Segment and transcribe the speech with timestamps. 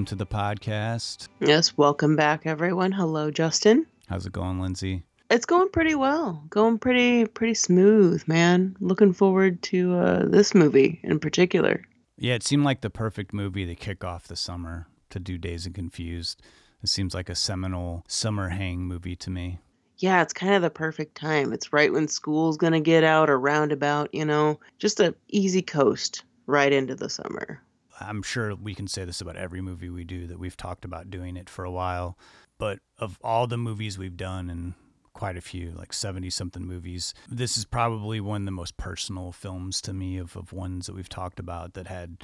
[0.00, 1.28] Welcome to the podcast.
[1.40, 2.90] Yes, welcome back, everyone.
[2.90, 3.84] Hello, Justin.
[4.08, 5.02] How's it going, Lindsay?
[5.28, 6.42] It's going pretty well.
[6.48, 8.78] Going pretty pretty smooth, man.
[8.80, 11.82] Looking forward to uh, this movie in particular.
[12.16, 15.66] Yeah, it seemed like the perfect movie to kick off the summer to do Dazed
[15.66, 16.40] and Confused.
[16.82, 19.58] It seems like a seminal summer hang movie to me.
[19.98, 21.52] Yeah, it's kind of the perfect time.
[21.52, 24.60] It's right when school's gonna get out or roundabout, you know.
[24.78, 27.60] Just a easy coast right into the summer.
[28.00, 31.10] I'm sure we can say this about every movie we do that we've talked about
[31.10, 32.16] doing it for a while.
[32.58, 34.74] But of all the movies we've done, and
[35.12, 39.32] quite a few, like 70 something movies, this is probably one of the most personal
[39.32, 42.18] films to me of, of ones that we've talked about that had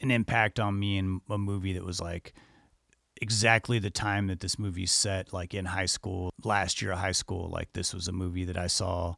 [0.00, 2.34] an impact on me in a movie that was like
[3.20, 7.12] exactly the time that this movie set, like in high school, last year of high
[7.12, 7.48] school.
[7.48, 9.14] Like this was a movie that I saw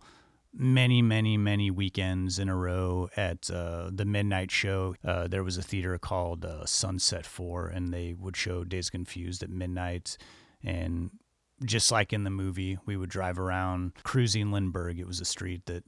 [0.56, 4.94] many, many, many weekends in a row at uh, the midnight show.
[5.04, 9.42] Uh, there was a theater called uh, Sunset Four, and they would show Dazed Confused
[9.42, 10.16] at midnight.
[10.62, 11.10] And
[11.64, 14.98] just like in the movie, we would drive around cruising Lindbergh.
[14.98, 15.84] It was a street that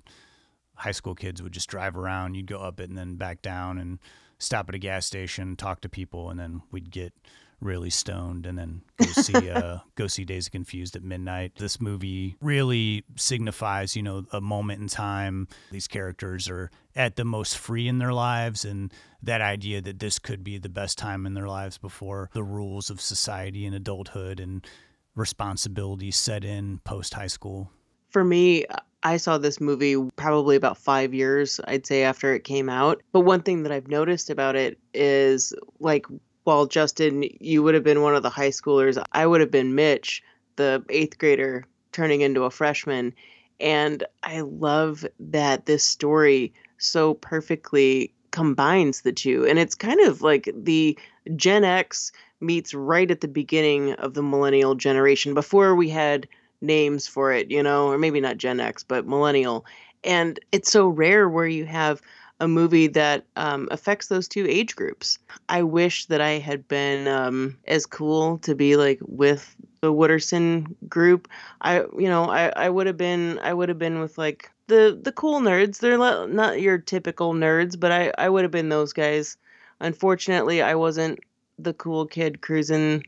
[0.75, 2.35] high school kids would just drive around.
[2.35, 3.99] You'd go up it and then back down and
[4.39, 7.15] stop at a gas station, talk to people, and then we'd get
[7.61, 11.53] really stoned and then go see uh go see Dazed of Confused at midnight.
[11.57, 15.49] This movie really signifies, you know, a moment in time.
[15.71, 20.19] These characters are at the most free in their lives and that idea that this
[20.19, 24.41] could be the best time in their lives before the rules of society and adulthood
[24.41, 24.67] and
[25.15, 27.71] responsibilities set in post high school.
[28.11, 28.65] For me,
[29.03, 33.03] I saw this movie probably about five years, I'd say, after it came out.
[33.13, 36.07] But one thing that I've noticed about it is like
[36.47, 39.75] while Justin, you would have been one of the high schoolers, I would have been
[39.75, 40.23] Mitch,
[40.55, 43.13] the eighth grader turning into a freshman.
[43.59, 49.45] And I love that this story so perfectly combines the two.
[49.45, 50.97] And it's kind of like the
[51.35, 56.29] Gen X meets right at the beginning of the millennial generation before we had
[56.61, 59.67] names for it, you know, or maybe not Gen X, but millennial.
[60.05, 62.01] And it's so rare where you have
[62.41, 65.19] a movie that um, affects those two age groups.
[65.49, 70.75] I wish that I had been um, as cool to be like with the Wooderson
[70.89, 71.29] group.
[71.61, 74.99] I, you know, I, I would have been, I would have been with like the
[75.01, 75.79] the cool nerds.
[75.79, 79.37] They're not your typical nerds, but I, I would have been those guys.
[79.81, 81.21] Unfortunately, I wasn't
[81.59, 83.05] the cool kid cruising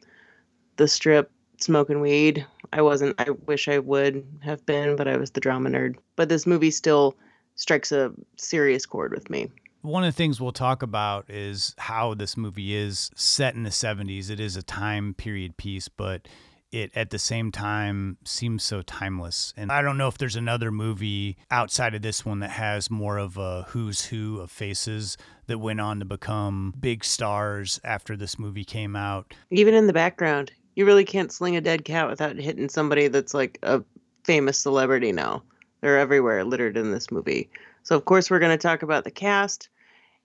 [0.76, 2.46] the strip smoking weed.
[2.72, 3.20] I wasn't.
[3.20, 5.96] I wish I would have been, but I was the drama nerd.
[6.16, 7.16] But this movie still
[7.58, 9.50] strikes a serious chord with me.
[9.82, 13.70] One of the things we'll talk about is how this movie is set in the
[13.70, 14.30] 70s.
[14.30, 16.26] It is a time period piece, but
[16.72, 19.54] it at the same time seems so timeless.
[19.56, 23.18] And I don't know if there's another movie outside of this one that has more
[23.18, 25.16] of a who's who of faces
[25.46, 29.34] that went on to become big stars after this movie came out.
[29.50, 33.34] Even in the background, you really can't sling a dead cat without hitting somebody that's
[33.34, 33.82] like a
[34.24, 35.42] famous celebrity now.
[35.80, 37.50] They're everywhere, littered in this movie.
[37.82, 39.68] So, of course, we're going to talk about the cast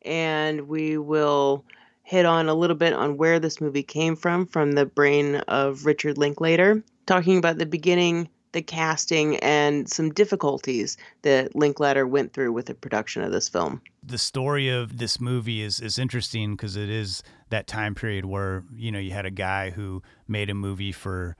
[0.03, 1.63] and we will
[2.03, 5.85] hit on a little bit on where this movie came from, from the brain of
[5.85, 12.51] Richard Linklater, talking about the beginning, the casting, and some difficulties that Linklater went through
[12.51, 13.81] with the production of this film.
[14.05, 18.63] The story of this movie is, is interesting because it is that time period where,
[18.75, 21.37] you know, you had a guy who made a movie for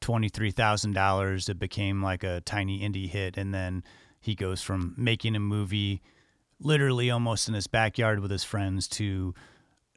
[0.00, 1.48] $23,000.
[1.48, 3.36] It became like a tiny indie hit.
[3.36, 3.82] And then
[4.20, 6.02] he goes from making a movie
[6.60, 9.34] literally almost in his backyard with his friends to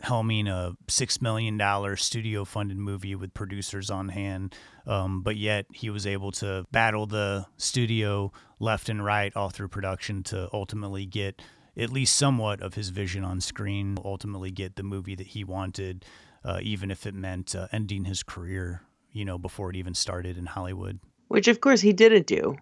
[0.04, 4.56] helming a $6 million studio funded movie with producers on hand.
[4.88, 9.70] Um, but yet he was able to battle the studio left and right all through
[9.70, 11.42] production to ultimately get
[11.78, 16.04] at least somewhat of his vision on screen, ultimately get the movie that he wanted,
[16.44, 18.82] uh, even if it meant uh, ending his career
[19.12, 21.00] you know, before it even started in Hollywood.
[21.28, 22.58] Which, of course, he didn't do.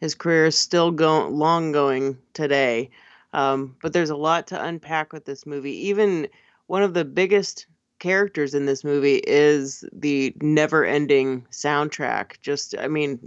[0.00, 2.90] His career is still going long going today.
[3.32, 5.88] Um, but there's a lot to unpack with this movie.
[5.88, 6.28] Even
[6.66, 7.66] one of the biggest
[7.98, 12.40] characters in this movie is the never ending soundtrack.
[12.42, 13.18] Just, I mean,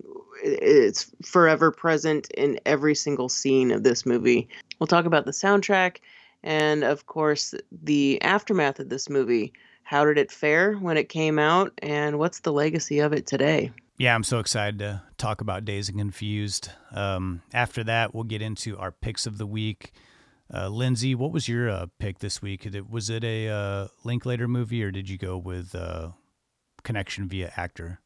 [0.43, 4.47] it's forever present in every single scene of this movie.
[4.79, 5.97] We'll talk about the soundtrack
[6.43, 9.51] and, of course, the aftermath of this movie
[9.87, 11.71] How did it fare when it came out?
[11.81, 13.71] And what's the legacy of it today?
[13.97, 16.71] Yeah, I'm so excited to talk about Dazed and Confused.
[16.91, 19.93] Um, after that, we'll get into our picks of the week.
[20.53, 22.67] Uh, Lindsay, what was your uh, pick this week?
[22.89, 26.09] Was it a uh, Linklater movie, or did you go with uh,
[26.83, 28.01] connection via actor?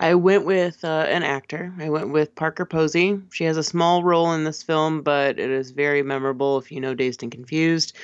[0.00, 1.70] I went with uh, an actor.
[1.78, 3.20] I went with Parker Posey.
[3.30, 6.80] She has a small role in this film, but it is very memorable if you
[6.80, 7.94] know Dazed and Confused.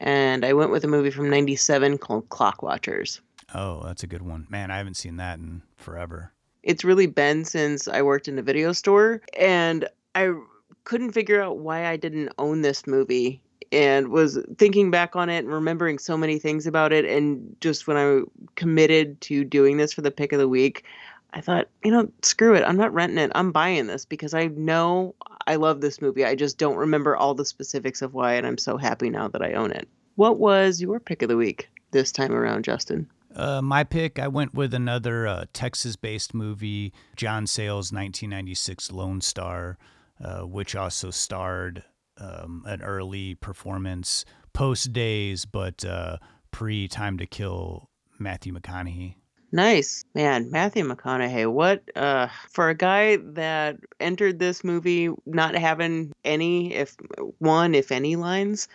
[0.00, 3.20] And I went with a movie from '97 called Clockwatchers.
[3.54, 4.46] Oh, that's a good one.
[4.48, 6.32] Man, I haven't seen that in forever.
[6.62, 10.32] It's really been since I worked in a video store, and I
[10.84, 13.42] couldn't figure out why I didn't own this movie
[13.72, 17.04] and was thinking back on it and remembering so many things about it.
[17.04, 18.22] And just when I
[18.56, 20.84] committed to doing this for the pick of the week,
[21.32, 22.64] I thought, you know, screw it.
[22.64, 23.32] I'm not renting it.
[23.34, 25.14] I'm buying this because I know
[25.46, 26.24] I love this movie.
[26.24, 29.42] I just don't remember all the specifics of why, and I'm so happy now that
[29.42, 29.88] I own it.
[30.16, 33.08] What was your pick of the week this time around, Justin?
[33.34, 39.20] Uh, my pick, I went with another uh, Texas based movie, John Sayles' 1996 Lone
[39.20, 39.78] Star,
[40.22, 41.84] uh, which also starred
[42.18, 46.18] um, an early performance post Dazed, but uh,
[46.50, 47.88] pre Time to Kill
[48.18, 49.14] Matthew McConaughey.
[49.52, 50.04] Nice.
[50.14, 56.74] Man, Matthew McConaughey, what uh for a guy that entered this movie not having any
[56.74, 56.96] if
[57.38, 58.68] one if any lines,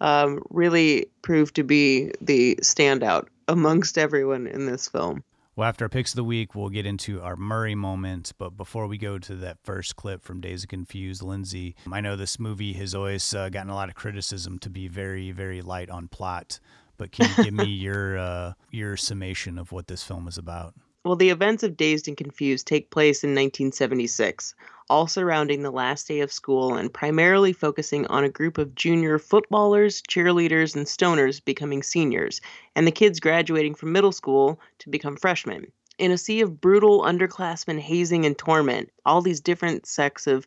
[0.00, 5.22] um really proved to be the standout amongst everyone in this film.
[5.54, 8.32] Well, after our picks of the week, we'll get into our Murray moment.
[8.38, 12.16] But before we go to that first clip from Dazed of Confused, Lindsay, I know
[12.16, 15.90] this movie has always uh, gotten a lot of criticism to be very, very light
[15.90, 16.58] on plot.
[17.02, 20.74] But can you give me your uh, your summation of what this film is about?
[21.04, 24.54] Well, the events of Dazed and Confused take place in 1976,
[24.88, 29.18] all surrounding the last day of school and primarily focusing on a group of junior
[29.18, 32.40] footballers, cheerleaders, and stoners becoming seniors,
[32.76, 35.72] and the kids graduating from middle school to become freshmen.
[35.98, 40.46] In a sea of brutal underclassmen hazing and torment, all these different sects of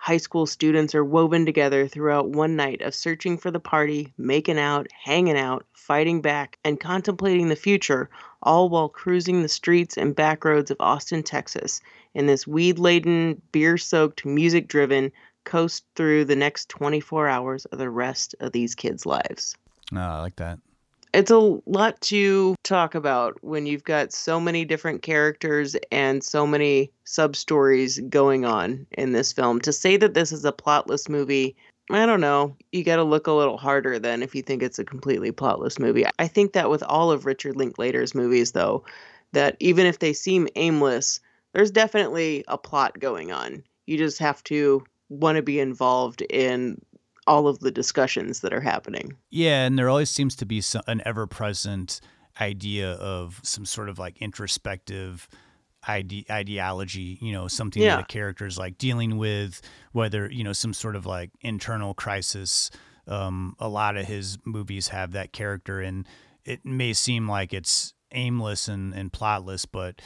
[0.00, 4.58] high school students are woven together throughout one night of searching for the party, making
[4.58, 8.08] out, hanging out, fighting back, and contemplating the future,
[8.42, 11.82] all while cruising the streets and back roads of Austin, Texas,
[12.14, 15.12] in this weed laden, beer soaked, music driven
[15.44, 19.54] coast through the next 24 hours of the rest of these kids' lives.
[19.92, 20.58] Oh, I like that
[21.12, 26.46] it's a lot to talk about when you've got so many different characters and so
[26.46, 29.60] many sub stories going on in this film.
[29.62, 31.56] To say that this is a plotless movie,
[31.90, 32.56] I don't know.
[32.72, 35.78] You got to look a little harder than if you think it's a completely plotless
[35.78, 36.04] movie.
[36.18, 38.84] I think that with all of Richard Linklater's movies, though,
[39.32, 41.20] that even if they seem aimless,
[41.52, 43.64] there's definitely a plot going on.
[43.86, 46.80] You just have to want to be involved in
[47.30, 49.16] all of the discussions that are happening.
[49.30, 52.00] Yeah, and there always seems to be some, an ever present
[52.40, 55.28] idea of some sort of like introspective
[55.86, 57.96] ide- ideology, you know, something yeah.
[57.96, 59.62] that a character is like dealing with,
[59.92, 62.68] whether, you know, some sort of like internal crisis.
[63.06, 66.08] Um, a lot of his movies have that character, and
[66.44, 70.02] it may seem like it's aimless and, and plotless, but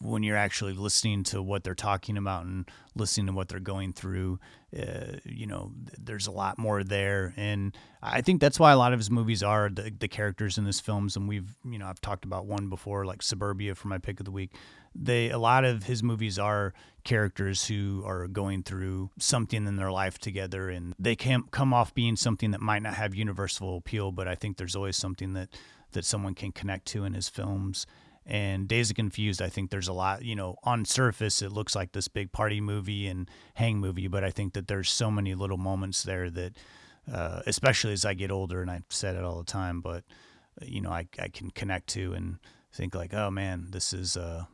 [0.00, 3.92] when you're actually listening to what they're talking about and listening to what they're going
[3.92, 4.38] through,
[4.78, 7.34] uh, you know, there's a lot more there.
[7.36, 10.66] And I think that's why a lot of his movies are the, the characters in
[10.66, 11.16] his films.
[11.16, 14.24] And we've, you know, I've talked about one before, like Suburbia for my pick of
[14.24, 14.52] the week.
[14.94, 19.90] They, a lot of his movies are characters who are going through something in their
[19.90, 24.12] life together and they can come off being something that might not have universal appeal,
[24.12, 25.48] but I think there's always something that,
[25.92, 27.86] that someone can connect to in his films
[28.28, 31.74] and Dazed and Confused, I think there's a lot, you know, on surface it looks
[31.74, 35.34] like this big party movie and hang movie, but I think that there's so many
[35.34, 36.52] little moments there that,
[37.10, 40.04] uh, especially as I get older, and I've said it all the time, but
[40.60, 42.38] you know, I I can connect to and
[42.72, 44.44] think like, oh man, this is uh,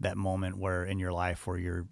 [0.00, 1.86] that moment where in your life where you're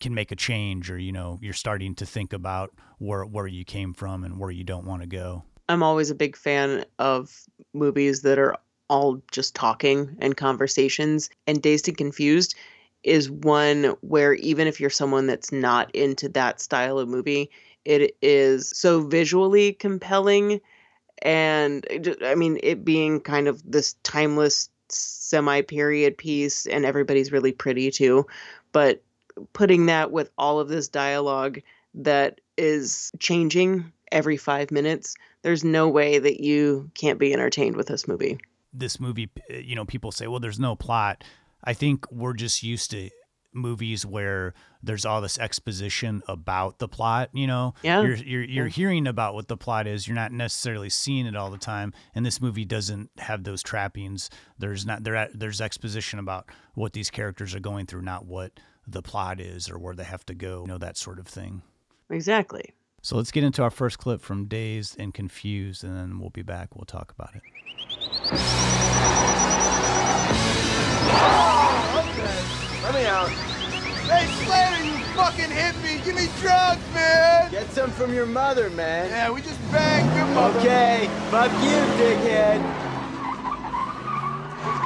[0.00, 3.64] can make a change or you know you're starting to think about where where you
[3.64, 5.42] came from and where you don't want to go.
[5.68, 8.56] I'm always a big fan of movies that are
[8.88, 11.30] all just talking and conversations.
[11.46, 12.54] And Dazed and Confused
[13.04, 17.50] is one where even if you're someone that's not into that style of movie,
[17.84, 20.60] it is so visually compelling.
[21.22, 21.86] And
[22.24, 27.90] I mean, it being kind of this timeless semi period piece, and everybody's really pretty
[27.90, 28.26] too.
[28.72, 29.02] But
[29.52, 31.60] putting that with all of this dialogue
[31.94, 37.86] that is changing every five minutes, there's no way that you can't be entertained with
[37.86, 38.38] this movie
[38.72, 41.24] this movie, eh, you know, people say, well, there's no plot.
[41.64, 43.10] I think we're just used to
[43.54, 47.74] movies where there's all this exposition about the plot, you know.
[47.82, 48.02] Yeah.
[48.02, 48.72] You're you're you're Yeah.
[48.72, 50.06] hearing about what the plot is.
[50.06, 51.92] You're not necessarily seeing it all the time.
[52.14, 54.28] And this movie doesn't have those trappings.
[54.58, 58.52] There's not there there's exposition about what these characters are going through, not what
[58.86, 61.62] the plot is or where they have to go, you know, that sort of thing.
[62.10, 62.74] Exactly.
[63.08, 66.42] So let's get into our first clip from Dazed and Confused, and then we'll be
[66.42, 66.76] back.
[66.76, 67.40] We'll talk about it.
[71.10, 72.04] Oh,
[72.82, 73.30] Let me out.
[74.10, 76.04] Hey, Slater, you fucking hippie!
[76.04, 77.50] Give me drugs, man!
[77.50, 79.08] Get some from your mother, man.
[79.08, 80.58] Yeah, we just banged your mother.
[80.58, 82.60] Okay, fuck you, dickhead.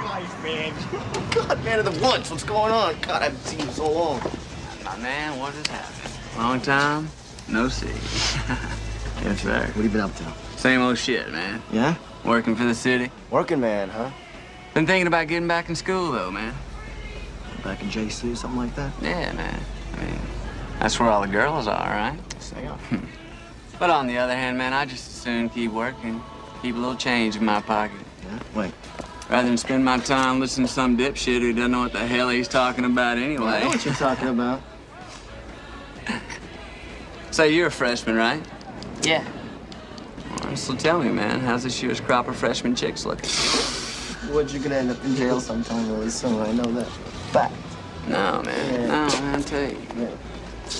[0.04, 0.72] Guys, man.
[1.34, 2.94] God, man of the woods, what's going on?
[3.00, 4.20] God, I haven't seen you so long.
[4.84, 6.38] My man, what has happened?
[6.38, 7.08] Long time,
[7.48, 7.86] no see.
[9.22, 9.58] yes, sir.
[9.60, 10.32] What have you been up to?
[10.56, 11.62] Same old shit, man.
[11.72, 11.96] Yeah?
[12.24, 13.10] Working for the city.
[13.30, 14.10] Working man, huh?
[14.74, 16.54] Been thinking about getting back in school, though, man.
[17.62, 18.92] Back in JC or something like that?
[19.02, 19.60] Yeah, man.
[19.94, 20.18] I mean,
[20.78, 22.18] that's where all the girls are, right?
[22.40, 22.80] Stay up.
[23.78, 26.22] But on the other hand, man, I just as soon keep working,
[26.60, 28.38] keep a little change in my pocket, Yeah?
[28.54, 28.72] Wait.
[29.28, 32.28] rather than spend my time listening to some dipshit who doesn't know what the hell
[32.28, 33.44] he's talking about anyway.
[33.44, 34.62] I know what you're talking about.
[37.32, 38.44] Say you're a freshman, right?
[39.02, 39.26] Yeah.
[40.44, 43.30] Well, so tell me, man, how's this year's crop of freshman chicks looking?
[44.34, 46.38] What, you're gonna end up in jail sometime really soon.
[46.42, 46.86] I know that.
[47.32, 47.54] Fact.
[48.06, 48.74] No, man.
[48.74, 48.86] Yeah.
[48.86, 49.78] No, man, I tell you.
[49.96, 50.10] Yeah.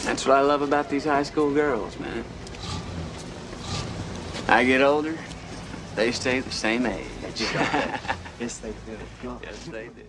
[0.04, 2.23] That's what I love about these high school girls, man.
[4.47, 5.16] I get older,
[5.94, 7.06] they stay the same age.
[8.38, 8.99] Yes, they do.
[9.42, 10.02] Yes, they do.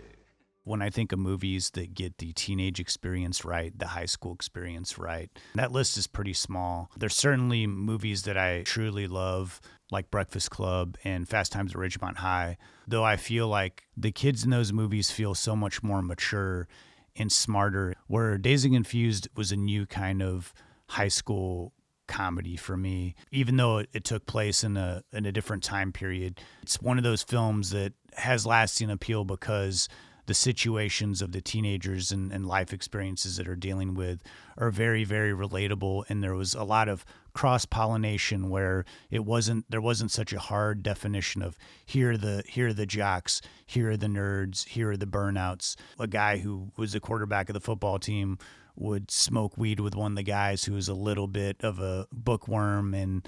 [0.64, 4.98] When I think of movies that get the teenage experience right, the high school experience
[4.98, 6.90] right, that list is pretty small.
[6.98, 9.60] There's certainly movies that I truly love,
[9.92, 14.44] like Breakfast Club and Fast Times at Ridgemont High, though I feel like the kids
[14.44, 16.68] in those movies feel so much more mature
[17.16, 20.54] and smarter, where Dazed and Confused was a new kind of
[20.88, 21.74] high school
[22.06, 25.94] comedy for me even though it, it took place in a in a different time
[25.94, 29.88] period it's one of those films that has lasting appeal because
[30.26, 34.22] the situations of the teenagers and, and life experiences that are dealing with
[34.58, 36.04] are very very relatable.
[36.10, 40.40] And there was a lot of cross pollination where it wasn't there wasn't such a
[40.40, 44.92] hard definition of here are the here are the jocks here are the nerds here
[44.92, 45.76] are the burnouts.
[46.00, 48.38] A guy who was the quarterback of the football team
[48.76, 52.08] would smoke weed with one of the guys who was a little bit of a
[52.12, 53.28] bookworm and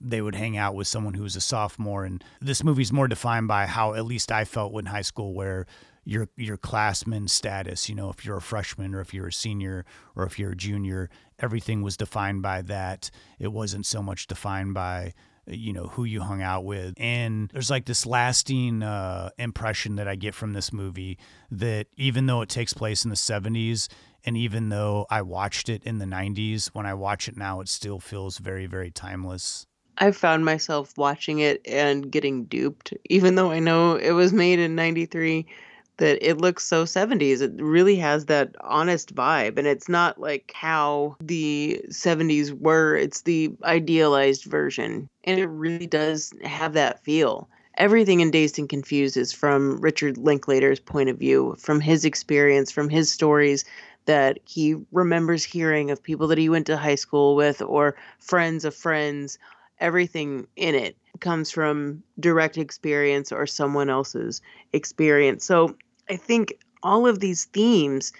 [0.00, 2.04] they would hang out with someone who was a sophomore.
[2.04, 5.66] And this movie's more defined by how at least I felt in high school where
[6.08, 9.84] your your classman status, you know, if you're a freshman or if you're a senior
[10.16, 13.10] or if you're a junior, everything was defined by that.
[13.38, 15.12] It wasn't so much defined by
[15.46, 16.94] you know who you hung out with.
[16.96, 21.18] And there's like this lasting uh, impression that i get from this movie
[21.50, 23.88] that even though it takes place in the 70s
[24.24, 27.68] and even though i watched it in the 90s when i watch it now it
[27.68, 29.66] still feels very very timeless.
[29.98, 34.60] I found myself watching it and getting duped, even though I know it was made
[34.60, 35.44] in 93,
[35.98, 37.40] that it looks so 70s.
[37.40, 39.58] It really has that honest vibe.
[39.58, 45.08] And it's not like how the 70s were, it's the idealized version.
[45.24, 47.48] And it really does have that feel.
[47.76, 52.72] Everything in Dazed and Confused is from Richard Linklater's point of view, from his experience,
[52.72, 53.64] from his stories
[54.06, 58.64] that he remembers hearing of people that he went to high school with or friends
[58.64, 59.38] of friends
[59.80, 64.40] everything in it comes from direct experience or someone else's
[64.72, 65.44] experience.
[65.44, 65.76] So
[66.10, 68.12] I think all of these themes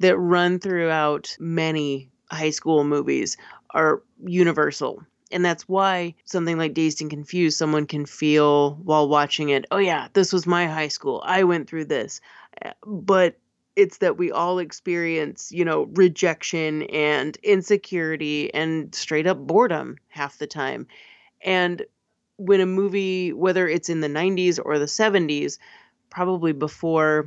[0.00, 3.36] that run throughout many high school movies
[3.70, 5.02] are universal.
[5.30, 9.78] And that's why something like Dazed and Confused, someone can feel while watching it, oh,
[9.78, 11.22] yeah, this was my high school.
[11.26, 12.20] I went through this.
[12.86, 13.36] But
[13.76, 20.38] it's that we all experience, you know, rejection and insecurity and straight up boredom half
[20.38, 20.86] the time.
[21.42, 21.84] And
[22.36, 25.58] when a movie, whether it's in the 90s or the 70s,
[26.14, 27.26] probably before,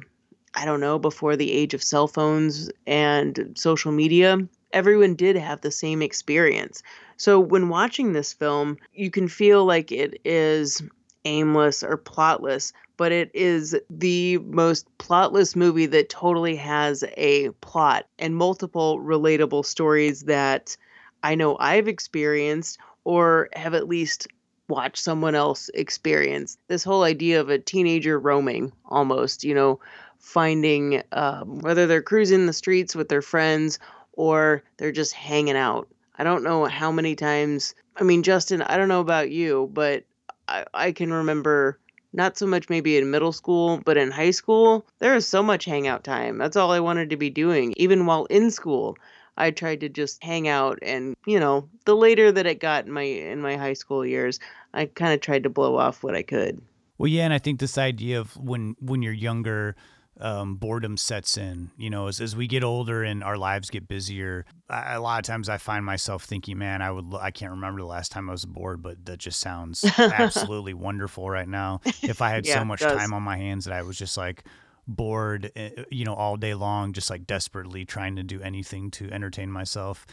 [0.56, 4.40] I don't know, before the age of cell phones and social media,
[4.72, 6.82] everyone did have the same experience.
[7.18, 10.82] So when watching this film, you can feel like it is
[11.26, 18.08] aimless or plotless, but it is the most plotless movie that totally has a plot
[18.18, 20.78] and multiple relatable stories that
[21.24, 24.28] I know I've experienced or have at least
[24.68, 26.58] watched someone else experience.
[26.68, 29.80] This whole idea of a teenager roaming almost, you know,
[30.20, 33.80] finding um, whether they're cruising the streets with their friends
[34.14, 35.88] or they're just hanging out.
[36.18, 40.04] I don't know how many times, I mean, Justin, I don't know about you, but
[40.48, 41.78] I, I can remember
[42.14, 45.66] not so much maybe in middle school, but in high school, there was so much
[45.66, 46.38] hangout time.
[46.38, 47.74] That's all I wanted to be doing.
[47.78, 48.98] Even while in school,
[49.38, 52.92] I tried to just hang out and, you know, the later that it got in
[52.92, 54.40] my in my high school years,
[54.74, 56.62] I kind of tried to blow off what I could.
[56.98, 59.76] Well, yeah, and I think this idea of when when you're younger,
[60.20, 61.70] um, boredom sets in.
[61.78, 65.20] You know, as, as we get older and our lives get busier, I, a lot
[65.20, 68.30] of times I find myself thinking, "Man, I would I can't remember the last time
[68.30, 71.82] I was bored, but that just sounds absolutely wonderful right now.
[72.02, 74.44] If I had Yeah, so much time on my hands that I was just like."
[74.88, 79.12] Bored eh, you know all day long just like desperately trying to do anything to
[79.12, 80.06] entertain myself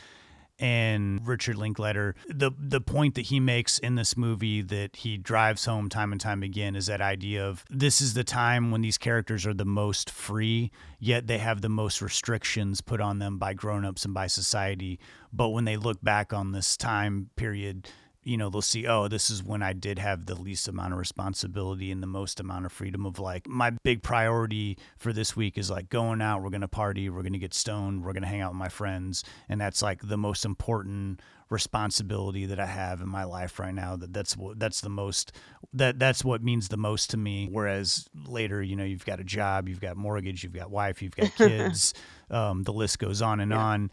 [0.58, 5.64] and Richard Linklater, the the point that he makes in this movie that he drives
[5.64, 8.98] home time and time again is that idea of this is the time when these
[8.98, 13.52] characters are the most free, yet they have the most restrictions put on them by
[13.52, 15.00] grown-ups and by society.
[15.32, 17.88] But when they look back on this time period,
[18.24, 20.98] you know, they'll see, oh, this is when I did have the least amount of
[20.98, 25.58] responsibility and the most amount of freedom of like my big priority for this week
[25.58, 28.22] is like going out, we're going to party, we're going to get stoned, we're going
[28.22, 29.24] to hang out with my friends.
[29.48, 33.96] And that's like the most important responsibility that I have in my life right now.
[33.96, 35.32] That that's what, that's the most,
[35.74, 37.48] that that's what means the most to me.
[37.50, 41.16] Whereas later, you know, you've got a job, you've got mortgage, you've got wife, you've
[41.16, 41.92] got kids,
[42.30, 43.90] um, the list goes on and on.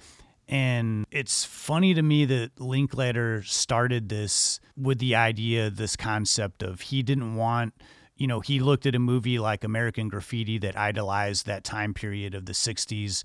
[0.48, 6.81] And it's funny to me that Linklater started this with the idea, this concept of
[6.81, 7.74] he didn't want,
[8.17, 12.36] you know, he looked at a movie like American Graffiti that idolized that time period
[12.36, 13.24] of the 60s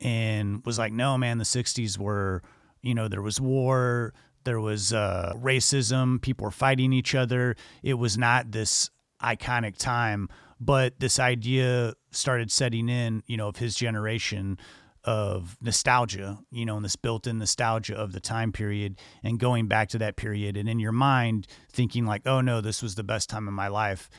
[0.00, 2.42] and was like, no, man, the 60s were,
[2.82, 4.12] you know, there was war,
[4.44, 7.56] there was uh, racism, people were fighting each other.
[7.82, 8.90] It was not this
[9.22, 10.28] iconic time,
[10.60, 14.58] but this idea started setting in, you know, of his generation
[15.08, 19.66] of nostalgia, you know, and this built in nostalgia of the time period and going
[19.66, 23.02] back to that period and in your mind thinking like, oh no, this was the
[23.02, 24.10] best time of my life.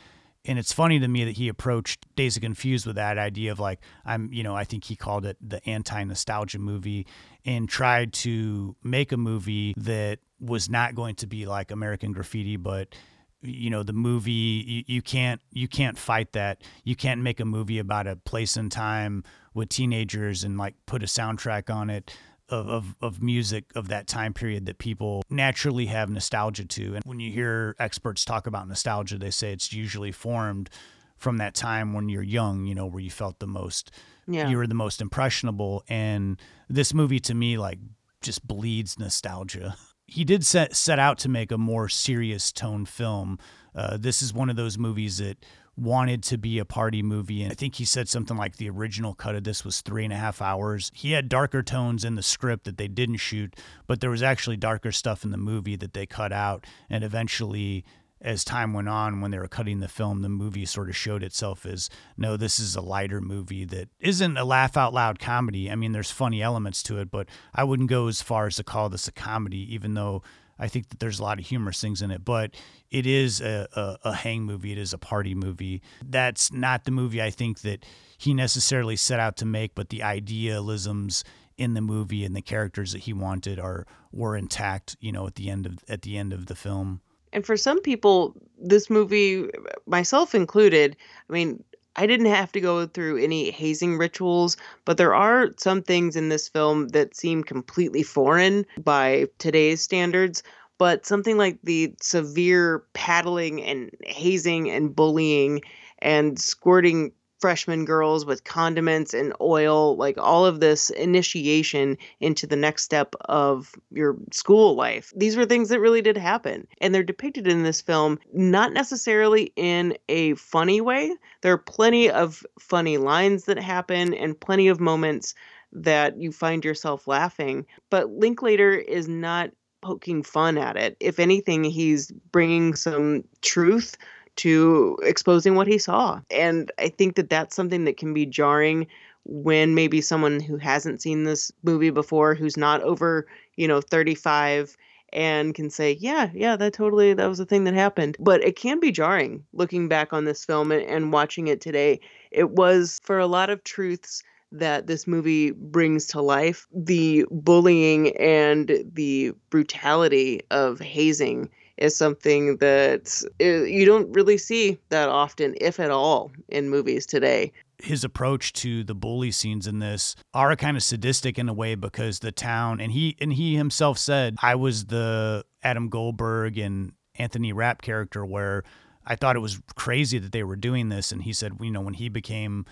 [0.45, 3.59] And it's funny to me that he approached Dazed of Confused with that idea of
[3.59, 7.05] like, I'm, you know, I think he called it the anti nostalgia movie
[7.45, 12.57] and tried to make a movie that was not going to be like American Graffiti,
[12.57, 12.95] but
[13.41, 17.45] you know the movie you, you can't you can't fight that you can't make a
[17.45, 22.15] movie about a place and time with teenagers and like put a soundtrack on it
[22.49, 27.03] of, of, of music of that time period that people naturally have nostalgia to and
[27.05, 30.69] when you hear experts talk about nostalgia they say it's usually formed
[31.17, 33.91] from that time when you're young you know where you felt the most
[34.27, 34.49] Yeah.
[34.49, 37.77] you were the most impressionable and this movie to me like
[38.21, 39.75] just bleeds nostalgia
[40.07, 43.37] he did set set out to make a more serious tone film.
[43.75, 45.45] Uh, this is one of those movies that
[45.79, 49.13] wanted to be a party movie, and I think he said something like the original
[49.13, 50.91] cut of this was three and a half hours.
[50.93, 53.55] He had darker tones in the script that they didn't shoot,
[53.87, 57.85] but there was actually darker stuff in the movie that they cut out, and eventually.
[58.21, 61.23] As time went on, when they were cutting the film, the movie sort of showed
[61.23, 65.71] itself as no, this is a lighter movie that isn't a laugh out loud comedy.
[65.71, 68.63] I mean, there's funny elements to it, but I wouldn't go as far as to
[68.65, 70.21] call this a comedy, even though
[70.59, 72.51] I think that there's a lot of humorous things in it, but
[72.91, 74.71] it is a, a, a hang movie.
[74.71, 75.81] It is a party movie.
[76.03, 77.85] That's not the movie I think that
[78.17, 81.23] he necessarily set out to make, but the idealisms
[81.57, 84.97] in the movie and the characters that he wanted are were intact.
[84.99, 87.01] You know, at the end of at the end of the film.
[87.31, 89.49] And for some people, this movie,
[89.85, 90.97] myself included,
[91.29, 91.63] I mean,
[91.99, 96.29] I didn't have to go through any hazing rituals, but there are some things in
[96.29, 100.41] this film that seem completely foreign by today's standards.
[100.77, 105.59] But something like the severe paddling and hazing and bullying
[106.01, 112.55] and squirting freshman girls with condiments and oil, like all of this initiation into the
[112.55, 115.13] next step of your school life.
[115.15, 116.67] These were things that really did happen.
[116.81, 121.15] And they're depicted in this film, not necessarily in a funny way.
[121.41, 125.33] There are plenty of funny lines that happen and plenty of moments
[125.71, 127.65] that you find yourself laughing.
[127.89, 130.97] But Linklater is not poking fun at it.
[130.99, 133.95] If anything, he's bringing some truth
[134.37, 136.21] to exposing what he saw.
[136.29, 138.87] And I think that that's something that can be jarring
[139.25, 144.75] when maybe someone who hasn't seen this movie before, who's not over, you know, 35
[145.11, 148.15] and can say, yeah, yeah, that totally, that was a thing that happened.
[148.19, 151.99] But it can be jarring looking back on this film and, and watching it today.
[152.31, 158.15] It was for a lot of truths that this movie brings to life the bullying
[158.17, 165.79] and the brutality of hazing is something that you don't really see that often, if
[165.79, 167.51] at all, in movies today.
[167.79, 171.75] his approach to the bully scenes in this are kind of sadistic in a way
[171.75, 176.91] because the town and he and he himself said I was the Adam Goldberg and
[177.15, 178.63] Anthony Rapp character where
[179.05, 181.11] I thought it was crazy that they were doing this.
[181.11, 182.65] And he said, you know, when he became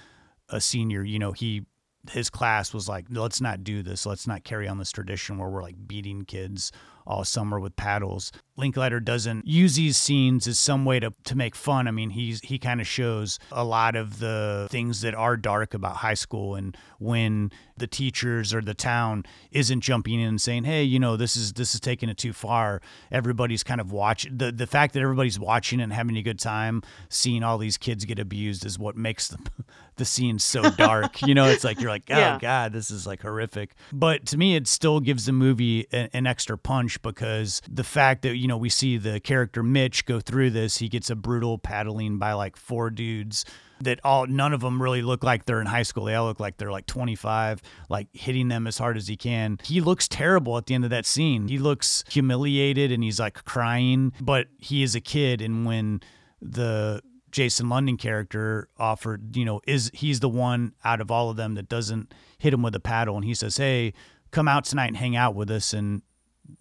[0.50, 1.66] a senior, you know, he
[2.12, 4.06] his class was like, let's not do this.
[4.06, 6.72] Let's not carry on this tradition where we're like beating kids
[7.08, 8.32] all summer with paddles.
[8.58, 11.88] Linklater doesn't use these scenes as some way to, to make fun.
[11.88, 15.74] I mean, he's he kind of shows a lot of the things that are dark
[15.74, 20.64] about high school and when the teachers or the town isn't jumping in and saying,
[20.66, 24.38] "Hey, you know, this is this is taking it too far." Everybody's kind of watching
[24.38, 28.06] the the fact that everybody's watching and having a good time, seeing all these kids
[28.06, 29.38] get abused is what makes the
[29.98, 31.22] the scene so dark.
[31.22, 32.38] you know, it's like you're like, "Oh Yeah.
[32.40, 36.28] god, this is like horrific." But to me it still gives the movie an, an
[36.28, 40.52] extra punch because the fact that you know we see the character Mitch go through
[40.52, 43.46] this, he gets a brutal paddling by like four dudes
[43.82, 46.06] that all none of them really look like they're in high school.
[46.06, 49.60] They all look like they're like 25, like hitting them as hard as he can.
[49.64, 51.48] He looks terrible at the end of that scene.
[51.48, 56.02] He looks humiliated and he's like crying, but he is a kid and when
[56.42, 61.38] the Jason London character offered, you know, is he's the one out of all of
[61.38, 63.94] them that doesn't hit him with a paddle and he says, "Hey,
[64.32, 66.02] come out tonight and hang out with us." And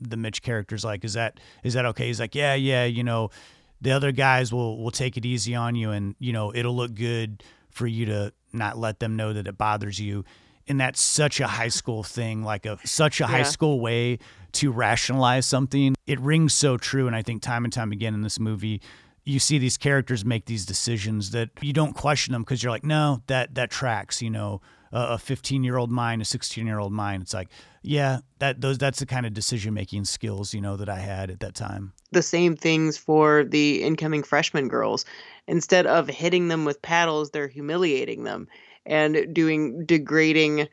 [0.00, 3.30] the Mitch character's like, "Is that is that okay?" He's like, "Yeah, yeah, you know,
[3.80, 6.94] the other guys will will take it easy on you and, you know, it'll look
[6.94, 10.24] good for you to not let them know that it bothers you."
[10.68, 14.18] And that's such a high school thing, like a such a high school way
[14.52, 15.94] to rationalize something.
[16.06, 18.80] It rings so true and I think time and time again in this movie
[19.26, 22.84] you see these characters make these decisions that you don't question them because you're like,
[22.84, 24.22] no, that that tracks.
[24.22, 24.62] You know,
[24.92, 27.24] a 15 year old mind, a 16 year old mind.
[27.24, 27.48] It's like,
[27.82, 31.30] yeah, that those that's the kind of decision making skills you know that I had
[31.30, 31.92] at that time.
[32.16, 35.04] The same things for the incoming freshman girls.
[35.46, 38.48] Instead of hitting them with paddles, they're humiliating them
[38.86, 40.68] and doing degrading,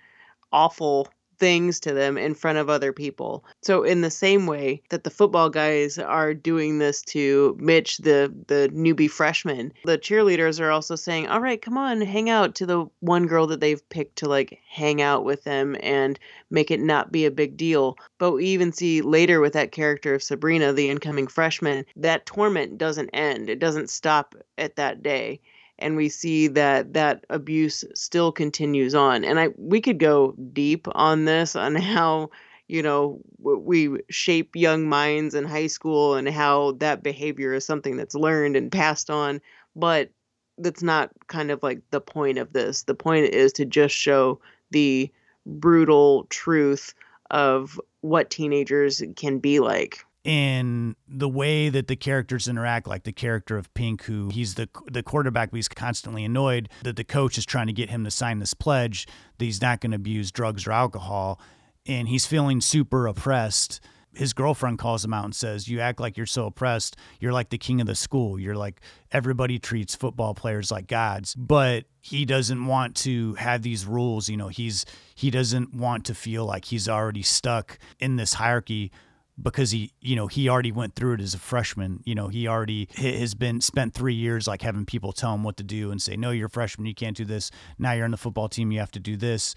[0.51, 3.43] awful things to them in front of other people.
[3.61, 8.33] So in the same way that the football guys are doing this to Mitch the
[8.47, 12.65] the newbie freshman, the cheerleaders are also saying, "All right, come on, hang out to
[12.65, 16.19] the one girl that they've picked to like hang out with them and
[16.49, 20.15] make it not be a big deal." But we even see later with that character
[20.15, 23.49] of Sabrina, the incoming freshman, that torment doesn't end.
[23.49, 25.41] It doesn't stop at that day
[25.83, 29.23] and we see that that abuse still continues on.
[29.23, 32.29] And i we could go deep on this on how
[32.67, 37.97] you know we shape young minds in high school and how that behavior is something
[37.97, 39.41] that's learned and passed on.
[39.75, 40.09] But
[40.57, 42.83] that's not kind of like the point of this.
[42.83, 44.39] The point is to just show
[44.71, 45.11] the
[45.45, 46.93] brutal truth
[47.31, 53.11] of what teenagers can be like in the way that the characters interact, like the
[53.11, 57.37] character of Pink, who he's the the quarterback, but he's constantly annoyed that the coach
[57.37, 59.05] is trying to get him to sign this pledge
[59.37, 61.41] that he's not going to abuse drugs or alcohol,
[61.85, 63.81] and he's feeling super oppressed.
[64.15, 66.95] His girlfriend calls him out and says, "You act like you're so oppressed.
[67.19, 68.39] You're like the king of the school.
[68.39, 68.79] You're like
[69.11, 74.29] everybody treats football players like gods." But he doesn't want to have these rules.
[74.29, 78.91] You know, he's he doesn't want to feel like he's already stuck in this hierarchy
[79.41, 82.01] because he you know he already went through it as a freshman.
[82.05, 85.57] You know he already has been spent three years like having people tell him what
[85.57, 87.51] to do and say no you're a freshman you can't do this.
[87.77, 89.55] Now you're on the football team you have to do this.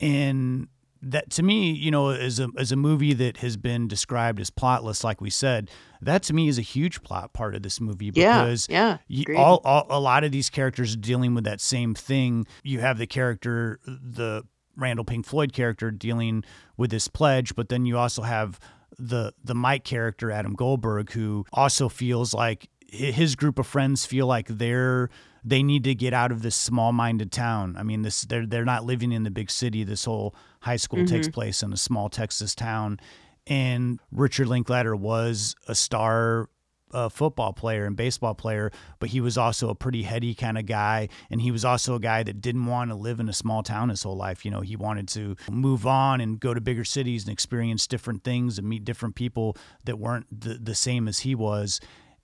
[0.00, 0.68] And
[1.00, 4.50] that to me you know as a as a movie that has been described as
[4.50, 8.10] plotless like we said that to me is a huge plot part of this movie
[8.14, 11.60] Yeah, because yeah, you, all, all a lot of these characters are dealing with that
[11.60, 12.46] same thing.
[12.62, 14.44] You have the character the
[14.76, 16.44] Randall Pink Floyd character dealing
[16.76, 18.60] with this pledge, but then you also have
[18.98, 24.26] the the Mike character Adam Goldberg who also feels like his group of friends feel
[24.26, 25.10] like they're
[25.44, 27.76] they need to get out of this small-minded town.
[27.78, 29.84] I mean, this they're they're not living in the big city.
[29.84, 31.34] This whole high school takes mm-hmm.
[31.34, 32.98] place in a small Texas town,
[33.46, 36.48] and Richard Linklater was a star
[36.92, 40.66] uh, football player and baseball player, but he was also a pretty heady kind of
[40.66, 41.08] guy.
[41.30, 43.88] And he was also a guy that didn't want to live in a small town
[43.88, 44.44] his whole life.
[44.44, 48.24] You know, he wanted to move on and go to bigger cities and experience different
[48.24, 51.80] things and meet different people that weren't the, the same as he was.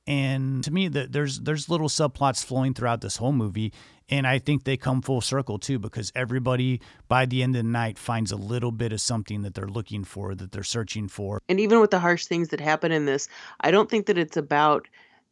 [0.06, 3.72] And to me, that there's there's little subplots flowing throughout this whole movie,
[4.08, 7.68] and I think they come full circle too because everybody by the end of the
[7.68, 11.40] night finds a little bit of something that they're looking for, that they're searching for,
[11.48, 13.28] and even with the harsh things that happen in this,
[13.60, 14.86] I don't think that it's about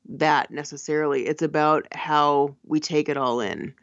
[0.08, 1.26] that necessarily.
[1.26, 3.74] It's about how we take it all in.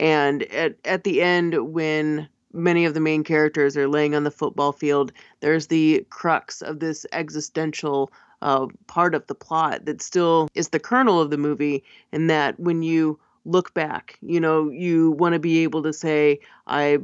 [0.00, 4.30] And at, at the end, when many of the main characters are laying on the
[4.30, 10.48] football field, there's the crux of this existential uh, part of the plot that still
[10.54, 15.12] is the kernel of the movie, and that when you look back, you know, you
[15.12, 16.98] want to be able to say, I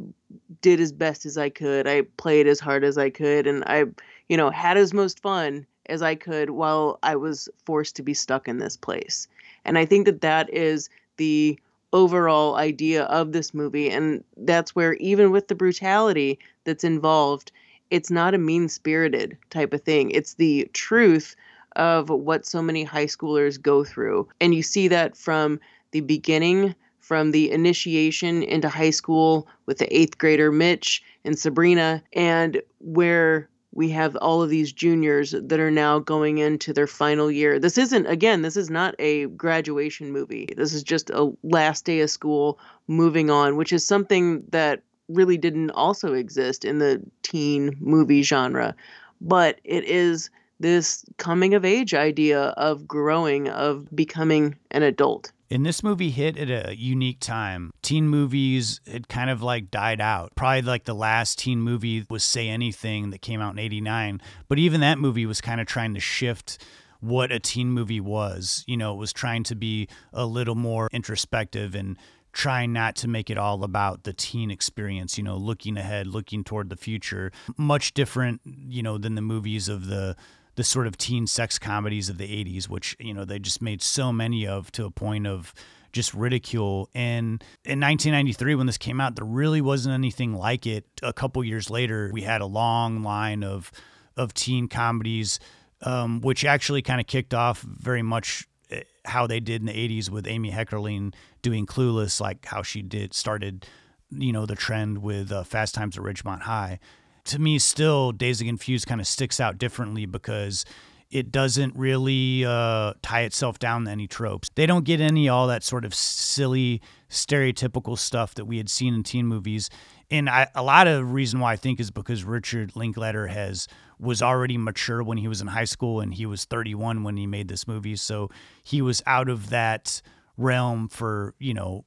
[0.61, 3.87] did as best as I could, I played as hard as I could, and I
[4.29, 8.15] you know, had as most fun as I could while I was forced to be
[8.15, 9.27] stuck in this place.
[9.65, 11.59] And I think that that is the
[11.93, 13.91] overall idea of this movie.
[13.91, 17.51] And that's where, even with the brutality that's involved,
[17.91, 20.11] it's not a mean spirited type of thing.
[20.11, 21.35] It's the truth
[21.77, 24.29] of what so many high schoolers go through.
[24.41, 25.59] And you see that from
[25.91, 32.03] the beginning, from the initiation into high school with the eighth grader Mitch and Sabrina,
[32.13, 37.31] and where we have all of these juniors that are now going into their final
[37.31, 37.59] year.
[37.59, 40.49] This isn't, again, this is not a graduation movie.
[40.57, 45.39] This is just a last day of school moving on, which is something that really
[45.39, 48.75] didn't also exist in the teen movie genre.
[49.21, 50.29] But it is
[50.61, 55.33] this coming of age idea of growing, of becoming an adult.
[55.51, 57.73] And this movie hit at a unique time.
[57.81, 60.33] Teen movies had kind of like died out.
[60.35, 64.21] Probably like the last teen movie was Say Anything that came out in 89.
[64.49, 66.63] But even that movie was kind of trying to shift
[67.01, 68.63] what a teen movie was.
[68.67, 71.97] You know, it was trying to be a little more introspective and
[72.33, 76.45] trying not to make it all about the teen experience, you know, looking ahead, looking
[76.45, 77.33] toward the future.
[77.57, 80.15] Much different, you know, than the movies of the
[80.59, 83.81] the sort of teen sex comedies of the 80s, which, you know, they just made
[83.81, 85.55] so many of to a point of
[85.93, 86.91] just ridicule.
[86.97, 90.85] And in 1993, when this came out, there really wasn't anything like it.
[91.01, 93.71] A couple years later, we had a long line of
[94.17, 95.39] of teen comedies,
[95.83, 99.73] um, which actually kind of kicked off very much eh, how they did in the
[99.73, 103.65] 80s with Amy Heckerling doing Clueless, like how she did started,
[104.11, 106.81] you know, the trend with uh, Fast Times at Ridgemont High
[107.29, 110.65] to me, still, Dazed and Confused kind of sticks out differently because
[111.11, 114.51] it doesn't really uh, tie itself down to any tropes.
[114.55, 118.95] They don't get any all that sort of silly, stereotypical stuff that we had seen
[118.95, 119.71] in teen movies.
[120.11, 124.23] And I, a lot of reason why I think is because Richard Linklater has was
[124.23, 127.49] already mature when he was in high school, and he was 31 when he made
[127.49, 127.97] this movie.
[127.97, 128.31] So
[128.63, 130.01] he was out of that
[130.37, 131.85] realm for you know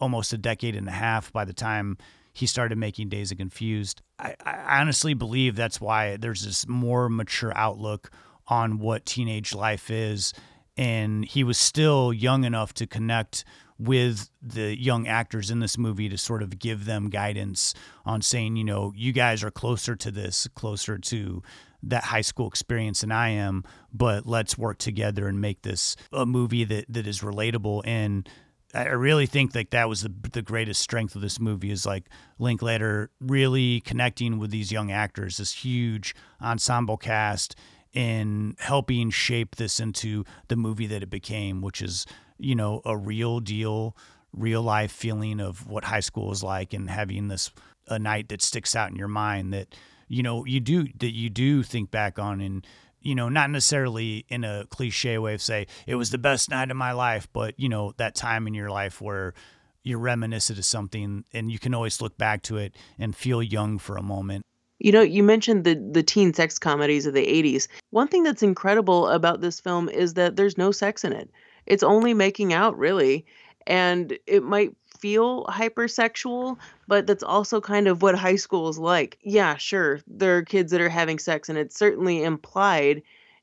[0.00, 1.96] almost a decade and a half by the time
[2.32, 4.02] he started making Dazed and Confused.
[4.18, 8.10] I, I honestly believe that's why there's this more mature outlook
[8.46, 10.32] on what teenage life is.
[10.76, 13.44] And he was still young enough to connect
[13.78, 18.56] with the young actors in this movie to sort of give them guidance on saying,
[18.56, 21.42] you know, you guys are closer to this, closer to
[21.82, 26.26] that high school experience than I am, but let's work together and make this a
[26.26, 28.28] movie that that is relatable and
[28.74, 32.04] I really think like that was the the greatest strength of this movie is like
[32.38, 37.56] Linklater really connecting with these young actors, this huge ensemble cast,
[37.94, 42.04] in helping shape this into the movie that it became, which is
[42.38, 43.96] you know a real deal,
[44.32, 47.50] real life feeling of what high school is like, and having this
[47.86, 49.74] a night that sticks out in your mind that
[50.08, 52.66] you know you do that you do think back on and
[53.00, 56.70] you know, not necessarily in a cliche way of say it was the best night
[56.70, 59.34] of my life, but you know, that time in your life where
[59.82, 63.78] you're reminiscent of something and you can always look back to it and feel young
[63.78, 64.44] for a moment.
[64.78, 67.66] You know, you mentioned the the teen sex comedies of the 80s.
[67.90, 71.30] One thing that's incredible about this film is that there's no sex in it.
[71.66, 73.26] It's only making out really,
[73.66, 76.56] and it might feel hypersexual,
[76.86, 79.18] but that's also kind of what high school is like.
[79.22, 83.02] Yeah, sure, there are kids that are having sex, and it's certainly implied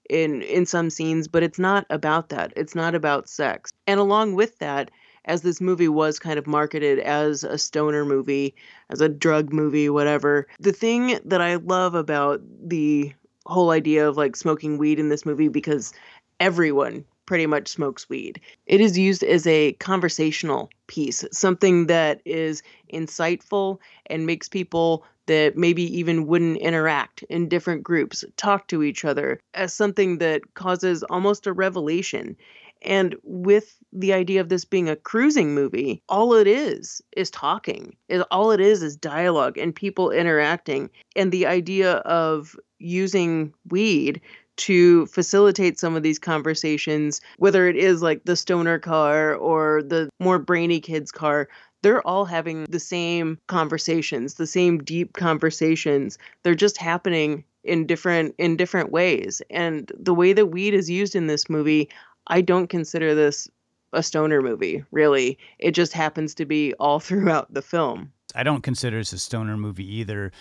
[0.09, 2.53] in in some scenes, but it's not about that.
[2.55, 3.73] It's not about sex.
[3.87, 4.91] And along with that,
[5.25, 8.55] as this movie was kind of marketed as a stoner movie,
[8.89, 13.13] as a drug movie, whatever, the thing that I love about the
[13.45, 15.93] whole idea of like smoking weed in this movie because
[16.39, 18.39] everyone pretty much smokes weed.
[18.65, 22.61] It is used as a conversational piece, something that is
[22.93, 29.03] insightful and makes people that maybe even wouldn't interact in different groups talk to each
[29.03, 32.35] other as something that causes almost a revelation.
[32.83, 37.95] And with the idea of this being a cruising movie, all it is is talking.
[38.29, 40.91] All it is is dialogue and people interacting.
[41.15, 44.21] And the idea of using weed
[44.57, 50.09] to facilitate some of these conversations, whether it is like the stoner car or the
[50.19, 51.47] more brainy kids car,
[51.81, 56.17] they're all having the same conversations, the same deep conversations.
[56.43, 59.41] They're just happening in different in different ways.
[59.49, 61.89] And the way that weed is used in this movie,
[62.27, 63.49] I don't consider this
[63.93, 65.37] a stoner movie, really.
[65.59, 68.11] It just happens to be all throughout the film.
[68.33, 70.31] I don't consider this a stoner movie either.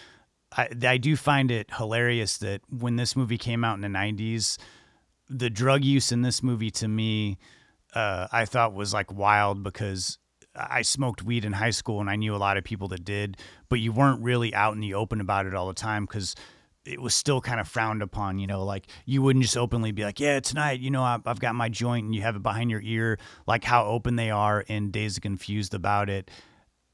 [0.57, 4.59] I, I do find it hilarious that when this movie came out in the 90s,
[5.29, 7.39] the drug use in this movie to me,
[7.95, 10.19] uh, I thought was like wild because
[10.55, 13.37] I smoked weed in high school and I knew a lot of people that did,
[13.69, 16.35] but you weren't really out in the open about it all the time because
[16.85, 20.05] it was still kind of frowned upon, you know, like you wouldn't just openly be
[20.05, 22.83] like, yeah, tonight, you know, I've, got my joint and you have it behind your
[22.83, 26.31] ear, like how open they are in Dazed and Confused about it.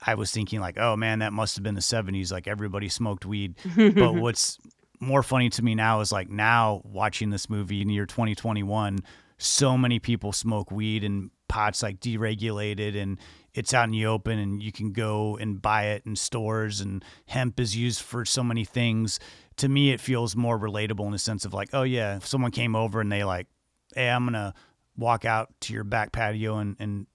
[0.02, 2.32] I was thinking like, oh man, that must have been the 70s.
[2.32, 3.56] Like everybody smoked weed.
[3.76, 4.58] but what's
[5.00, 8.98] more funny to me now is like now watching this movie in the year 2021,
[9.38, 13.18] so many people smoke weed and pots like deregulated and
[13.54, 17.04] it's out in the open and you can go and buy it in stores and
[17.26, 19.18] hemp is used for so many things.
[19.56, 22.52] To me, it feels more relatable in the sense of like, oh yeah, if someone
[22.52, 23.48] came over and they like,
[23.94, 24.54] hey, I'm gonna
[24.96, 27.06] walk out to your back patio and, and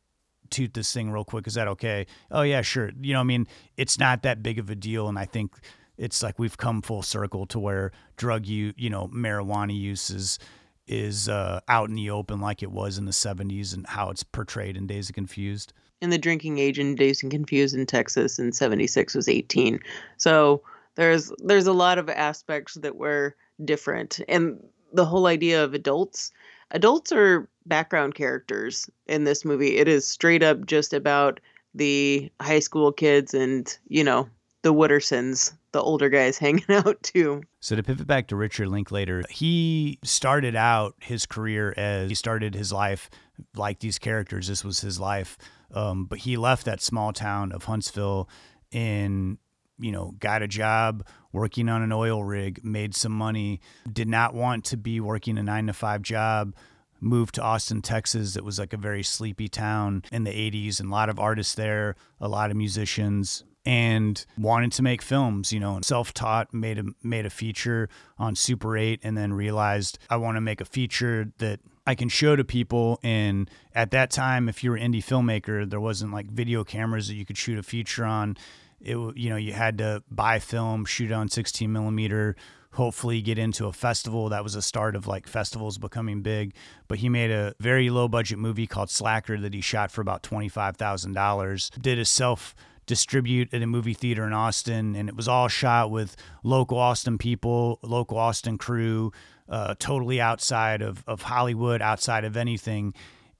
[0.50, 1.48] toot this thing real quick.
[1.48, 2.08] Is that okay?
[2.32, 2.92] Oh yeah, sure.
[3.00, 5.54] You know, I mean, it's not that big of a deal, and I think
[5.98, 10.40] it's like we've come full circle to where drug use, you know, marijuana use is
[10.88, 14.22] is uh, out in the open like it was in the 70s and how it's
[14.22, 15.74] portrayed in Dazed and Confused.
[16.00, 19.80] And the drinking age in Dazed and Confused in Texas in 76 was 18.
[20.18, 20.62] So
[20.96, 24.20] there's there's a lot of aspects that were different.
[24.28, 24.60] And
[24.94, 26.32] the whole idea of adults,
[26.72, 29.78] adults are background characters in this movie.
[29.78, 31.40] It is straight up just about
[31.74, 34.30] the high school kids and, you know,
[34.66, 37.44] the Woodersons, the older guys hanging out too.
[37.60, 42.56] So to pivot back to Richard Linklater, he started out his career as he started
[42.56, 43.10] his life
[43.56, 44.48] like these characters.
[44.48, 45.38] This was his life,
[45.72, 48.30] um, but he left that small town of Huntsville
[48.72, 49.38] and
[49.78, 53.60] you know got a job working on an oil rig, made some money,
[53.92, 56.56] did not want to be working a nine to five job.
[57.02, 58.36] Moved to Austin, Texas.
[58.36, 61.56] It was like a very sleepy town in the 80s, and a lot of artists
[61.56, 66.84] there, a lot of musicians, and wanted to make films, you know, self-taught, made a
[67.02, 71.32] made a feature on Super 8 and then realized I want to make a feature
[71.40, 75.70] that I can show to people and at that time if you were indie filmmaker,
[75.70, 78.38] there wasn't like video cameras that you could shoot a feature on.
[78.82, 82.36] It you know, you had to buy film, shoot on 16 millimeter,
[82.76, 84.30] hopefully get into a festival.
[84.30, 86.54] That was a start of like festivals becoming big.
[86.88, 90.24] But he made a very low budget movie called Slacker that he shot for about
[90.24, 91.82] $25,000.
[91.82, 95.90] Did a self distribute at a movie theater in Austin, and it was all shot
[95.90, 99.12] with local Austin people, local Austin crew,
[99.50, 102.94] uh, totally outside of, of Hollywood, outside of anything.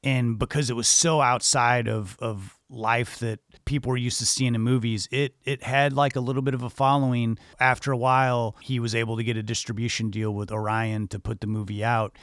[0.06, 4.56] And because it was so outside of, of life that people were used to seeing
[4.56, 7.38] in movies, it it had like a little bit of a following.
[7.60, 11.42] After a while, he was able to get a distribution deal with Orion to put
[11.42, 12.18] the movie out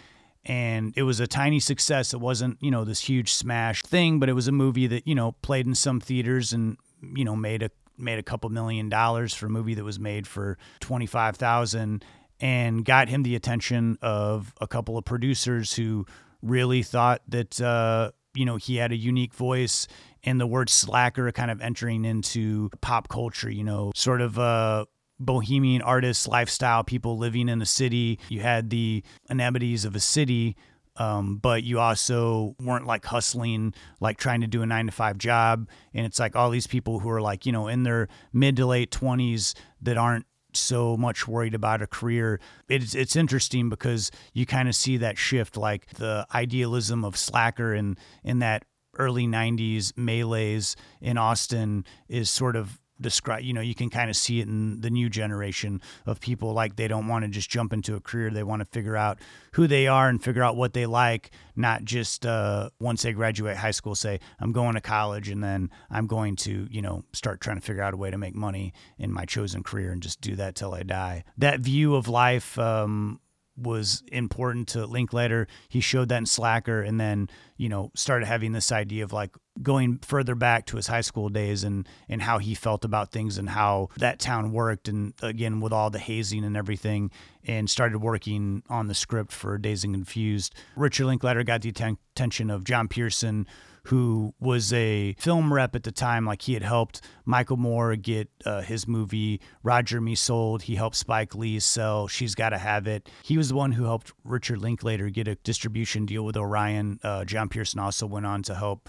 [0.45, 2.13] and it was a tiny success.
[2.13, 5.15] It wasn't, you know, this huge smash thing, but it was a movie that, you
[5.15, 6.77] know, played in some theaters and
[7.15, 10.27] you know made a made a couple million dollars for a movie that was made
[10.27, 12.05] for 25,000
[12.41, 16.07] and got him the attention of a couple of producers who
[16.43, 19.87] really thought that uh, you know he had a unique voice
[20.25, 24.87] and the word slacker kind of entering into pop culture you know sort of a
[25.21, 30.57] bohemian artist lifestyle people living in a city you had the amenities of a city
[30.97, 35.17] um, but you also weren't like hustling, like trying to do a nine to five
[35.17, 35.69] job.
[35.95, 38.67] And it's like all these people who are like, you know, in their mid to
[38.67, 40.27] late 20s that aren't
[40.57, 42.41] so much worried about a career.
[42.69, 47.73] It's it's interesting because you kind of see that shift, like the idealism of Slacker
[47.73, 48.65] and in that
[48.99, 54.17] early 90s melees in Austin is sort of describe you know you can kind of
[54.17, 57.73] see it in the new generation of people like they don't want to just jump
[57.73, 59.19] into a career they want to figure out
[59.53, 63.57] who they are and figure out what they like not just uh, once they graduate
[63.57, 67.41] high school say i'm going to college and then i'm going to you know start
[67.41, 70.21] trying to figure out a way to make money in my chosen career and just
[70.21, 71.25] do that till i die.
[71.39, 73.21] That view of life um,
[73.57, 75.47] was important to Linklater.
[75.69, 79.31] He showed that in Slacker and then, you know, started having this idea of like
[79.63, 83.37] going further back to his high school days and and how he felt about things
[83.37, 87.11] and how that town worked and again with all the hazing and everything
[87.45, 90.55] and started working on the script for Dazed and Confused.
[90.77, 93.47] Richard Linklater got the attention of John Pierson
[93.87, 96.25] who was a film rep at the time.
[96.25, 100.63] Like he had helped Michael Moore get uh, his movie Roger Me Sold.
[100.63, 103.09] He helped Spike Lee sell She's Gotta Have It.
[103.23, 107.01] He was the one who helped Richard Linklater get a distribution deal with Orion.
[107.03, 108.89] Uh, John Pierson also went on to help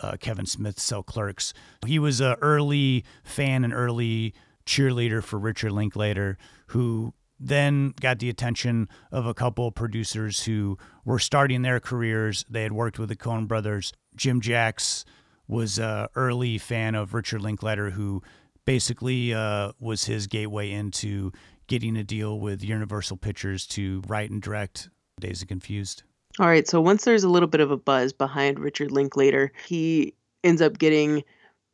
[0.00, 1.52] uh, Kevin Smith sell Clerks.
[1.86, 4.34] He was an early fan and early
[4.66, 6.38] cheerleader for Richard Linklater,
[6.68, 12.44] who then got the attention of a couple of producers who were starting their careers.
[12.48, 13.92] They had worked with the Coen brothers.
[14.16, 15.04] Jim Jacks
[15.48, 18.22] was an early fan of Richard Linklater, who
[18.64, 21.32] basically uh, was his gateway into
[21.66, 24.88] getting a deal with Universal Pictures to write and direct
[25.20, 26.02] Dazed and Confused.
[26.38, 30.14] All right, so once there's a little bit of a buzz behind Richard Linklater, he
[30.42, 31.22] ends up getting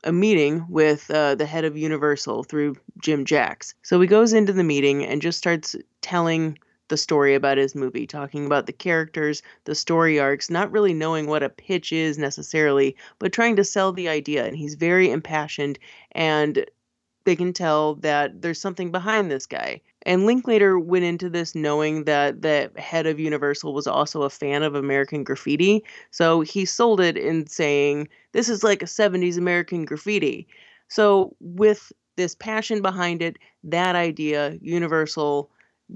[0.05, 3.74] a meeting with uh, the head of Universal through Jim Jacks.
[3.82, 6.59] So he goes into the meeting and just starts telling
[6.89, 11.26] the story about his movie, talking about the characters, the story arcs, not really knowing
[11.26, 14.47] what a pitch is necessarily, but trying to sell the idea.
[14.47, 15.78] And he's very impassioned,
[16.12, 16.64] and
[17.24, 19.80] they can tell that there's something behind this guy.
[20.07, 24.62] And Linklater went into this knowing that the head of Universal was also a fan
[24.62, 25.84] of American graffiti.
[26.11, 30.49] So he sold it in saying, this is like a 70s American graffiti.
[30.89, 35.51] So, with this passion behind it, that idea, Universal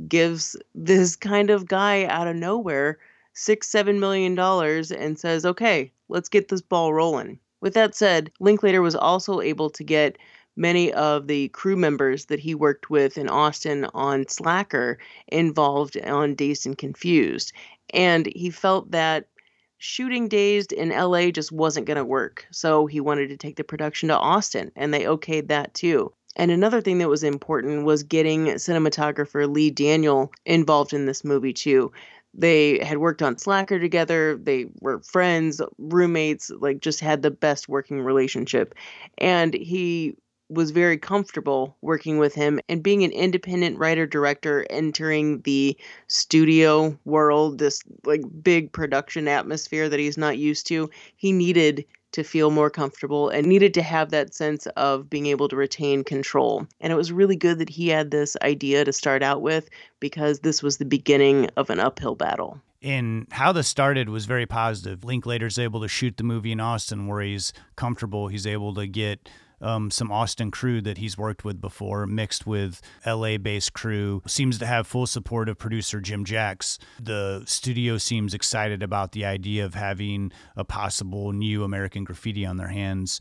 [0.08, 2.98] gives this kind of guy out of nowhere
[3.34, 7.38] six, seven million dollars and says, okay, let's get this ball rolling.
[7.60, 10.18] With that said, Linklater was also able to get
[10.56, 16.34] many of the crew members that he worked with in Austin on Slacker involved on
[16.34, 17.52] Dazed and Confused.
[17.94, 19.28] And he felt that
[19.78, 22.46] shooting Dazed in LA just wasn't going to work.
[22.50, 26.12] So he wanted to take the production to Austin, and they okayed that too.
[26.36, 31.52] And another thing that was important was getting cinematographer Lee Daniel involved in this movie
[31.52, 31.92] too.
[32.34, 34.38] They had worked on Slacker together.
[34.42, 38.74] They were friends, roommates, like just had the best working relationship.
[39.18, 40.16] And he
[40.48, 45.76] was very comfortable working with him and being an independent writer director entering the
[46.08, 52.22] studio world this like big production atmosphere that he's not used to he needed to
[52.22, 56.66] feel more comfortable and needed to have that sense of being able to retain control.
[56.80, 59.68] And it was really good that he had this idea to start out with
[60.00, 62.60] because this was the beginning of an uphill battle.
[62.82, 65.04] And how this started was very positive.
[65.04, 68.28] Linklater's able to shoot the movie in Austin where he's comfortable.
[68.28, 69.28] He's able to get
[69.62, 74.22] um, some Austin crew that he's worked with before, mixed with LA based crew.
[74.26, 76.78] Seems to have full support of producer Jim Jacks.
[77.00, 82.56] The studio seems excited about the idea of having a possible new American graffiti on
[82.56, 83.20] their hands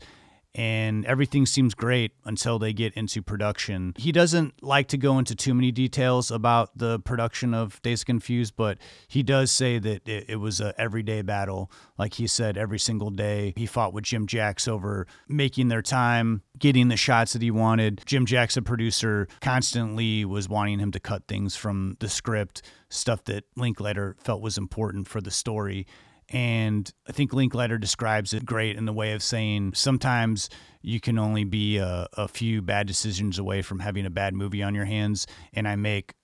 [0.54, 3.94] and everything seems great until they get into production.
[3.96, 8.54] He doesn't like to go into too many details about the production of Dazed Confused,
[8.56, 8.78] but
[9.08, 11.70] he does say that it, it was a everyday battle.
[11.98, 16.42] Like he said, every single day he fought with Jim Jacks over making their time,
[16.58, 18.02] getting the shots that he wanted.
[18.04, 23.24] Jim Jacks, a producer, constantly was wanting him to cut things from the script, stuff
[23.24, 25.86] that Linklater felt was important for the story.
[26.32, 30.48] And I think Linklater describes it great in the way of saying sometimes
[30.80, 34.62] you can only be a, a, few bad decisions away from having a bad movie
[34.62, 35.26] on your hands.
[35.52, 36.14] And I make,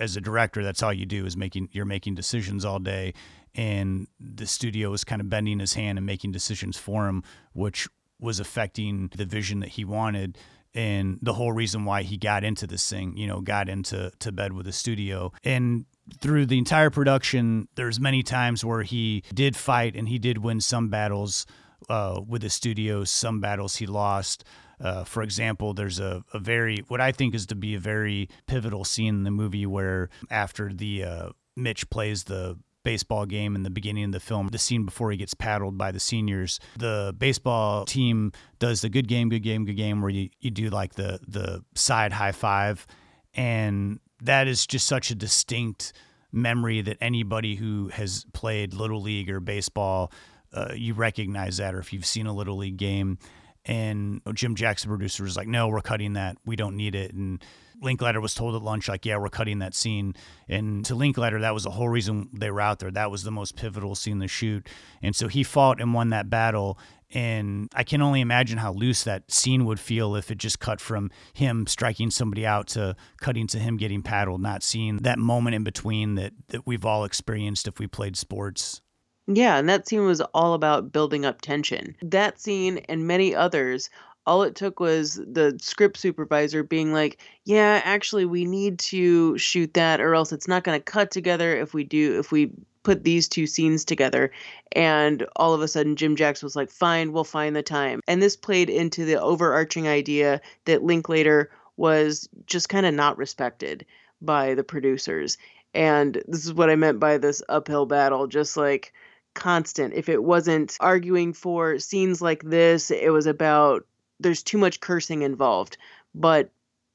[0.00, 3.14] as a director, that's all you do is making, you're making decisions all day.
[3.54, 7.88] And the studio was kind of bending his hand and making decisions for him, which
[8.18, 10.38] was affecting the vision that he wanted
[10.74, 14.32] and the whole reason why he got into this thing, you know, got into to
[14.32, 15.32] bed with the studio.
[15.44, 15.84] And
[16.20, 20.60] through the entire production, there's many times where he did fight and he did win
[20.60, 21.46] some battles
[21.88, 24.44] uh, with the studios, some battles he lost.
[24.80, 28.28] Uh, for example, there's a, a very, what I think is to be a very
[28.46, 33.62] pivotal scene in the movie where after the uh, Mitch plays the baseball game in
[33.62, 37.14] the beginning of the film, the scene before he gets paddled by the seniors, the
[37.16, 40.94] baseball team does the good game, good game, good game, where you, you do like
[40.94, 42.86] the the side high five.
[43.34, 45.92] And that is just such a distinct
[46.32, 50.10] memory that anybody who has played little league or baseball,
[50.52, 53.18] uh, you recognize that, or if you've seen a little league game.
[53.64, 56.36] And Jim Jackson, producer, was like, "No, we're cutting that.
[56.44, 57.44] We don't need it." And
[57.80, 60.14] Linklater was told at lunch, like, "Yeah, we're cutting that scene."
[60.48, 62.90] And to Linklater, that was the whole reason they were out there.
[62.90, 64.68] That was the most pivotal scene to shoot.
[65.00, 66.78] And so he fought and won that battle.
[67.14, 70.80] And I can only imagine how loose that scene would feel if it just cut
[70.80, 75.54] from him striking somebody out to cutting to him getting paddled, not seeing that moment
[75.54, 78.80] in between that, that we've all experienced if we played sports.
[79.26, 81.96] Yeah, and that scene was all about building up tension.
[82.02, 83.88] That scene and many others,
[84.26, 89.74] all it took was the script supervisor being like, "Yeah, actually we need to shoot
[89.74, 92.52] that or else it's not going to cut together if we do if we
[92.82, 94.30] put these two scenes together.
[94.72, 98.00] And all of a sudden, Jim Jacks was like, fine, we'll find the time.
[98.08, 103.86] And this played into the overarching idea that Linklater was just kind of not respected
[104.20, 105.38] by the producers.
[105.74, 108.92] And this is what I meant by this uphill battle, just like
[109.34, 109.94] constant.
[109.94, 113.86] If it wasn't arguing for scenes like this, it was about
[114.22, 115.76] there's too much cursing involved.
[116.14, 116.50] But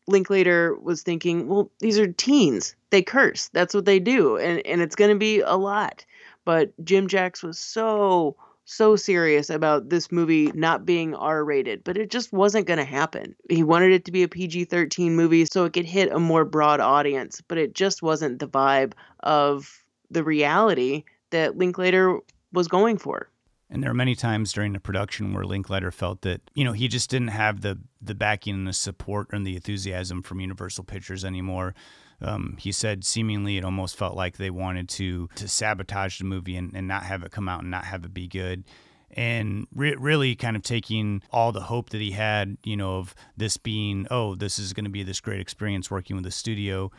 [0.07, 2.75] Linklater was thinking, well, these are teens.
[2.89, 3.49] They curse.
[3.49, 4.38] That's what they do.
[4.38, 6.05] And, and it's going to be a lot.
[6.45, 11.97] But Jim Jacks was so, so serious about this movie not being R rated, but
[11.97, 13.36] it just wasn't going to happen.
[13.49, 16.45] He wanted it to be a PG 13 movie so it could hit a more
[16.45, 22.19] broad audience, but it just wasn't the vibe of the reality that Linklater
[22.53, 23.30] was going for.
[23.70, 26.88] And there are many times during the production where Linklater felt that, you know, he
[26.88, 31.26] just didn't have the the backing and the support and the enthusiasm from Universal Pictures
[31.26, 31.76] anymore.
[32.22, 36.55] Um, he said seemingly it almost felt like they wanted to to sabotage the movie
[36.55, 38.63] and, and not have it come out and not have it be good
[39.11, 43.15] and re- really kind of taking all the hope that he had, you know, of
[43.36, 46.91] this being, oh, this is going to be this great experience working with the studio.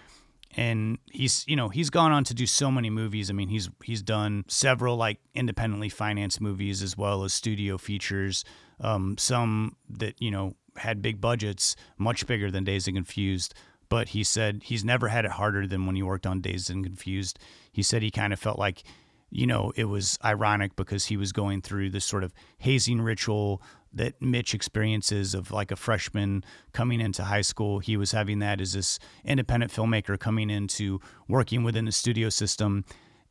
[0.57, 3.31] And he's, you know, he's gone on to do so many movies.
[3.31, 8.45] I mean, he's he's done several like independently financed movies as well as studio features.
[8.81, 13.55] Um, some that you know had big budgets, much bigger than Dazed and Confused.
[13.89, 16.85] But he said he's never had it harder than when he worked on Dazed and
[16.85, 17.39] Confused.
[17.71, 18.83] He said he kind of felt like
[19.31, 23.63] you know, it was ironic because he was going through this sort of hazing ritual
[23.93, 27.79] that Mitch experiences of like a freshman coming into high school.
[27.79, 32.85] He was having that as this independent filmmaker coming into working within the studio system.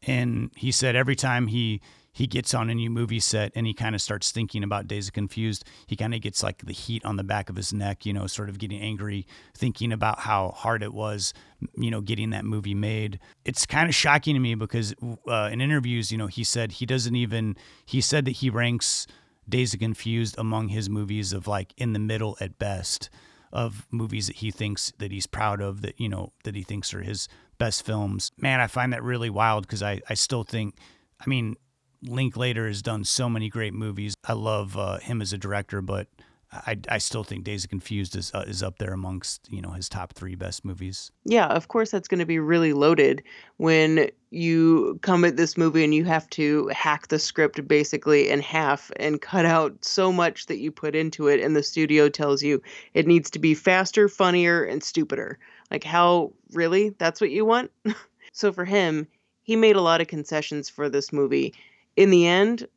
[0.04, 1.82] And he said every time he
[2.18, 5.10] he gets on a new movie set and he kind of starts thinking about Dazed
[5.10, 5.64] and Confused.
[5.86, 8.26] He kind of gets like the heat on the back of his neck, you know,
[8.26, 11.32] sort of getting angry, thinking about how hard it was,
[11.78, 13.20] you know, getting that movie made.
[13.46, 14.96] It's kind of shocking to me because
[15.28, 17.56] uh, in interviews, you know, he said he doesn't even,
[17.86, 19.06] he said that he ranks
[19.50, 23.10] Dazed Confused among his movies of like in the middle at best
[23.52, 26.94] of movies that he thinks that he's proud of that, you know, that he thinks
[26.94, 27.28] are his
[27.58, 28.32] best films.
[28.38, 30.76] Man, I find that really wild because I, I still think,
[31.20, 31.56] I mean,
[32.04, 34.16] Linklater has done so many great movies.
[34.24, 36.08] I love uh, him as a director, but
[36.52, 39.90] I, I still think Dazed Confused is uh, is up there amongst you know his
[39.90, 41.12] top three best movies.
[41.26, 43.24] Yeah, of course that's going to be really loaded
[43.58, 48.40] when you come at this movie and you have to hack the script basically in
[48.40, 52.42] half and cut out so much that you put into it, and the studio tells
[52.42, 52.62] you
[52.94, 55.40] it needs to be faster, funnier, and stupider.
[55.70, 56.90] Like how really?
[56.98, 57.72] That's what you want?
[58.32, 59.08] so for him,
[59.44, 61.54] he made a lot of concessions for this movie
[61.98, 62.68] in the end,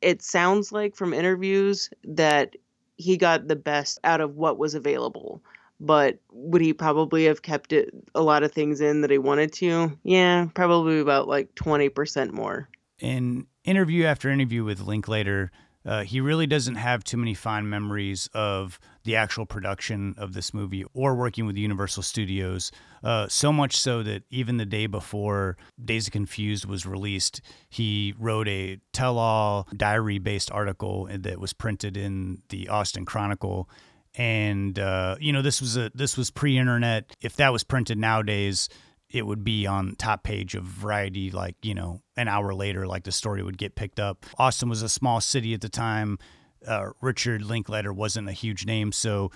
[0.00, 2.56] it sounds like from interviews that
[2.98, 5.42] he got the best out of what was available.
[5.80, 9.52] But would he probably have kept it a lot of things in that he wanted
[9.54, 9.96] to?
[10.02, 12.68] Yeah, probably about like 20% more.
[12.98, 15.52] In interview after interview with Linklater,
[15.84, 20.52] uh, he really doesn't have too many fond memories of the actual production of this
[20.52, 22.70] movie or working with Universal Studios.
[23.02, 28.48] Uh, so much so that even the day before Dazed Confused was released, he wrote
[28.48, 33.68] a tell all diary based article that was printed in the Austin Chronicle.
[34.14, 37.14] And uh, you know this was a this was pre-internet.
[37.20, 38.68] If that was printed nowadays,
[39.10, 43.04] it would be on top page of Variety, like, you know, an hour later, like
[43.04, 44.26] the story would get picked up.
[44.38, 46.18] Austin was a small city at the time.
[46.66, 49.30] Uh, Richard Linklater wasn't a huge name, so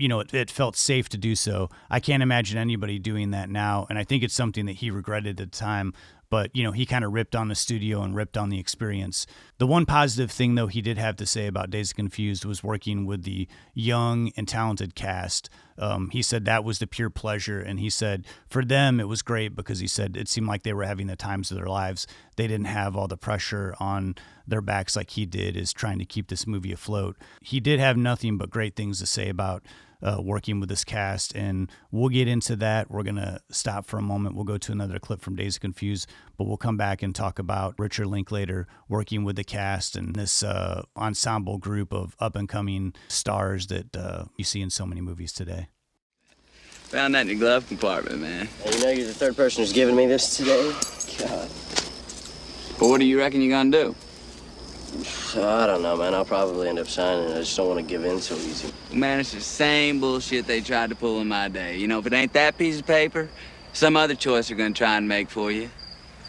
[0.00, 1.68] you know, it, it, felt safe to do so.
[1.90, 3.86] I can't imagine anybody doing that now.
[3.90, 5.92] And I think it's something that he regretted at the time
[6.30, 9.26] but you know he kind of ripped on the studio and ripped on the experience.
[9.58, 13.04] The one positive thing though he did have to say about Dazed Confused was working
[13.04, 15.50] with the young and talented cast.
[15.76, 19.22] Um, he said that was the pure pleasure, and he said for them it was
[19.22, 22.06] great because he said it seemed like they were having the times of their lives.
[22.36, 24.14] They didn't have all the pressure on
[24.46, 27.16] their backs like he did, is trying to keep this movie afloat.
[27.40, 29.64] He did have nothing but great things to say about
[30.02, 32.90] uh, working with this cast, and we'll get into that.
[32.90, 34.34] We're gonna stop for a moment.
[34.34, 37.74] We'll go to another clip from Dazed Confused, but we'll come back and talk about
[37.78, 42.94] Richard Linklater working with the cast and this uh, ensemble group of up and coming
[43.08, 45.68] stars that uh, you see in so many movies today.
[46.90, 48.48] Found that in your glove compartment, man.
[48.66, 50.72] you know you're the third person who's given me this today.
[51.18, 51.48] God.
[52.78, 53.94] But what do you reckon you're gonna do?
[55.36, 56.14] I don't know, man.
[56.14, 57.32] I'll probably end up signing.
[57.32, 58.72] I just don't want to give in so easy.
[58.92, 61.76] Man, it's the same bullshit they tried to pull in my day.
[61.76, 63.28] You know, if it ain't that piece of paper,
[63.72, 65.70] some other choice they're gonna try and make for you.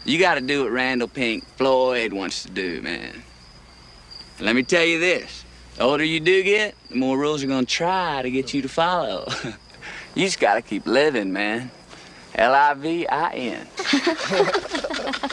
[0.04, 3.22] You gotta do what Randall Pink Floyd wants to do, man.
[4.38, 5.44] And let me tell you this.
[5.76, 8.68] The older you do get, the more rules are gonna try to get you to
[8.68, 9.26] follow.
[10.14, 11.70] you just gotta keep living, man.
[12.34, 13.66] L-I-V-I-N.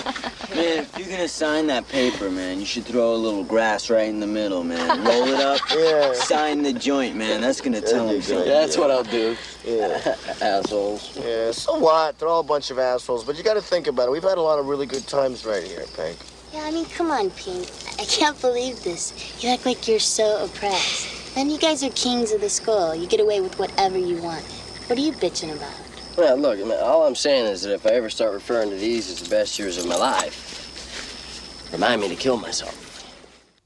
[0.56, 4.10] Man, if you're gonna sign that paper, man, you should throw a little grass right
[4.10, 5.04] in the middle, man.
[5.04, 6.14] Roll it up, yeah.
[6.14, 7.42] sign the joint, man.
[7.42, 8.48] That's gonna tell them something.
[8.48, 9.36] That's what I'll do.
[9.64, 10.16] Yeah.
[10.42, 11.16] Assholes.
[11.18, 12.18] Yeah, so what?
[12.18, 14.12] They're all a bunch of assholes, but you gotta think about it.
[14.12, 16.18] We've had a lot of really good times right here, Pink.
[16.54, 17.70] Yeah, I mean, come on, Pink.
[18.00, 19.44] I can't believe this.
[19.44, 21.38] You act like you're so oppressed.
[21.38, 22.96] And you guys are kings of the school.
[22.96, 24.44] You get away with whatever you want.
[24.88, 25.89] What are you bitching about?
[26.20, 28.76] Well, look, I mean, all I'm saying is that if I ever start referring to
[28.76, 33.10] these as the best years of my life, remind me to kill myself.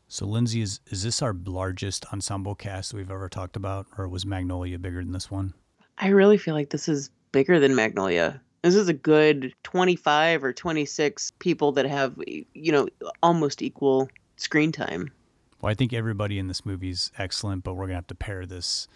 [0.08, 4.24] So, Lindsay, is, is this our largest ensemble cast we've ever talked about, or was
[4.24, 5.56] Magnolia bigger than this one?
[5.98, 8.40] I really feel like this is bigger than Magnolia.
[8.62, 12.88] This is a good 25 or 26 people that have, you know,
[13.24, 15.12] almost equal screen time.
[15.60, 18.46] Well, I think everybody in this movie is excellent, but we're gonna have to pare
[18.46, 18.88] this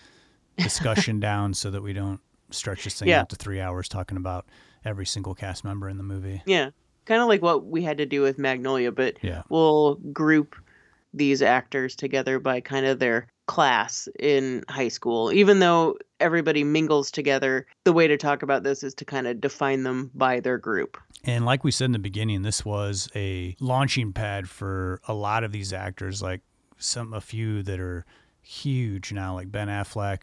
[0.60, 2.22] discussion down so that we don't
[2.52, 3.22] stretch this thing Yeah.
[3.22, 4.46] out to three hours talking about
[4.86, 6.42] every single cast member in the movie.
[6.46, 6.70] Yeah,
[7.06, 9.44] kind of like what we had to do with Magnolia, but Yeah.
[9.50, 10.56] we'll group
[11.14, 15.32] these actors together by kind of their class in high school.
[15.32, 19.40] Even though everybody mingles together, the way to talk about this is to kind of
[19.40, 20.98] define them by their group.
[21.24, 25.44] And like we said in the beginning, this was a launching pad for a lot
[25.44, 26.42] of these actors, like
[26.78, 28.06] some a few that are
[28.42, 30.20] huge now, like Ben Affleck.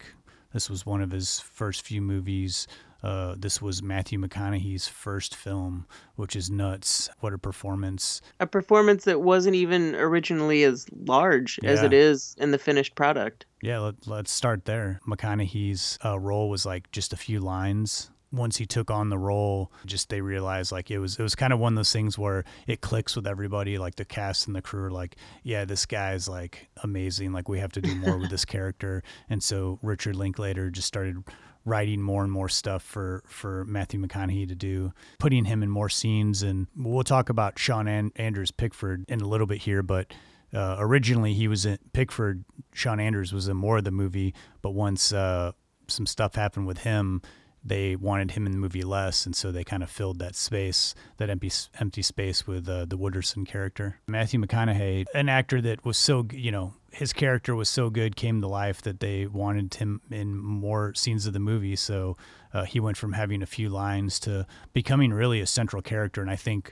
[0.55, 2.65] This was one of his first few movies.
[3.03, 5.85] Uh, this was Matthew McConaughey's first film,
[6.15, 7.09] which is nuts.
[7.19, 8.21] What a performance!
[8.39, 13.45] A performance that wasn't even originally as large as it is in the finished product.
[13.61, 15.01] Yeah, let, let's start there.
[15.05, 18.09] McConaughey's uh, role was like just a few lines.
[18.31, 21.53] Once he took on the role, just they realized like it was it was kind
[21.53, 24.61] of one of those things where it clicks with everybody, like the cast and the
[24.61, 27.31] crew are like, yeah, this guy's like amazing.
[27.31, 29.03] Like we have to do more with this character.
[29.29, 31.23] And so Richard Linklater just started
[31.65, 35.89] writing more and more stuff for for Matthew McConaughey to do, putting him in more
[35.89, 36.43] scenes.
[36.43, 40.13] And we'll talk about Sean An- Andrews Pickford in a little bit here, but
[40.53, 42.45] uh, originally he was in Pickford.
[42.73, 45.51] Shawn Andrews was in more of the movie, but once uh,
[45.87, 47.21] some stuff happened with him,
[47.65, 50.93] they wanted him in the movie less, and so they kind of filled that space,
[51.17, 53.99] that empty empty space, with uh, the Wooderson character.
[54.05, 58.39] Matthew McConaughey, an actor that was so you know his character was so good, came
[58.41, 61.75] to life that they wanted him in more scenes of the movie.
[61.75, 62.15] So
[62.53, 66.29] uh, he went from having a few lines to becoming really a central character, and
[66.29, 66.71] I think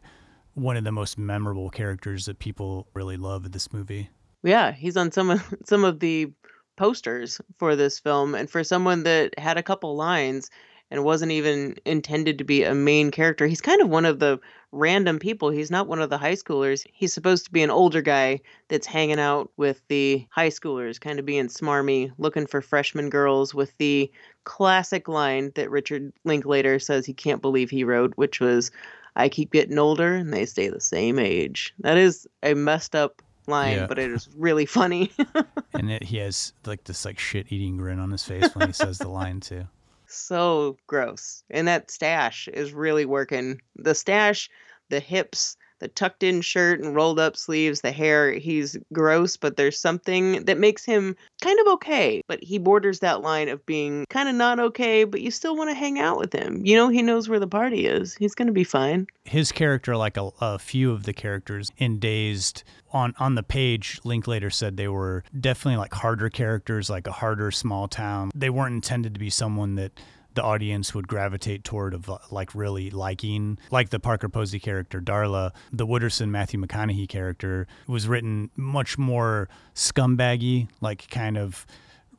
[0.53, 4.11] one of the most memorable characters that people really love in this movie.
[4.43, 6.31] Yeah, he's on some of some of the
[6.75, 10.51] posters for this film, and for someone that had a couple lines
[10.93, 14.39] and wasn't even intended to be a main character, he's kind of one of the
[14.71, 15.49] random people.
[15.49, 16.85] He's not one of the high schoolers.
[16.93, 21.17] He's supposed to be an older guy that's hanging out with the high schoolers, kind
[21.17, 24.11] of being smarmy, looking for freshman girls with the
[24.43, 28.69] classic line that Richard Linklater says he can't believe he wrote, which was,
[29.15, 31.73] I keep getting older and they stay the same age.
[31.79, 33.87] That is a messed up line, Yeah.
[33.87, 35.11] but it is really funny.
[35.73, 38.73] and it, he has like this like shit eating grin on his face when he
[38.73, 39.67] says the line too.
[40.13, 41.43] So gross.
[41.49, 43.61] And that stash is really working.
[43.75, 44.49] The stash,
[44.89, 49.57] the hips, the tucked in shirt and rolled up sleeves, the hair, he's gross, but
[49.57, 52.21] there's something that makes him kind of okay.
[52.27, 55.69] But he borders that line of being kind of not okay, but you still want
[55.69, 56.65] to hang out with him.
[56.65, 58.15] You know, he knows where the party is.
[58.15, 59.07] He's going to be fine.
[59.25, 63.99] His character, like a, a few of the characters in Dazed, on on the page,
[64.03, 68.31] Linklater said they were definitely like harder characters, like a harder small town.
[68.35, 69.99] They weren't intended to be someone that
[70.35, 74.99] the audience would gravitate toward of uh, like really liking like the Parker Posey character
[75.01, 81.65] Darla the Wooderson Matthew McConaughey character was written much more scumbaggy like kind of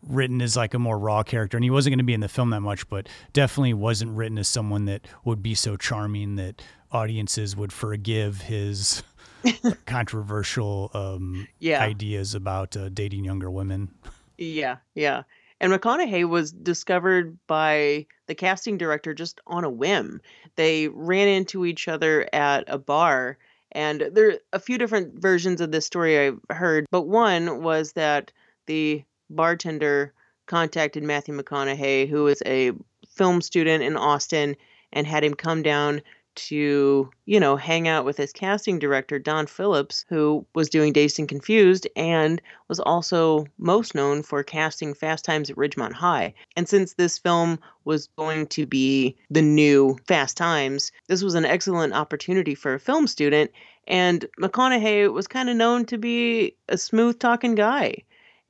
[0.07, 2.29] written as like a more raw character and he wasn't going to be in the
[2.29, 6.61] film that much but definitely wasn't written as someone that would be so charming that
[6.93, 9.03] audiences would forgive his
[9.87, 11.81] controversial um, Yeah.
[11.83, 13.89] ideas about uh, dating younger women
[14.37, 15.23] Yeah, yeah.
[15.61, 20.21] And McConaughey was discovered by the casting director just on a whim.
[20.57, 23.39] They ran into each other at a bar,
[23.73, 27.93] and there are a few different versions of this story I've heard, but one was
[27.93, 28.33] that
[28.67, 30.13] the bartender
[30.47, 32.73] contacted Matthew McConaughey, who is a
[33.09, 34.57] film student in Austin,
[34.93, 36.03] and had him come down
[36.35, 41.19] to, you know, hang out with his casting director, Don Phillips, who was doing Dazed
[41.19, 46.35] and Confused and was also most known for casting Fast Times at Ridgemont High.
[46.57, 51.45] And since this film was going to be the new Fast Times, this was an
[51.45, 53.51] excellent opportunity for a film student.
[53.87, 58.03] And McConaughey was kind of known to be a smooth talking guy.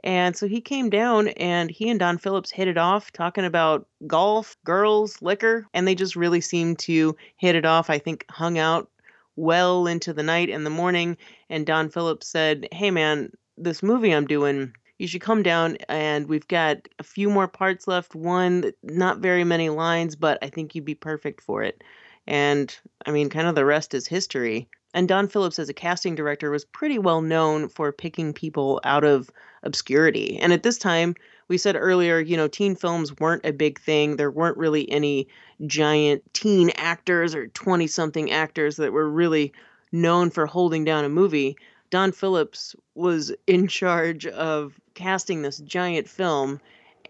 [0.04, 3.88] And so he came down and he and Don Phillips hit it off, talking about
[4.06, 7.88] golf, girls, liquor, and they just really seemed to hit it off.
[7.88, 8.90] I think hung out
[9.36, 11.16] well into the night and the morning.
[11.48, 16.28] And Don Phillips said, Hey, man, this movie I'm doing, you should come down and
[16.28, 18.14] we've got a few more parts left.
[18.14, 21.82] One, not very many lines, but I think you'd be perfect for it.
[22.26, 22.76] And
[23.06, 24.68] I mean, kind of the rest is history.
[24.94, 29.02] And Don Phillips, as a casting director, was pretty well known for picking people out
[29.02, 29.28] of
[29.64, 30.38] obscurity.
[30.38, 31.16] And at this time,
[31.48, 34.16] we said earlier, you know, teen films weren't a big thing.
[34.16, 35.26] There weren't really any
[35.66, 39.52] giant teen actors or 20 something actors that were really
[39.90, 41.56] known for holding down a movie.
[41.90, 46.60] Don Phillips was in charge of casting this giant film.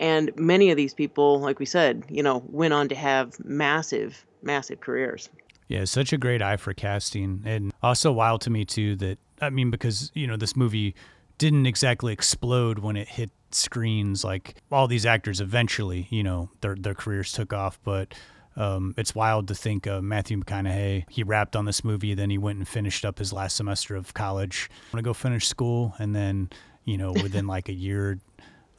[0.01, 4.25] And many of these people, like we said, you know, went on to have massive,
[4.43, 5.29] massive careers.
[5.69, 9.51] Yeah, such a great eye for casting, and also wild to me too that I
[9.51, 10.95] mean, because, you know, this movie
[11.39, 14.25] didn't exactly explode when it hit screens.
[14.25, 17.79] Like all these actors eventually, you know, their, their careers took off.
[17.85, 18.15] But
[18.57, 21.05] um, it's wild to think of Matthew McConaughey.
[21.11, 24.15] He rapped on this movie, then he went and finished up his last semester of
[24.15, 24.71] college.
[24.93, 25.95] I'm to go finish school.
[25.99, 26.51] And then,
[26.85, 28.21] you know, within like a year,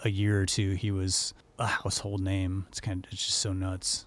[0.03, 2.65] a year or two, he was a household name.
[2.69, 4.05] It's kind of, it's just so nuts.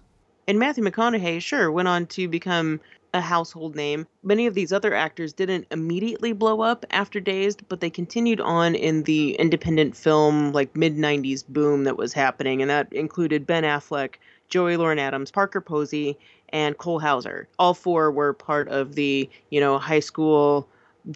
[0.49, 2.79] And Matthew McConaughey, sure, went on to become
[3.13, 4.07] a household name.
[4.23, 8.73] Many of these other actors didn't immediately blow up after Dazed, but they continued on
[8.73, 12.63] in the independent film, like mid 90s boom that was happening.
[12.63, 14.15] And that included Ben Affleck,
[14.47, 16.17] Joey Lauren Adams, Parker Posey,
[16.51, 17.47] and Cole Hauser.
[17.59, 20.67] All four were part of the, you know, high school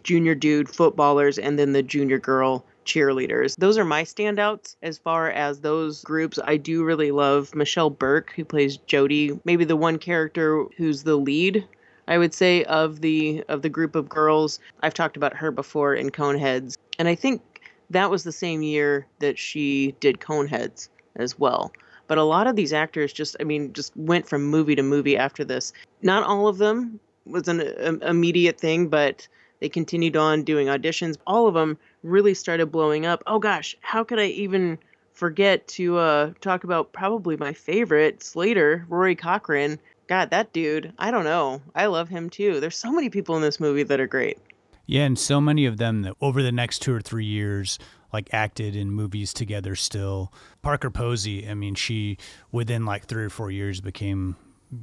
[0.03, 3.55] junior dude footballers and then the junior girl cheerleaders.
[3.57, 6.39] Those are my standouts as far as those groups.
[6.43, 11.15] I do really love Michelle Burke, who plays Jody, maybe the one character who's the
[11.15, 11.67] lead
[12.07, 14.59] I would say of the of the group of girls.
[14.81, 17.41] I've talked about her before in Coneheads, and I think
[17.89, 21.71] that was the same year that she did Coneheads as well.
[22.07, 25.17] But a lot of these actors just, I mean, just went from movie to movie
[25.17, 25.71] after this.
[26.01, 29.27] Not all of them was an um, immediate thing, but
[29.61, 31.17] they continued on doing auditions.
[31.25, 33.23] All of them really started blowing up.
[33.25, 34.77] Oh gosh, how could I even
[35.13, 41.11] forget to uh, talk about probably my favorite Slater, Rory Cochrane, God, that dude, I
[41.11, 41.61] don't know.
[41.75, 42.59] I love him too.
[42.59, 44.37] There's so many people in this movie that are great.
[44.85, 47.79] Yeah, and so many of them that over the next two or three years,
[48.11, 50.31] like acted in movies together still.
[50.61, 52.17] Parker Posey, I mean, she
[52.51, 54.35] within like three or four years became,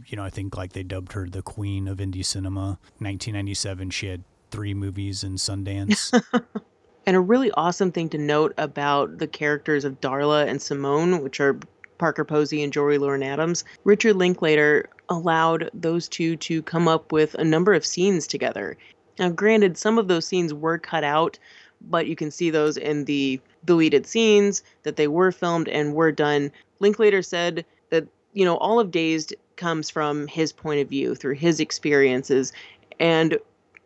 [0.07, 2.79] you know, I think like they dubbed her the queen of indie cinema.
[2.99, 6.18] 1997, she had three movies in Sundance.
[7.07, 11.40] and a really awesome thing to note about the characters of Darla and Simone, which
[11.40, 11.59] are
[11.98, 17.34] Parker Posey and Joey Lauren Adams, Richard Linklater allowed those two to come up with
[17.34, 18.76] a number of scenes together.
[19.18, 21.38] Now, granted, some of those scenes were cut out,
[21.82, 26.12] but you can see those in the deleted scenes that they were filmed and were
[26.12, 26.51] done.
[26.78, 31.34] Linklater said that, you know, all of Dazed comes from his point of view, through
[31.34, 32.53] his experiences.
[32.98, 33.38] And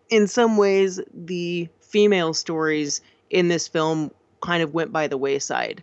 [0.08, 5.82] in some ways, the female stories in this film kind of went by the wayside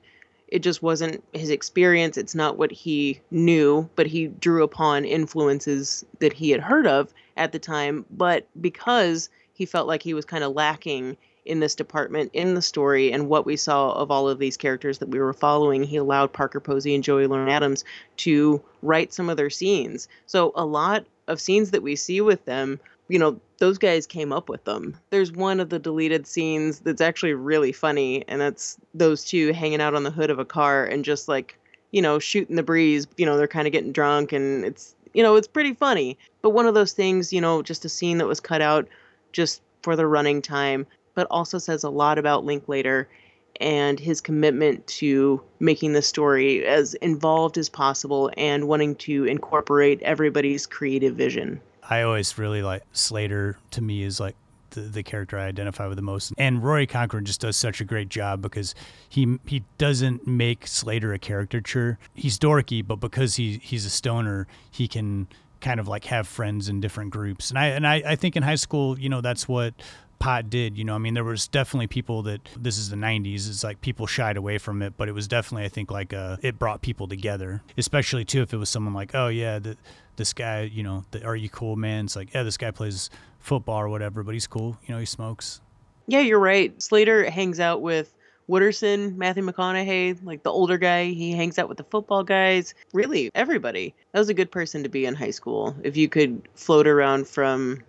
[0.51, 2.18] it just wasn't his experience.
[2.18, 7.14] It's not what he knew, but he drew upon influences that he had heard of
[7.38, 8.05] at the time.
[8.12, 12.62] But because he felt like he was kind of lacking in this department in the
[12.62, 15.95] story and what we saw of all of these characters that we were following, he
[15.95, 17.86] allowed Parker Posey and Joey Lauren Adams
[18.18, 20.09] to write some of their scenes.
[20.28, 24.32] So a lot of scenes that we see with them you know, those guys came
[24.32, 24.97] up with them.
[25.10, 29.82] There's one of the deleted scenes that's actually really funny, and that's those two hanging
[29.82, 31.58] out on the hood of a car and just like,
[31.91, 33.08] you know, shooting the breeze.
[33.18, 36.18] You know, they're kind of getting drunk, and it's, you know, it's pretty funny.
[36.41, 38.88] But one of those things, you know, just a scene that was cut out
[39.32, 43.08] just for the running time, but also says a lot about Linklater
[43.60, 50.02] and his commitment to making the story as involved as possible and wanting to incorporate
[50.02, 51.62] everybody's creative vision.
[51.91, 54.35] I always really like Slater to me is like
[54.69, 56.31] the, the character I identify with the most.
[56.37, 58.73] And Rory Cochrane just does such a great job because
[59.09, 61.99] he he doesn't make Slater a caricature.
[62.15, 65.27] He's dorky, but because he he's a stoner, he can
[65.59, 67.49] kind of like have friends in different groups.
[67.49, 69.73] And I and I, I think in high school, you know, that's what
[70.22, 73.49] pot did you know i mean there was definitely people that this is the 90s
[73.49, 76.38] it's like people shied away from it but it was definitely i think like uh
[76.43, 79.76] it brought people together especially too if it was someone like oh yeah the,
[80.17, 83.09] this guy you know the, are you cool man it's like yeah this guy plays
[83.39, 85.59] football or whatever but he's cool you know he smokes
[86.05, 88.13] yeah you're right slater hangs out with
[88.49, 92.74] Wooderson, Matthew McConaughey, like the older guy, he hangs out with the football guys.
[92.91, 93.95] Really, everybody.
[94.11, 95.74] That was a good person to be in high school.
[95.84, 97.82] If you could float around from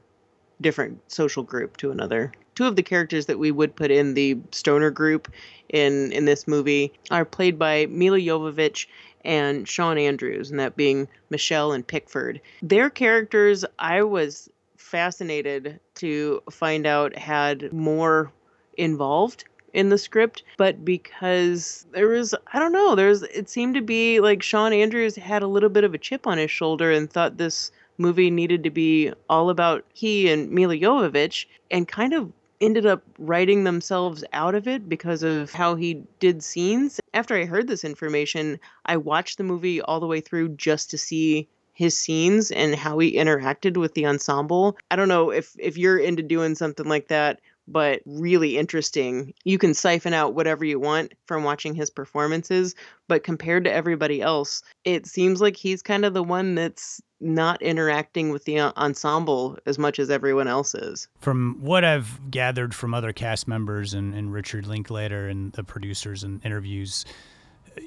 [0.62, 2.32] different social group to another.
[2.54, 5.32] Two of the characters that we would put in the stoner group
[5.68, 8.86] in in this movie are played by Milla Jovovich
[9.24, 12.40] and Shawn Andrews, and that being Michelle and Pickford.
[12.62, 18.32] Their characters, I was fascinated to find out had more
[18.76, 23.80] involved in the script, but because there was, I don't know, there's, it seemed to
[23.80, 27.10] be like Shawn Andrews had a little bit of a chip on his shoulder and
[27.10, 32.32] thought this movie needed to be all about he and Milla Jovovich and kind of
[32.60, 37.00] ended up writing themselves out of it because of how he did scenes.
[37.12, 40.98] After I heard this information, I watched the movie all the way through just to
[40.98, 44.76] see his scenes and how he interacted with the ensemble.
[44.90, 49.34] I don't know if if you're into doing something like that, but really interesting.
[49.44, 52.74] You can siphon out whatever you want from watching his performances,
[53.08, 57.62] but compared to everybody else, it seems like he's kind of the one that's not
[57.62, 61.08] interacting with the ensemble as much as everyone else is.
[61.20, 66.24] From what I've gathered from other cast members and, and Richard Linklater and the producers
[66.24, 67.04] and interviews,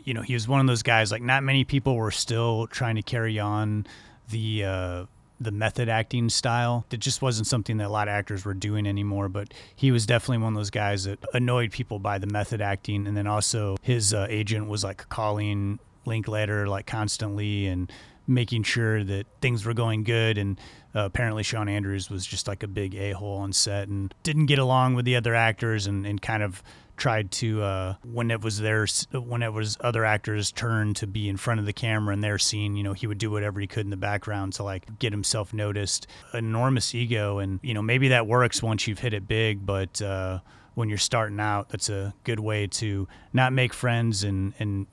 [0.03, 1.11] you know, he was one of those guys.
[1.11, 3.85] Like, not many people were still trying to carry on
[4.29, 5.05] the uh,
[5.39, 6.85] the method acting style.
[6.91, 9.29] It just wasn't something that a lot of actors were doing anymore.
[9.29, 13.05] But he was definitely one of those guys that annoyed people by the method acting.
[13.05, 17.91] And then also his uh, agent was like calling Linklater like constantly and
[18.27, 20.37] making sure that things were going good.
[20.37, 20.59] And
[20.95, 24.47] uh, apparently Shawn Andrews was just like a big a hole on set and didn't
[24.47, 26.63] get along with the other actors and, and kind of
[26.97, 31.27] tried to uh, when it was their when it was other actors' turn to be
[31.27, 33.67] in front of the camera and their scene, you know, he would do whatever he
[33.67, 36.07] could in the background to like get himself noticed.
[36.33, 40.39] Enormous ego, and you know maybe that works once you've hit it big, but uh,
[40.75, 44.87] when you're starting out, that's a good way to not make friends and and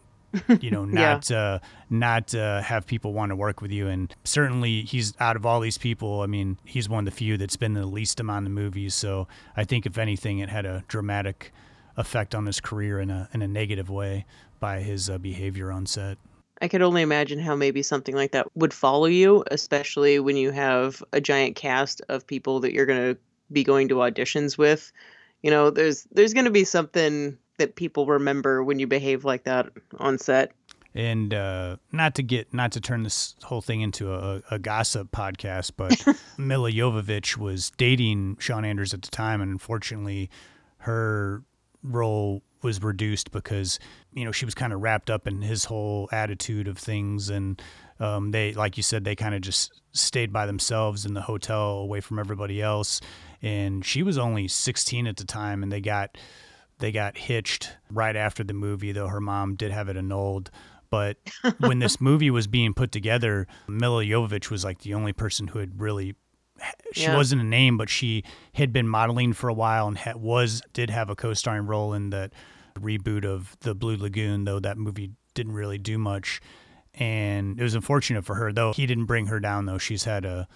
[0.61, 1.39] you know not yeah.
[1.39, 1.59] uh,
[1.91, 5.61] not uh, have people want to work with you and certainly he's out of all
[5.61, 8.53] these people i mean he's one of the few that's been the least amount of
[8.53, 9.27] movies so
[9.57, 11.53] i think if anything it had a dramatic
[11.97, 14.25] effect on his career in a in a negative way
[14.61, 16.19] by his uh, behavior on set.
[16.61, 20.53] I could only imagine how maybe something like that would follow you, especially when you
[20.53, 23.21] have a giant cast of people that you're going to
[23.51, 24.93] be going to auditions with.
[25.43, 29.45] You know, there's there's going to be something that people remember when you behave like
[29.45, 30.53] that on set.
[30.95, 35.11] And uh, not to get not to turn this whole thing into a, a gossip
[35.11, 36.05] podcast, but
[36.37, 40.29] Milla Jovovich was dating Shawn Andrews at the time, and unfortunately,
[40.79, 41.45] her
[41.83, 43.79] role was reduced because
[44.13, 47.61] you know she was kind of wrapped up in his whole attitude of things and
[47.99, 51.79] um, they like you said they kind of just stayed by themselves in the hotel
[51.79, 53.01] away from everybody else
[53.43, 56.17] and she was only 16 at the time and they got
[56.83, 60.51] they got hitched right after the movie though her mom did have it annulled
[60.91, 61.17] but
[61.61, 65.59] when this movie was being put together Milla Jovovich was like the only person who
[65.59, 66.15] had really
[66.93, 67.17] she yeah.
[67.17, 68.25] wasn't a name, but she
[68.55, 72.11] had been modeling for a while and had, was did have a co-starring role in
[72.11, 72.33] that
[72.79, 76.41] reboot of the Blue Lagoon, though that movie didn't really do much.
[76.95, 79.67] And it was unfortunate for her, though he didn't bring her down.
[79.67, 80.47] Though she's had a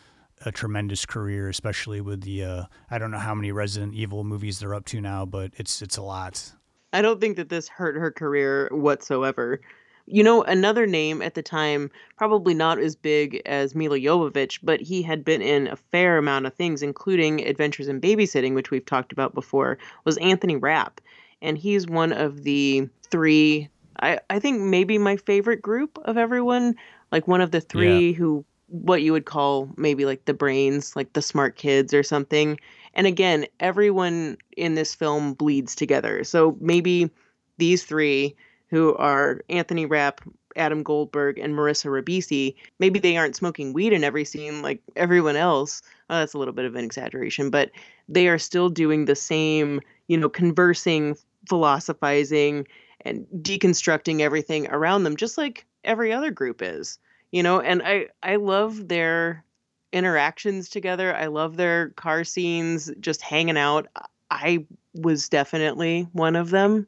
[0.44, 4.58] a tremendous career, especially with the uh, I don't know how many Resident Evil movies
[4.58, 6.52] they're up to now, but it's it's a lot.
[6.92, 9.60] I don't think that this hurt her career whatsoever.
[10.08, 14.80] You know, another name at the time, probably not as big as Milla Jovovich, but
[14.80, 18.86] he had been in a fair amount of things, including Adventures in Babysitting, which we've
[18.86, 21.00] talked about before, was Anthony Rapp.
[21.42, 23.68] And he's one of the three,
[24.00, 26.76] I, I think maybe my favorite group of everyone,
[27.10, 28.16] like one of the three yeah.
[28.16, 32.58] who, what you would call maybe like the brains, like the smart kids or something.
[32.94, 36.24] And again, everyone in this film bleeds together.
[36.24, 37.10] So maybe
[37.58, 38.34] these three
[38.68, 40.20] who are Anthony Rapp,
[40.56, 42.54] Adam Goldberg, and Marissa Ribisi.
[42.78, 45.82] Maybe they aren't smoking weed in every scene like everyone else.
[46.10, 47.70] Oh, that's a little bit of an exaggeration, but
[48.08, 51.16] they are still doing the same, you know, conversing,
[51.48, 52.66] philosophizing,
[53.02, 56.98] and deconstructing everything around them, just like every other group is.
[57.36, 59.44] You know, and I I love their
[59.92, 61.14] interactions together.
[61.14, 63.88] I love their car scenes, just hanging out.
[64.30, 64.64] I
[64.94, 66.86] was definitely one of them.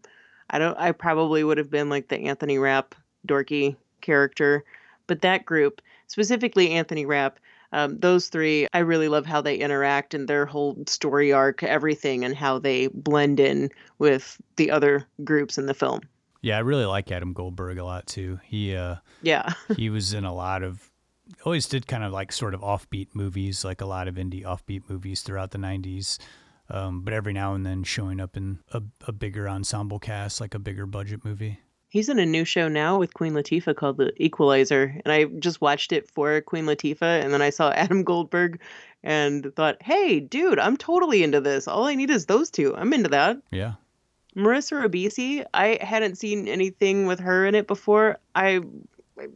[0.48, 2.94] I don't I probably would have been like the Anthony Rapp
[3.26, 4.64] dorky character,
[5.06, 7.40] but that group, specifically Anthony Rapp,
[7.72, 12.24] um, those three, I really love how they interact and their whole story arc, everything,
[12.24, 13.68] and how they blend in
[13.98, 16.00] with the other groups in the film.
[16.40, 18.38] Yeah, I really like Adam Goldberg a lot too.
[18.44, 20.90] He, uh, yeah, he was in a lot of,
[21.44, 24.88] always did kind of like sort of offbeat movies, like a lot of indie offbeat
[24.88, 26.18] movies throughout the '90s
[26.70, 30.54] um, but every now and then showing up in a, a bigger ensemble cast, like
[30.54, 31.60] a bigger budget movie.
[31.90, 35.62] He's in a new show now with Queen Latifah called The Equalizer, and I just
[35.62, 38.60] watched it for Queen Latifah, and then I saw Adam Goldberg,
[39.02, 41.66] and thought, "Hey, dude, I'm totally into this.
[41.66, 42.76] All I need is those two.
[42.76, 43.74] I'm into that." Yeah.
[44.36, 48.18] Marissa Ribisi, I hadn't seen anything with her in it before.
[48.34, 48.60] I,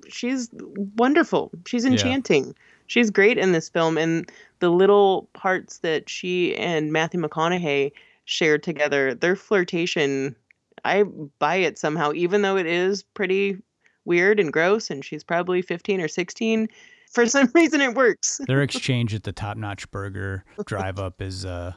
[0.08, 0.50] she's
[0.96, 1.50] wonderful.
[1.66, 2.46] She's enchanting.
[2.46, 2.52] Yeah
[2.92, 7.92] she's great in this film and the little parts that she and Matthew McConaughey
[8.26, 10.36] shared together, their flirtation,
[10.84, 11.04] I
[11.38, 13.56] buy it somehow, even though it is pretty
[14.04, 16.68] weird and gross and she's probably 15 or 16.
[17.10, 18.40] For some reason, it works.
[18.46, 21.72] Their exchange at the Top Notch Burger drive up is uh,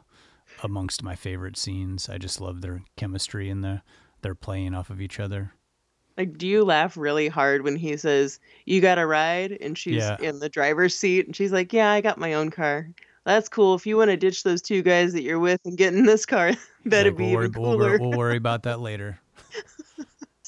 [0.65, 2.09] amongst my favorite scenes.
[2.09, 3.81] I just love their chemistry and the,
[4.21, 5.53] they're playing off of each other.
[6.17, 9.57] Like, do you laugh really hard when he says, You got a ride?
[9.61, 10.17] And she's yeah.
[10.19, 12.89] in the driver's seat and she's like, Yeah, I got my own car.
[13.25, 13.75] That's cool.
[13.75, 16.25] If you want to ditch those two guys that you're with and get in this
[16.25, 16.53] car,
[16.85, 17.97] that'd like, be we'll even worry, cooler.
[17.99, 19.19] We'll, we'll worry about that later.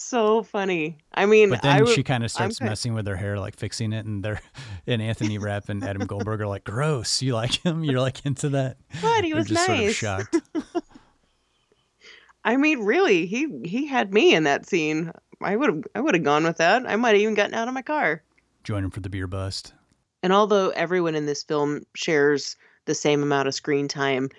[0.08, 0.98] So funny.
[1.14, 3.94] I mean, but then she kind of starts kinda, messing with her hair, like fixing
[3.94, 4.42] it, and they're
[4.88, 7.22] and Anthony Rapp and Adam Goldberg are like, "Gross!
[7.22, 7.84] You like him?
[7.84, 9.98] You're like into that?" But he was just nice.
[9.98, 10.42] Sort of shocked.
[12.46, 15.12] I mean, really, he he had me in that scene.
[15.42, 16.88] I would have I would have gone with that.
[16.88, 18.24] I might have even gotten out of my car.
[18.64, 19.74] Join him for the beer bust.
[20.24, 22.56] And although everyone in this film shares
[22.86, 24.30] the same amount of screen time,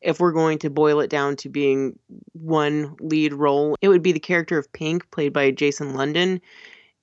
[0.00, 1.98] if we're going to boil it down to being
[2.32, 6.40] one lead role, it would be the character of Pink, played by Jason London,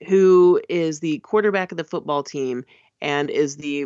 [0.08, 2.64] who is the quarterback of the football team
[3.02, 3.86] and is the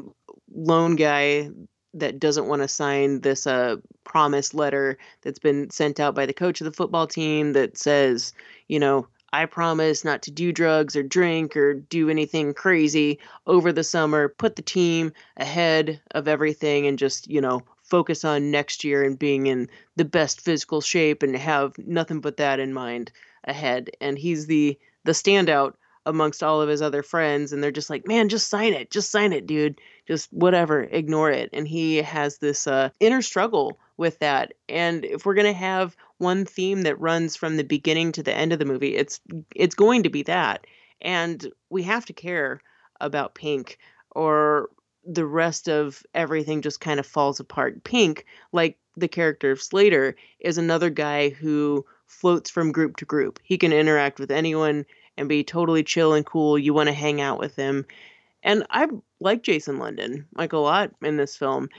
[0.53, 1.49] lone guy
[1.93, 6.33] that doesn't want to sign this uh, promise letter that's been sent out by the
[6.33, 8.33] coach of the football team that says,
[8.67, 13.71] you know, I promise not to do drugs or drink or do anything crazy over
[13.71, 18.83] the summer, put the team ahead of everything and just, you know, focus on next
[18.83, 23.11] year and being in the best physical shape and have nothing but that in mind
[23.43, 23.89] ahead.
[24.01, 25.73] And he's the the standout
[26.05, 28.89] amongst all of his other friends and they're just like, "Man, just sign it.
[28.91, 29.79] Just sign it, dude.
[30.07, 34.53] Just whatever, ignore it." And he has this uh inner struggle with that.
[34.69, 38.33] And if we're going to have one theme that runs from the beginning to the
[38.33, 39.19] end of the movie, it's
[39.55, 40.65] it's going to be that.
[41.01, 42.61] And we have to care
[43.01, 43.77] about Pink
[44.11, 44.69] or
[45.05, 47.83] the rest of everything just kind of falls apart.
[47.83, 53.39] Pink, like the character of Slater, is another guy who floats from group to group.
[53.43, 54.85] He can interact with anyone
[55.17, 56.57] and be totally chill and cool.
[56.57, 57.85] You want to hang out with him.
[58.43, 58.87] And I
[59.19, 61.69] like Jason London like a lot in this film,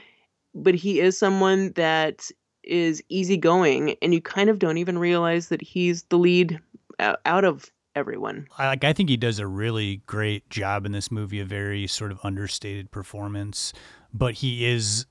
[0.53, 2.29] but he is someone that
[2.63, 6.59] is easygoing and you kind of don't even realize that he's the lead
[6.99, 8.47] uh, out of everyone.
[8.57, 11.87] I, like I think he does a really great job in this movie, a very
[11.87, 13.73] sort of understated performance,
[14.13, 15.05] but he is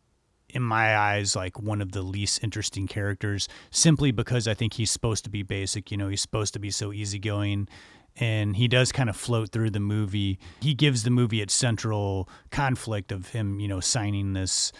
[0.49, 4.91] in my eyes like one of the least interesting characters simply because I think he's
[4.91, 7.69] supposed to be basic, you know, he's supposed to be so easygoing
[8.17, 10.39] and he does kind of float through the movie.
[10.61, 14.73] He gives the movie its central conflict of him, you know, signing this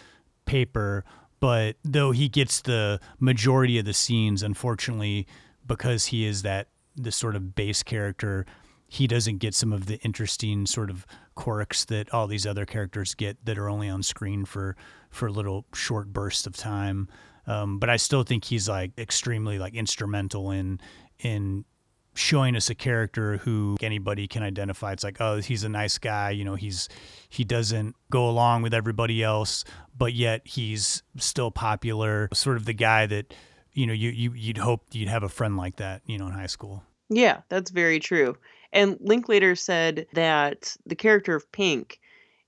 [0.45, 1.05] paper,
[1.39, 5.25] but though he gets the majority of the scenes, unfortunately,
[5.65, 8.45] because he is that the sort of base character,
[8.87, 13.15] he doesn't get some of the interesting sort of quirks that all these other characters
[13.15, 14.75] get that are only on screen for
[15.09, 17.07] for little short bursts of time.
[17.47, 20.79] Um, but I still think he's like extremely like instrumental in
[21.19, 21.65] in
[22.13, 24.91] showing us a character who anybody can identify.
[24.91, 26.31] It's like, oh, he's a nice guy.
[26.31, 26.89] You know, he's
[27.29, 29.63] he doesn't go along with everybody else,
[29.97, 32.27] but yet he's still popular.
[32.33, 33.33] Sort of the guy that
[33.73, 36.01] you know you, you you'd hope you'd have a friend like that.
[36.05, 36.83] You know, in high school.
[37.09, 38.37] Yeah, that's very true.
[38.73, 41.99] And Linklater said that the character of Pink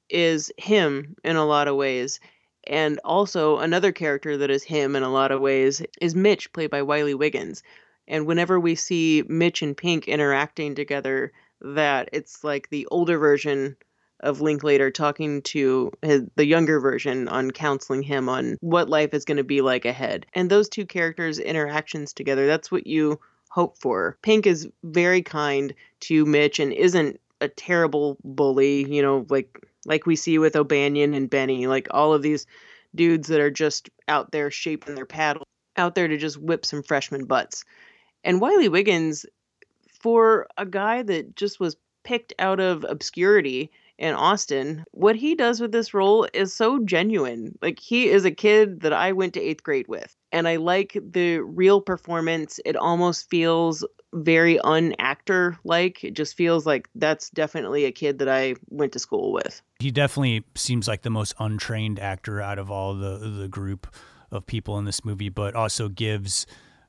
[0.10, 2.20] is him in a lot of ways.
[2.66, 6.70] And also, another character that is him in a lot of ways is Mitch, played
[6.70, 7.62] by Wiley Wiggins.
[8.08, 13.76] And whenever we see Mitch and Pink interacting together, that it's like the older version
[14.24, 19.26] of Linklater talking to his, the younger version on counseling him on what life is
[19.26, 20.26] going to be like ahead.
[20.34, 23.20] And those two characters' interactions together, that's what you
[23.50, 24.18] hope for.
[24.24, 30.06] Pink is very kind to Mitch and isn't a terrible bully, you know, like like
[30.06, 32.48] we see with O'Banion and Benny, like all of these
[32.96, 35.46] dudes that are just out there shaping their paddle,
[35.76, 37.66] out there to just whip some freshman butts.
[38.24, 39.26] And Wiley Wiggins,
[40.00, 45.62] for a guy that just was picked out of obscurity in Austin, what he does
[45.62, 47.58] with this role is so genuine.
[47.62, 50.16] Like he is a kid that I went to eighth grade with.
[50.32, 52.60] And I like the real performance.
[52.66, 56.04] It almost feels very unactor like.
[56.04, 59.62] It just feels like that's definitely a kid that I went to school with.
[59.80, 63.88] He definitely seems like the most untrained actor out of all the the group
[64.32, 66.48] of people in this movie, but also gives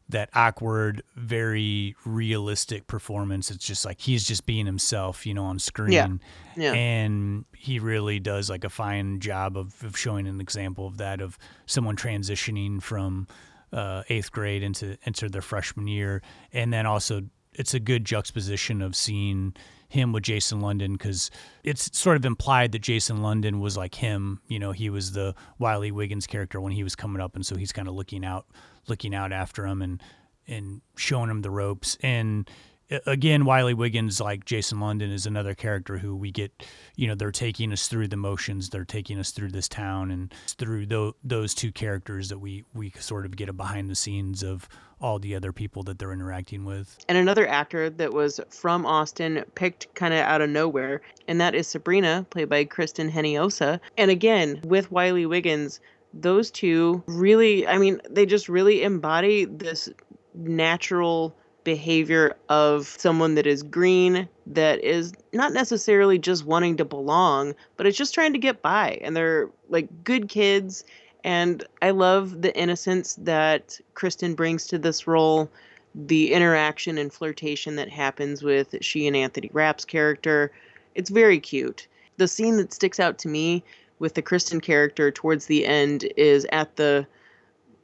[0.09, 3.51] that awkward, very realistic performance.
[3.51, 5.93] It's just like he's just being himself, you know, on screen.
[5.93, 6.09] Yeah.
[6.57, 6.73] Yeah.
[6.73, 11.21] And he really does like a fine job of, of showing an example of that
[11.21, 13.27] of someone transitioning from
[13.73, 18.83] uh, eighth grade into into their freshman year, and then also it's a good juxtaposition
[18.83, 19.55] of seeing
[19.89, 21.31] him with Jason London because
[21.63, 24.41] it's sort of implied that Jason London was like him.
[24.49, 27.57] You know, he was the Wiley Wiggins character when he was coming up, and so
[27.57, 28.47] he's kind of looking out,
[28.89, 30.03] looking out after him and
[30.47, 31.97] and showing him the ropes.
[32.03, 32.49] And
[32.91, 36.65] uh, again, Wiley Wiggins, like Jason London, is another character who we get.
[36.97, 38.69] You know, they're taking us through the motions.
[38.69, 42.93] They're taking us through this town and through those those two characters that we we
[42.99, 44.69] sort of get a behind the scenes of
[45.01, 46.97] all the other people that they're interacting with.
[47.09, 51.55] And another actor that was from Austin, picked kind of out of nowhere, and that
[51.55, 53.81] is Sabrina, played by Christin Hinojosa.
[53.99, 55.81] And again, with Wiley Wiggins,
[56.15, 59.89] those two really, I mean, they just really embody this
[60.35, 61.35] natural
[61.65, 67.87] behavior of someone that is green that is not necessarily just wanting to belong, but
[67.87, 68.99] it's just trying to get by.
[69.03, 70.85] And they're like good kids.
[71.25, 75.51] And I love the innocence that Christin brings to this role,
[75.95, 80.53] the interaction and flirtation that happens with she and Anthony Rapp's character.
[80.95, 81.89] It's very cute.
[82.19, 83.65] The scene that sticks out to me
[83.99, 87.07] with the Christin character towards the end is at the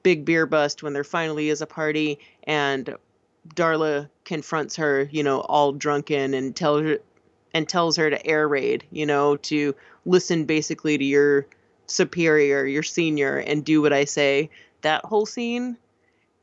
[0.03, 2.97] big beer bust when there finally is a party and
[3.55, 6.99] Darla confronts her, you know, all drunken and tells her
[7.53, 11.47] and tells her to air raid, you know, to listen basically to your
[11.87, 14.51] superior, your senior, and do what I say.
[14.83, 15.77] That whole scene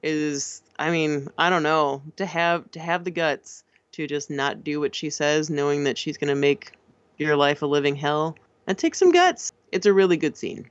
[0.03, 3.63] is I mean, I don't know, to have to have the guts
[3.93, 6.73] to just not do what she says, knowing that she's gonna make
[7.17, 8.37] your life a living hell.
[8.67, 9.51] It takes some guts.
[9.71, 10.69] It's a really good scene.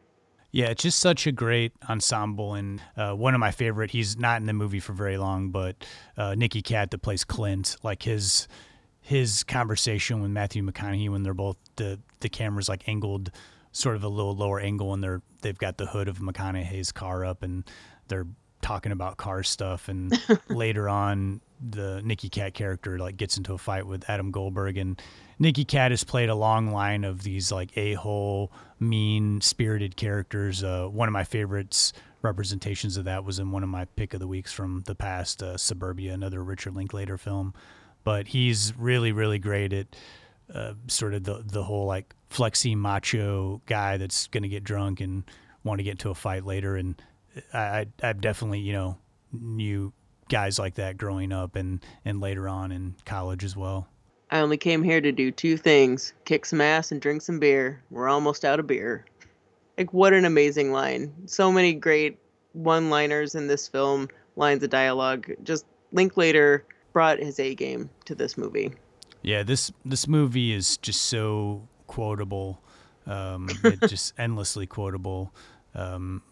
[0.52, 3.90] Yeah, it's just such a great ensemble, and uh, one of my favorite.
[3.90, 5.84] He's not in the movie for very long, but
[6.16, 8.48] uh, Nicky Katt that plays Clint, like his
[9.00, 13.30] his conversation with Matthew McConaughey when they're both the the camera's like angled
[13.72, 17.24] sort of a little lower angle, and they're they've got the hood of McConaughey's car
[17.24, 17.68] up, and
[18.08, 18.26] they're
[18.66, 20.12] talking about car stuff, and
[20.48, 21.40] later on
[21.70, 25.00] the Nicky Katt character like gets into a fight with Adam Goldberg, and
[25.38, 28.50] Nicky Katt has played a long line of these like a hole,
[28.80, 30.64] mean spirited characters.
[30.64, 31.92] Uh, one of my favorites
[32.22, 35.44] representations of that was in one of my pick of the weeks from the past,
[35.44, 37.54] uh, Suburbia, another Richard Linklater film.
[38.02, 39.86] But he's really, really great at
[40.52, 45.00] uh, sort of the the whole like flexy macho guy that's going to get drunk
[45.00, 45.22] and
[45.62, 46.76] want to get into a fight later.
[46.76, 47.00] And
[47.52, 48.98] I, I've definitely you know
[49.32, 49.92] knew
[50.28, 53.88] guys like that growing up and and later on in college as well.
[54.30, 57.82] I only came here to do two things kick some ass and drink some beer.
[57.90, 59.04] We're almost out of beer.
[59.78, 61.12] Like, what an amazing line.
[61.26, 62.18] So many great
[62.52, 65.30] one liners in this film, lines of dialogue.
[65.44, 68.72] Just Linklater brought his A game to this movie.
[69.22, 72.62] Yeah, this this movie is just so quotable,
[73.06, 73.48] um,
[73.86, 75.32] just endlessly quotable.
[75.74, 76.22] Um,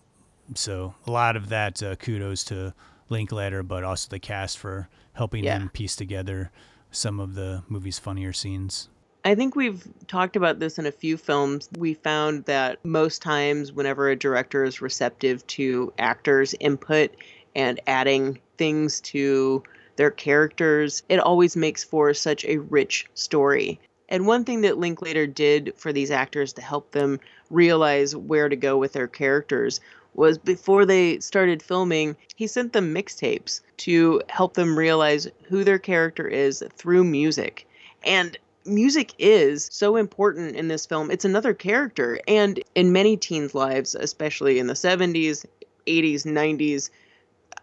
[0.54, 2.74] so a lot of that uh, kudos to
[3.08, 5.58] Linklater, but also the cast for helping yeah.
[5.58, 6.50] them piece together
[6.90, 8.88] some of the movie's funnier scenes.
[9.26, 11.70] I think we've talked about this in a few films.
[11.78, 17.16] We found that most times, whenever a director is receptive to actors' input
[17.56, 19.62] and adding things to
[19.96, 23.80] their characters, it always makes for such a rich story.
[24.10, 27.18] And one thing that Linklater did for these actors to help them
[27.50, 29.80] realize where to go with their characters
[30.14, 35.78] was before they started filming, he sent them mixtapes to help them realize who their
[35.78, 37.66] character is through music.
[38.04, 41.10] And music is so important in this film.
[41.10, 42.20] It's another character.
[42.26, 45.44] And in many teens' lives, especially in the 70s,
[45.86, 46.90] 80s, 90s,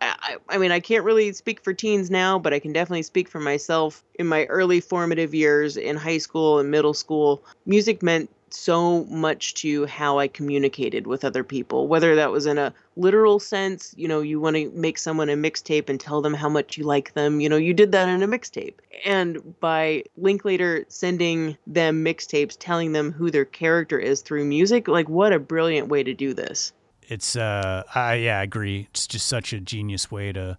[0.01, 3.29] I, I, mean, I can't really speak for teens now, but I can definitely speak
[3.29, 4.03] for myself.
[4.15, 9.53] In my early formative years in high school and middle school, music meant so much
[9.55, 14.07] to how I communicated with other people, whether that was in a literal sense, you
[14.07, 17.13] know, you want to make someone a mixtape and tell them how much you like
[17.13, 18.75] them, you know, you did that in a mixtape.
[19.05, 25.09] And by Linklater sending them mixtapes, telling them who their character is through music, like
[25.09, 26.73] what a brilliant way to do this.
[27.07, 28.87] It's uh I yeah, I agree.
[28.91, 30.57] It's just such a genius way to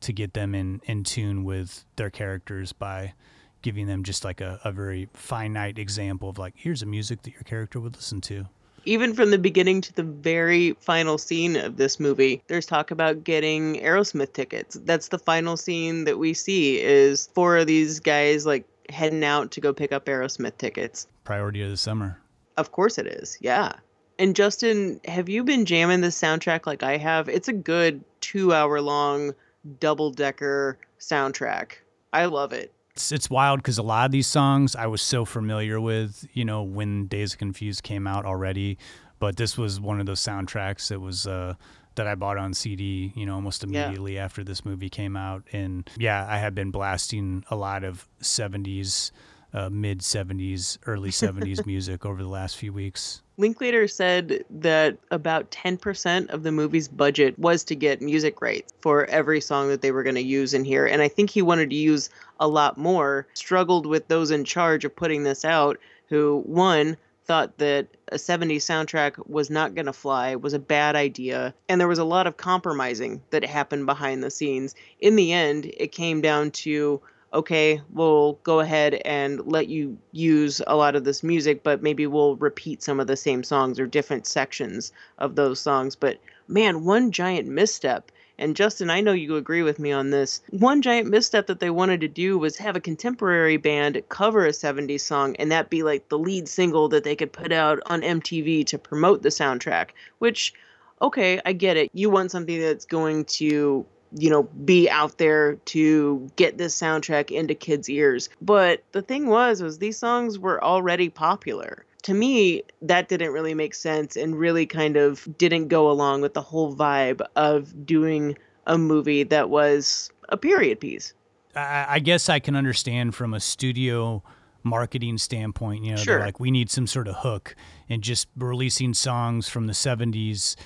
[0.00, 3.14] to get them in in tune with their characters by
[3.62, 7.32] giving them just like a, a very finite example of like here's a music that
[7.32, 8.46] your character would listen to.
[8.84, 13.24] Even from the beginning to the very final scene of this movie there's talk about
[13.24, 14.78] getting aerosmith tickets.
[14.84, 19.52] That's the final scene that we see is four of these guys like heading out
[19.52, 21.06] to go pick up aerosmith tickets.
[21.24, 22.18] Priority of the summer.
[22.56, 23.72] Of course it is yeah.
[24.18, 27.28] And justin have you been jamming this soundtrack like i have?
[27.28, 29.32] It's a good two hour long
[29.78, 31.74] double decker soundtrack.
[32.12, 35.24] I love it it's, it's wild because a lot of these songs I was so
[35.24, 38.78] familiar with, you know, when Dazed and Confused came out already.
[39.18, 41.54] But this was one of those soundtracks that was uh,
[41.94, 44.24] that I bought on CD, you know, almost immediately yeah.
[44.24, 45.44] after this movie came out.
[45.52, 49.10] And yeah, I had been blasting a lot of 70s,
[49.54, 53.22] uh, mid 70s, early 70s music over the last few weeks.
[53.38, 59.06] Linklater said that about 10% of the movie's budget was to get music rights for
[59.06, 60.86] every song that they were going to use in here.
[60.86, 63.26] And I think he wanted to use a lot more.
[63.34, 68.56] Struggled with those in charge of putting this out, who, one, thought that a 70s
[68.56, 72.26] soundtrack was not going to fly, was a bad idea, and there was a lot
[72.26, 74.74] of compromising that happened behind the scenes.
[75.00, 77.00] In the end, it came down to
[77.34, 82.06] okay, we'll go ahead and let you use a lot of this music, but maybe
[82.06, 85.96] we'll repeat some of the same songs or different sections of those songs.
[85.96, 86.18] But
[86.48, 90.40] man, one giant misstep And Justin, I know you agree with me on this.
[90.50, 94.50] One giant misstep that they wanted to do was have a contemporary band cover a
[94.50, 98.00] 70s song and that be like the lead single that they could put out on
[98.02, 100.54] MTV to promote the soundtrack, which
[101.00, 101.90] okay, I get it.
[101.92, 103.84] You want something that's going to
[104.16, 108.28] you know, be out there to get this soundtrack into kids' ears.
[108.40, 111.84] But the thing was, was these songs were already popular.
[112.02, 116.34] To me, that didn't really make sense and really kind of didn't go along with
[116.34, 118.36] the whole vibe of doing
[118.66, 121.14] a movie that was a period piece.
[121.54, 124.22] I, I guess I can understand from a studio
[124.64, 126.20] marketing standpoint, you know, sure.
[126.20, 127.54] like we need some sort of hook
[127.88, 130.56] and just releasing songs from the 70s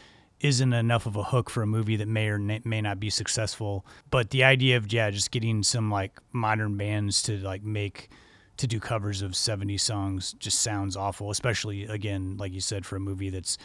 [0.41, 3.87] isn't enough of a hook for a movie that may or may not be successful.
[4.11, 8.11] But the idea of yeah, just getting some like modern bands to like make
[8.59, 12.97] to do covers of 70 songs just sounds awful, especially again, like you said, for
[12.97, 13.59] a movie that's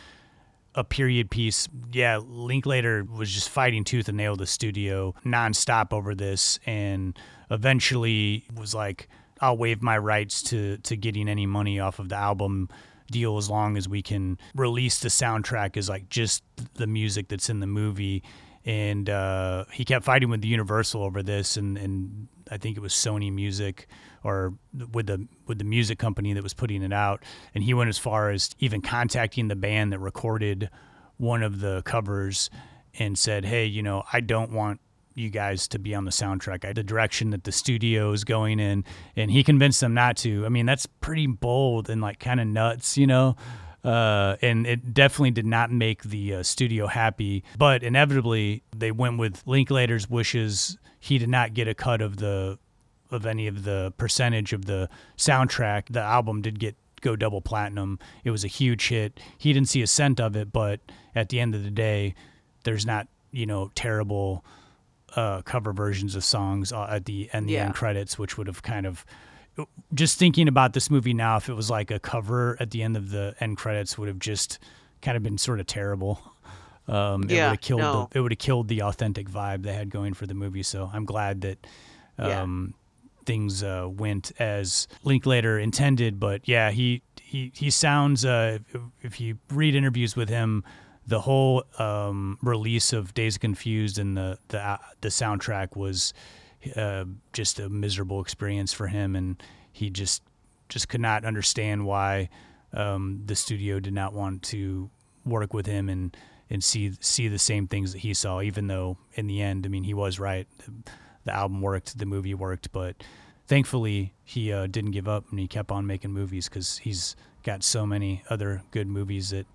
[0.75, 1.67] a period piece.
[1.91, 7.17] Yeah, Linklater was just fighting tooth and nail the studio nonstop over this, and
[7.49, 9.09] eventually was like,
[9.41, 12.69] "I'll waive my rights to to getting any money off of the album
[13.11, 16.43] deal as long as we can release the soundtrack as like just
[16.75, 18.23] the music that's in the movie.
[18.63, 22.79] And uh, he kept fighting with the Universal over this, and, and I think it
[22.79, 23.87] was Sony Music
[24.23, 24.53] or
[24.91, 27.23] with the with the music company that was putting it out.
[27.55, 30.69] And he went as far as even contacting the band that recorded
[31.17, 32.49] one of the covers
[32.99, 34.79] and said, "Hey, you know, I don't want
[35.15, 36.65] you guys to be on the soundtrack.
[36.65, 38.83] I, the direction that the studio is going in,
[39.15, 40.45] and he convinced them not to.
[40.45, 43.35] I mean, that's pretty bold and like kind of nuts, you know.
[43.83, 47.43] Uh, and it definitely did not make the uh, studio happy.
[47.57, 50.77] But inevitably, they went with Linklater's wishes.
[50.99, 52.59] He did not get a cut of the
[53.09, 55.83] of any of the percentage of the soundtrack.
[55.89, 57.99] The album did get go double platinum.
[58.23, 59.19] It was a huge hit.
[59.37, 60.79] He didn't see a cent of it, but
[61.15, 62.13] at the end of the day,
[62.63, 64.45] there's not you know terrible
[65.15, 67.65] uh, cover versions of songs uh, at the end the Yeah.
[67.65, 69.05] end credits, which would have kind of
[69.93, 72.95] just thinking about this movie now, if it was like a cover at the end
[72.95, 74.59] of the end credits, would have just
[75.01, 76.19] kind of been sort of terrible.
[76.87, 78.09] Um, it Yeah, would have killed no.
[78.11, 80.63] the, it would have killed the authentic vibe they had going for the movie.
[80.63, 81.65] So I'm glad that
[82.17, 82.41] Yeah.
[82.41, 82.73] um,
[83.25, 86.19] things uh, went as Linklater intended.
[86.19, 88.25] But yeah, he he he sounds.
[88.25, 88.59] Uh,
[89.03, 90.63] if you read interviews with him,
[91.07, 96.13] the whole um, release of Dazed Confused and the the uh, the soundtrack was
[96.75, 99.41] uh, just a miserable experience for him, and
[99.71, 100.23] he just
[100.69, 102.29] just could not understand why
[102.73, 104.89] um, the studio did not want to
[105.25, 106.15] work with him and
[106.49, 108.41] and see see the same things that he saw.
[108.41, 110.47] Even though in the end, I mean, he was right.
[111.23, 113.03] The, album worked, the movie worked, but
[113.45, 117.63] thankfully he uh, didn't give up and he kept on making movies because he's got
[117.63, 119.45] so many other good movies that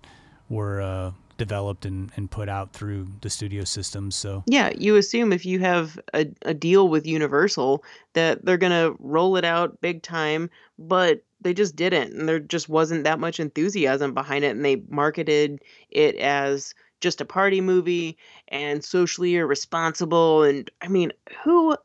[0.49, 4.15] were uh, developed and, and put out through the studio systems.
[4.15, 7.83] So Yeah, you assume if you have a, a deal with Universal
[8.13, 12.13] that they're to roll it out big time, but they just didn't.
[12.13, 14.55] And there just wasn't that much enthusiasm behind it.
[14.55, 15.61] And they marketed
[15.91, 20.43] it as just a party movie and socially irresponsible.
[20.43, 21.11] And I mean,
[21.43, 21.77] who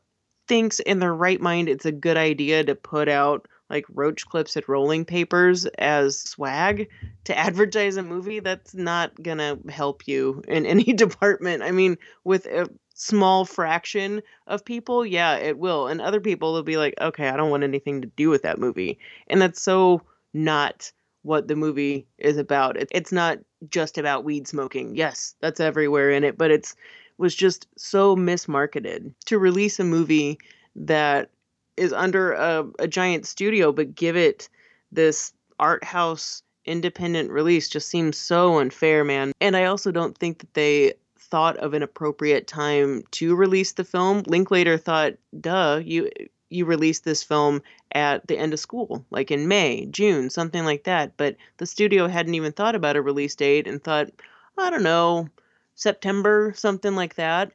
[0.47, 4.55] thinks in their right mind it's a good idea to put out like roach clips
[4.55, 6.87] and rolling papers as swag
[7.23, 11.63] to advertise a movie that's not gonna help you in any department.
[11.63, 15.87] I mean with a small fraction of people yeah it will.
[15.87, 18.59] And other people will be like okay i don't want anything to do with that
[18.59, 18.99] movie.
[19.27, 20.01] And that's so
[20.33, 20.91] not
[21.23, 22.75] what the movie is about.
[22.91, 23.39] It's not
[23.69, 24.95] just about weed smoking.
[24.95, 26.75] Yes that's everywhere in it but it's
[27.17, 29.11] was just so mismarketed.
[29.25, 30.37] To release a movie
[30.75, 31.29] that
[31.77, 34.49] is under a, a giant studio but give it
[34.91, 39.33] this art house independent release just seems so unfair man.
[39.41, 43.83] And i also don't think that they thought of an appropriate time to release the
[43.83, 44.23] film.
[44.27, 46.09] Linklater thought duh you
[46.49, 47.61] you released this film
[47.93, 51.17] at the end of school like in may june something like that.
[51.17, 54.09] But the studio hadn't even thought about a release date and thought
[54.57, 55.27] i don't know
[55.75, 57.51] september something like that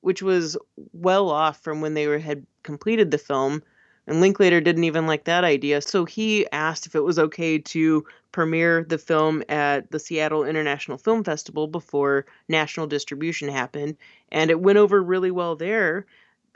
[0.00, 0.58] which was
[0.92, 3.62] well off from when they were had completed the film
[4.06, 8.04] and Linklater didn't even like that idea so he asked if it was okay to
[8.32, 13.96] premiere the film at the Seattle International Film Festival before national distribution happened
[14.30, 16.06] and it went over really well there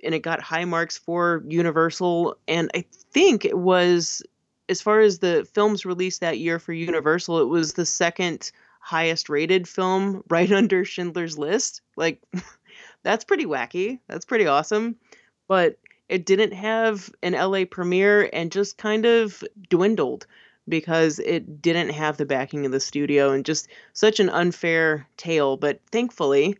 [0.04, 4.22] and it got high marks for Universal and I think it was
[4.68, 8.50] as far as the films released that year for Universal it was the second
[8.80, 12.20] highest rated film right under Schindler's List like
[13.06, 14.00] that's pretty wacky.
[14.08, 14.96] That's pretty awesome.
[15.46, 15.78] But
[16.08, 20.26] it didn't have an LA premiere and just kind of dwindled
[20.68, 25.56] because it didn't have the backing of the studio and just such an unfair tale.
[25.56, 26.56] But thankfully,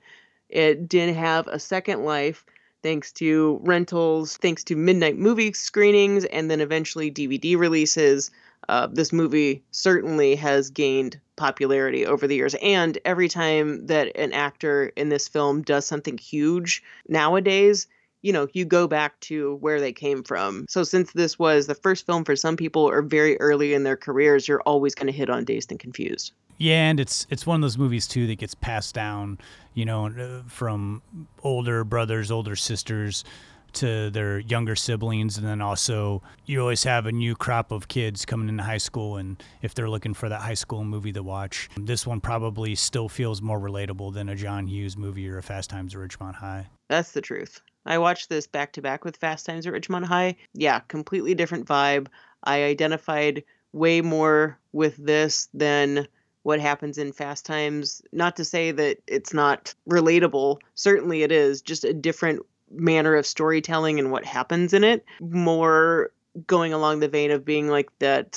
[0.49, 2.45] It did have a second life
[2.83, 8.31] thanks to rentals, thanks to midnight movie screenings, and then eventually DVD releases.
[8.69, 12.55] Uh, this movie certainly has gained popularity over the years.
[12.63, 17.87] And every time that an actor in this film does something huge nowadays,
[18.27, 20.67] you know, you go back to where they came from.
[20.69, 23.97] So since this was the first film for some people or very early in their
[23.97, 26.33] careers, you're always going to hit on Dazed and Confused.
[26.59, 29.39] Yeah, and it's it's one of those movies too that gets passed down,
[29.75, 31.03] you know, from
[31.45, 33.23] older brothers, older sisters
[33.77, 38.25] to their younger siblings and then also you always have a new crop of kids
[38.25, 41.69] coming into high school and if they're looking for that high school movie to watch
[41.77, 45.71] this one probably still feels more relatable than a john hughes movie or a fast
[45.71, 46.67] times at ridgemont high.
[46.89, 47.61] That's the truth.
[47.85, 50.37] I watched this back to back with fast times at ridgemont high.
[50.55, 52.09] Yeah completely different vibe.
[52.45, 56.09] I identified way more with this than
[56.47, 58.01] what happens in Fast Times.
[58.13, 62.47] Not to say that it's not relatable, certainly it is, just a different
[62.77, 65.05] manner of storytelling and what happens in it.
[65.21, 66.11] More
[66.47, 68.33] going along the vein of being like that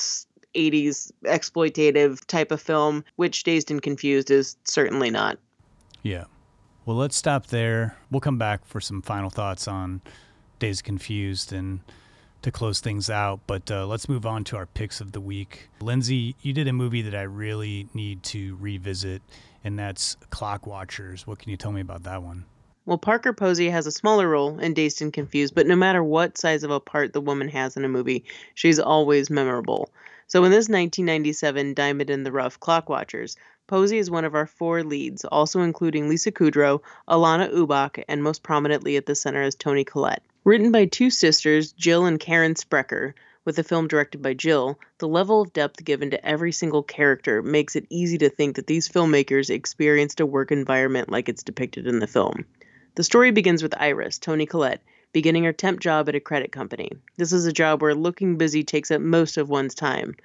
[0.55, 5.37] 80s exploitative type of film, which Dazed and Confused is certainly not.
[6.01, 6.25] Yeah.
[6.85, 7.97] Well, let's stop there.
[8.09, 10.01] We'll come back for some final thoughts on
[10.59, 11.81] Dazed Confused and
[12.41, 13.41] to close things out.
[13.47, 15.69] But uh, let's move on to our picks of the week.
[15.81, 19.21] Lindsay, you did a movie that I really need to revisit,
[19.63, 21.27] and that's Clockwatchers.
[21.27, 22.45] What can you tell me about that one?
[22.89, 26.39] Well, Parker Posey has a smaller role in Dazed and Confused, but no matter what
[26.39, 28.23] size of a part the woman has in a movie,
[28.55, 29.91] she's always memorable.
[30.25, 33.35] So in this 1997 Diamond in the Rough Clockwatchers,
[33.67, 38.41] Posey is one of our four leads, also including Lisa Kudrow, Alana Ubach, and most
[38.41, 40.23] prominently at the center is Toni Collette.
[40.43, 43.13] Written by two sisters, Jill and Karen Sprecher,
[43.45, 47.43] with the film directed by Jill, the level of depth given to every single character
[47.43, 51.85] makes it easy to think that these filmmakers experienced a work environment like it's depicted
[51.85, 52.45] in the film.
[52.95, 54.81] The story begins with Iris, Toni Collette,
[55.13, 56.91] beginning her temp job at a credit company.
[57.17, 60.15] This is a job where looking busy takes up most of one's time.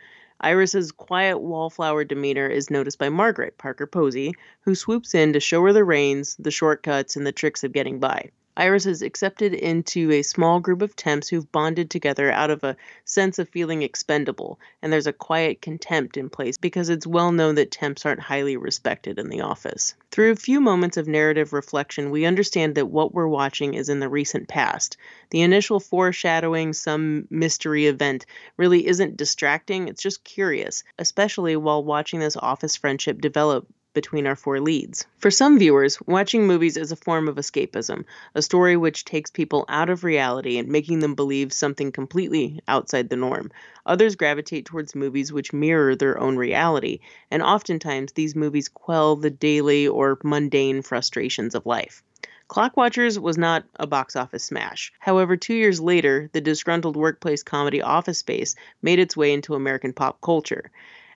[0.40, 5.62] Iris's quiet wallflower demeanor is noticed by Margaret, Parker Posey, who swoops in to show
[5.62, 8.30] her the reins, the shortcuts, and the tricks of getting by.
[8.56, 12.76] Iris is accepted into a small group of temps who've bonded together out of a
[13.04, 17.56] sense of feeling expendable, and there's a quiet contempt in place because it's well known
[17.56, 19.96] that temps aren't highly respected in the office.
[20.12, 23.98] Through a few moments of narrative reflection, we understand that what we're watching is in
[23.98, 24.98] the recent past.
[25.30, 28.24] The initial foreshadowing some mystery event
[28.56, 34.36] really isn't distracting, it's just curious, especially while watching this office friendship develop between our
[34.36, 35.06] four leads.
[35.18, 38.04] For some viewers, watching movies is a form of escapism,
[38.34, 43.08] a story which takes people out of reality and making them believe something completely outside
[43.08, 43.50] the norm.
[43.86, 47.00] Others gravitate towards movies which mirror their own reality,
[47.30, 52.02] and oftentimes these movies quell the daily or mundane frustrations of life.
[52.48, 54.92] Clockwatchers was not a box office smash.
[54.98, 59.94] However, two years later, the disgruntled workplace comedy Office Space made its way into American
[59.94, 60.70] pop culture.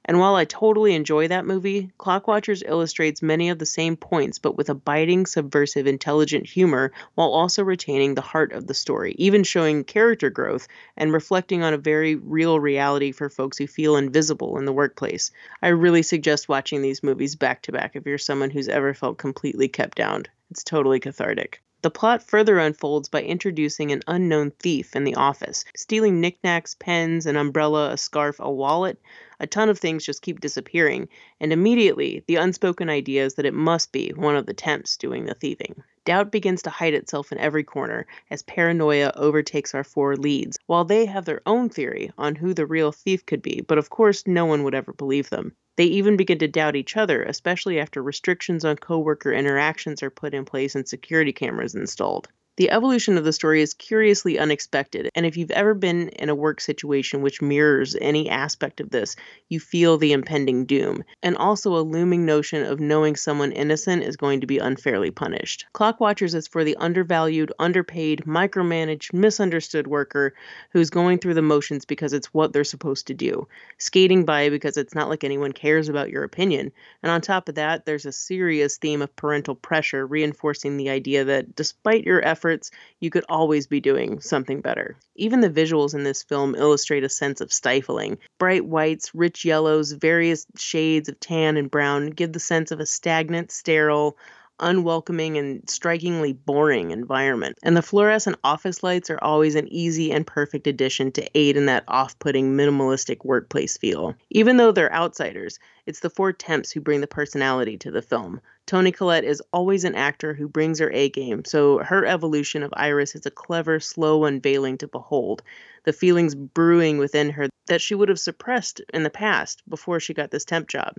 [0.09, 4.57] And while I totally enjoy that movie, Clockwatchers illustrates many of the same points, but
[4.57, 9.45] with a biting, subversive, intelligent humor while also retaining the heart of the story, even
[9.45, 10.67] showing character growth
[10.97, 15.31] and reflecting on a very real reality for folks who feel invisible in the workplace.
[15.61, 19.19] I really suggest watching these movies back to back if you're someone who's ever felt
[19.19, 20.25] completely kept down.
[20.51, 21.61] It's totally cathartic.
[21.81, 27.25] The plot further unfolds by introducing an unknown thief in the office, stealing knickknacks, pens,
[27.25, 28.99] an umbrella, a scarf, a wallet.
[29.39, 33.55] A ton of things just keep disappearing, and immediately the unspoken idea is that it
[33.55, 35.85] must be one of the temps doing the thieving.
[36.05, 40.85] Doubt begins to hide itself in every corner as paranoia overtakes our four leads, while
[40.85, 44.27] they have their own theory on who the real thief could be, but of course
[44.27, 45.55] no one would ever believe them.
[45.79, 50.35] They even begin to doubt each other, especially after restrictions on coworker interactions are put
[50.35, 52.29] in place and security cameras installed.
[52.59, 56.35] The evolution of the story is curiously unexpected, and if you've ever been in a
[56.35, 59.15] work situation which mirrors any aspect of this,
[59.49, 64.17] you feel the impending doom, and also a looming notion of knowing someone innocent is
[64.17, 65.67] going to be unfairly punished.
[65.73, 70.35] Clockwatchers is for the undervalued, underpaid, micromanaged, misunderstood worker
[70.73, 73.47] who's going through the motions because it's what they're supposed to do,
[73.79, 76.73] skating by because it's not like anyone cares about your opinion,
[77.05, 81.23] and on top of that, there's a serious theme of parental pressure reinforcing the idea
[81.23, 82.71] that despite your efforts, efforts,
[83.01, 84.97] you could always be doing something better.
[85.17, 88.19] Even the visuals in this film illustrate a sense of stifling.
[88.39, 92.87] Bright whites, rich yellows, various shades of tan and brown give the sense of a
[92.87, 94.17] stagnant, sterile,
[94.61, 97.59] unwelcoming and strikingly boring environment.
[97.63, 101.67] And the fluorescent office lights are always an easy and perfect addition to aid in
[101.67, 104.15] that off putting minimalistic workplace feel.
[104.31, 108.41] Even though they're outsiders, it's the four temps who bring the personality to the film.
[108.67, 112.75] Toni Collette is always an actor who brings her A game, so her evolution of
[112.77, 115.43] Iris is a clever, slow unveiling to behold.
[115.85, 120.13] The feelings brewing within her that she would have suppressed in the past before she
[120.13, 120.95] got this temp job.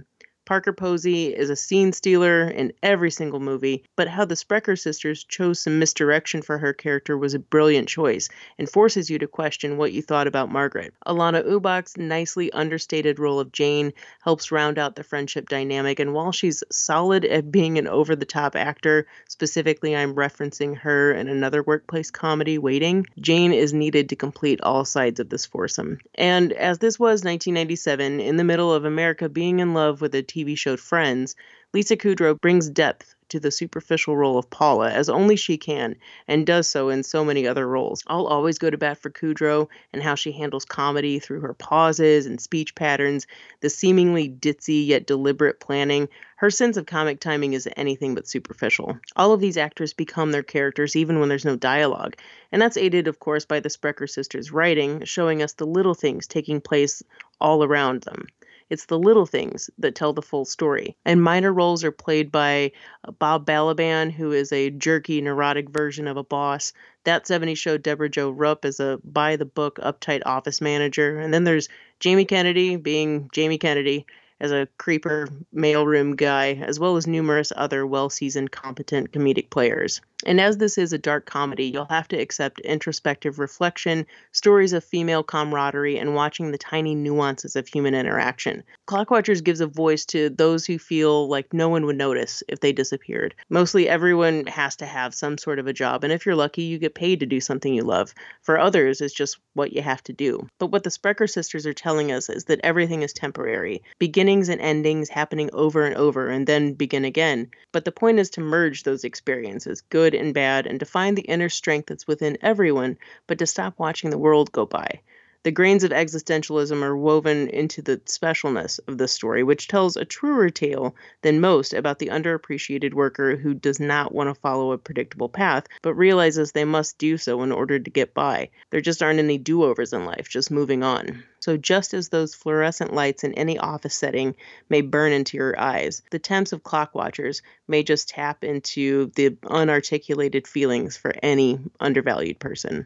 [0.49, 5.23] Parker Posey is a scene stealer in every single movie, but how the Sprecher sisters
[5.23, 9.77] chose some misdirection for her character was a brilliant choice and forces you to question
[9.77, 10.91] what you thought about Margaret.
[11.05, 13.93] Alana Ubach's nicely understated role of Jane
[14.23, 18.25] helps round out the friendship dynamic, and while she's solid at being an over the
[18.25, 24.15] top actor, specifically I'm referencing her in another workplace comedy, Waiting, Jane is needed to
[24.15, 25.99] complete all sides of this foursome.
[26.15, 30.23] And as this was 1997, in the middle of America being in love with a
[30.23, 31.35] TV show Friends,
[31.73, 35.95] Lisa Kudrow brings depth to the superficial role of Paula as only she can,
[36.27, 38.03] and does so in so many other roles.
[38.07, 42.25] I'll always go to bat for Kudrow and how she handles comedy through her pauses
[42.25, 43.27] and speech patterns,
[43.61, 46.09] the seemingly ditzy yet deliberate planning.
[46.37, 48.97] Her sense of comic timing is anything but superficial.
[49.15, 52.15] All of these actors become their characters even when there's no dialogue,
[52.51, 56.25] and that's aided, of course, by the Sprecher sisters' writing, showing us the little things
[56.25, 57.03] taking place
[57.39, 58.25] all around them.
[58.69, 60.95] It's the little things that tell the full story.
[61.05, 62.71] And minor roles are played by
[63.07, 66.73] uh, Bob Balaban, who is a jerky, neurotic version of a boss.
[67.03, 71.19] That 70 Show Debra Jo Rupp is a by the book, uptight office manager.
[71.19, 71.69] And then there's
[71.99, 74.05] Jamie Kennedy being Jamie Kennedy
[74.39, 80.01] as a creeper mailroom guy, as well as numerous other well seasoned, competent comedic players.
[80.25, 84.83] And as this is a dark comedy, you'll have to accept introspective reflection, stories of
[84.83, 88.63] female camaraderie, and watching the tiny nuances of human interaction.
[88.85, 92.73] Clockwatchers gives a voice to those who feel like no one would notice if they
[92.73, 93.33] disappeared.
[93.49, 96.77] Mostly everyone has to have some sort of a job, and if you're lucky, you
[96.79, 98.13] get paid to do something you love.
[98.41, 100.45] For others, it's just what you have to do.
[100.59, 104.59] But what the Sprecher sisters are telling us is that everything is temporary, beginnings and
[104.59, 107.49] endings happening over and over, and then begin again.
[107.71, 111.17] But the point is to merge those experiences, good good and bad, and to find
[111.17, 115.01] the inner strength that's within everyone, but to stop watching the world go by.
[115.43, 120.03] The grains of existentialism are woven into the specialness of this story, which tells a
[120.03, 124.77] truer tale than most about the underappreciated worker who does not want to follow a
[124.77, 128.49] predictable path, but realizes they must do so in order to get by.
[128.69, 131.23] There just aren't any do overs in life, just moving on.
[131.39, 134.35] So, just as those fluorescent lights in any office setting
[134.67, 140.47] may burn into your eyes, the temps of Clockwatchers may just tap into the unarticulated
[140.47, 142.85] feelings for any undervalued person.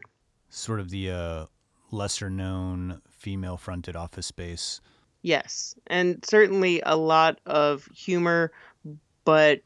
[0.50, 1.46] Sort of the uh,
[1.94, 4.80] lesser known female fronted office space.
[5.22, 8.52] Yes, and certainly a lot of humor,
[9.24, 9.62] but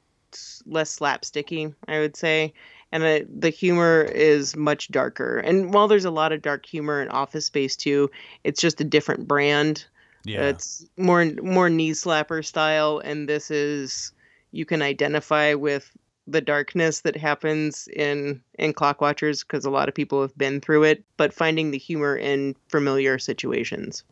[0.67, 2.53] less slapsticky, I would say
[2.93, 5.39] and the, the humor is much darker.
[5.39, 8.11] And while there's a lot of dark humor in Office Space too,
[8.45, 9.85] it's just a different brand.
[10.25, 10.49] Yeah.
[10.49, 14.13] It's more more knee slapper style, and this is
[14.51, 15.91] you can identify with
[16.29, 20.85] the darkness that happens in in Clockwatchers because a lot of people have been through
[20.85, 24.05] it, but finding the humor in familiar situations.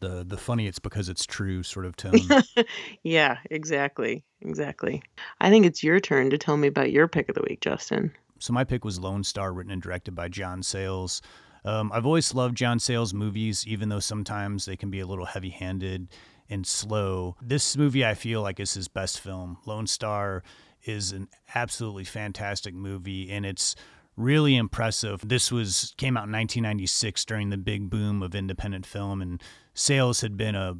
[0.00, 2.18] The the funny it's because it's true sort of tone.
[3.02, 4.24] yeah, exactly.
[4.40, 5.02] Exactly.
[5.40, 8.12] I think it's your turn to tell me about your pick of the week, Justin.
[8.38, 11.22] So my pick was Lone Star, written and directed by John Sayles.
[11.64, 15.26] Um, I've always loved John Sayles movies, even though sometimes they can be a little
[15.26, 16.08] heavy-handed
[16.50, 17.36] and slow.
[17.40, 19.58] This movie I feel like is his best film.
[19.64, 20.42] Lone Star
[20.84, 23.74] is an absolutely fantastic movie, and it's
[24.16, 25.26] really impressive.
[25.26, 29.42] This was came out in 1996 during the big boom of independent film, and
[29.74, 30.74] Sayles had been a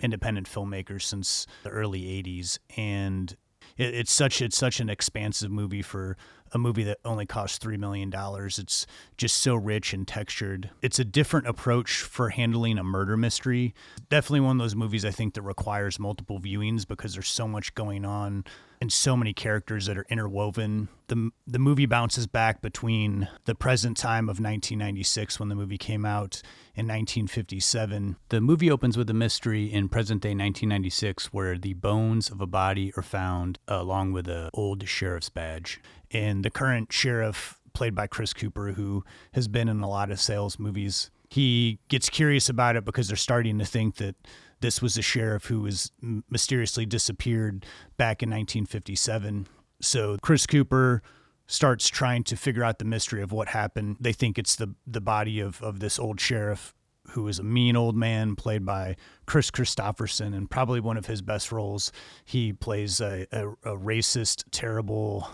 [0.00, 3.36] independent filmmaker since the early 80s, and
[3.76, 6.16] it, it's such it's such an expansive movie for
[6.52, 8.12] a movie that only costs $3 million.
[8.14, 8.86] It's
[9.16, 10.70] just so rich and textured.
[10.82, 13.74] It's a different approach for handling a murder mystery.
[14.08, 17.74] Definitely one of those movies I think that requires multiple viewings because there's so much
[17.74, 18.44] going on
[18.80, 20.88] and so many characters that are interwoven.
[21.08, 26.06] The, the movie bounces back between the present time of 1996 when the movie came
[26.06, 26.40] out
[26.74, 28.16] in 1957.
[28.30, 32.46] The movie opens with a mystery in present day 1996 where the bones of a
[32.46, 35.80] body are found along with an old sheriff's badge
[36.10, 40.20] and the current sheriff, played by Chris Cooper, who has been in a lot of
[40.20, 44.16] Sayles movies, he gets curious about it because they're starting to think that
[44.60, 45.92] this was a sheriff who was
[46.28, 47.64] mysteriously disappeared
[47.96, 49.46] back in 1957.
[49.80, 51.02] So Chris Cooper
[51.46, 53.96] starts trying to figure out the mystery of what happened.
[54.00, 56.74] They think it's the the body of of this old sheriff
[57.10, 58.96] who is a mean old man played by
[59.26, 61.92] Kris Kristofferson and probably one of his best roles.
[62.24, 65.28] He plays a, a, a racist, terrible,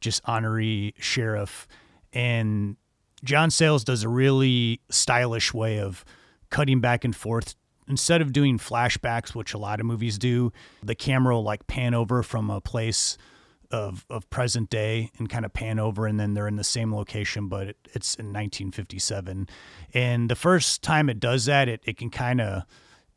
[0.00, 1.66] just honorary sheriff.
[2.12, 2.76] And
[3.24, 6.04] John Sayles does a really stylish way of
[6.50, 7.54] cutting back and forth.
[7.88, 10.52] Instead of doing flashbacks, which a lot of movies do,
[10.82, 13.16] the camera will like pan over from a place
[13.70, 16.94] of of present day and kind of pan over and then they're in the same
[16.94, 19.46] location but it, it's in 1957
[19.92, 22.62] and the first time it does that it, it can kind of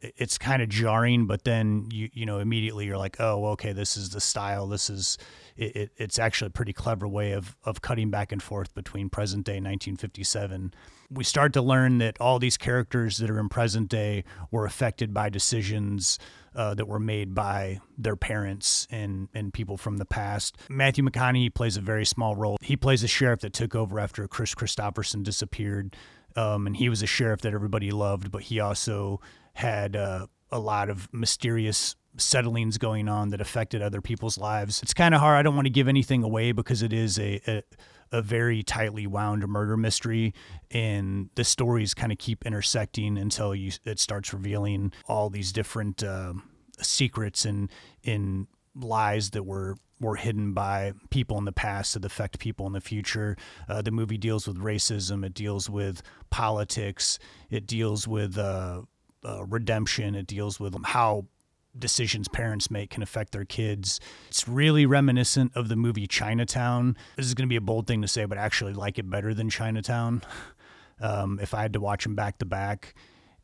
[0.02, 3.96] it's kind of jarring but then you you know immediately you're like oh okay this
[3.96, 5.18] is the style this is
[5.58, 9.10] it, it, it's actually a pretty clever way of of cutting back and forth between
[9.10, 10.74] present day 1957
[11.12, 15.14] we start to learn that all these characters that are in present day were affected
[15.14, 16.18] by decisions
[16.56, 20.58] uh, that were made by their parents and, and people from the past.
[20.70, 22.58] Matthew McConaughey plays a very small role.
[22.62, 25.96] He plays a sheriff that took over after Kris Kristofferson disappeared.
[26.36, 29.20] Um, and he was a sheriff that everybody loved, but he also
[29.54, 34.82] had uh, a lot of mysterious settlings going on that affected other people's lives.
[34.82, 35.38] It's kind of hard.
[35.38, 37.64] I don't want to give anything away because it is a, a,
[38.12, 40.34] a very tightly wound murder mystery,
[40.70, 46.04] and the stories kind of keep intersecting until you it starts revealing all these different
[46.04, 46.34] uh,
[46.82, 47.70] secrets and
[48.04, 52.74] in lies that were were hidden by people in the past that affect people in
[52.74, 53.38] the future.
[53.70, 55.24] Uh, the movie deals with racism.
[55.24, 56.02] It deals with
[56.32, 57.20] politics.
[57.52, 58.82] It deals with uh,
[59.26, 60.16] uh, redemption.
[60.16, 61.26] It deals with how
[61.78, 64.00] decisions parents make can affect their kids.
[64.28, 66.98] It's really reminiscent of the movie Chinatown.
[67.16, 69.10] This is going to be a bold thing to say, but I actually like it
[69.10, 70.24] better than Chinatown.
[71.04, 72.94] Um, if I had to watch them back to back,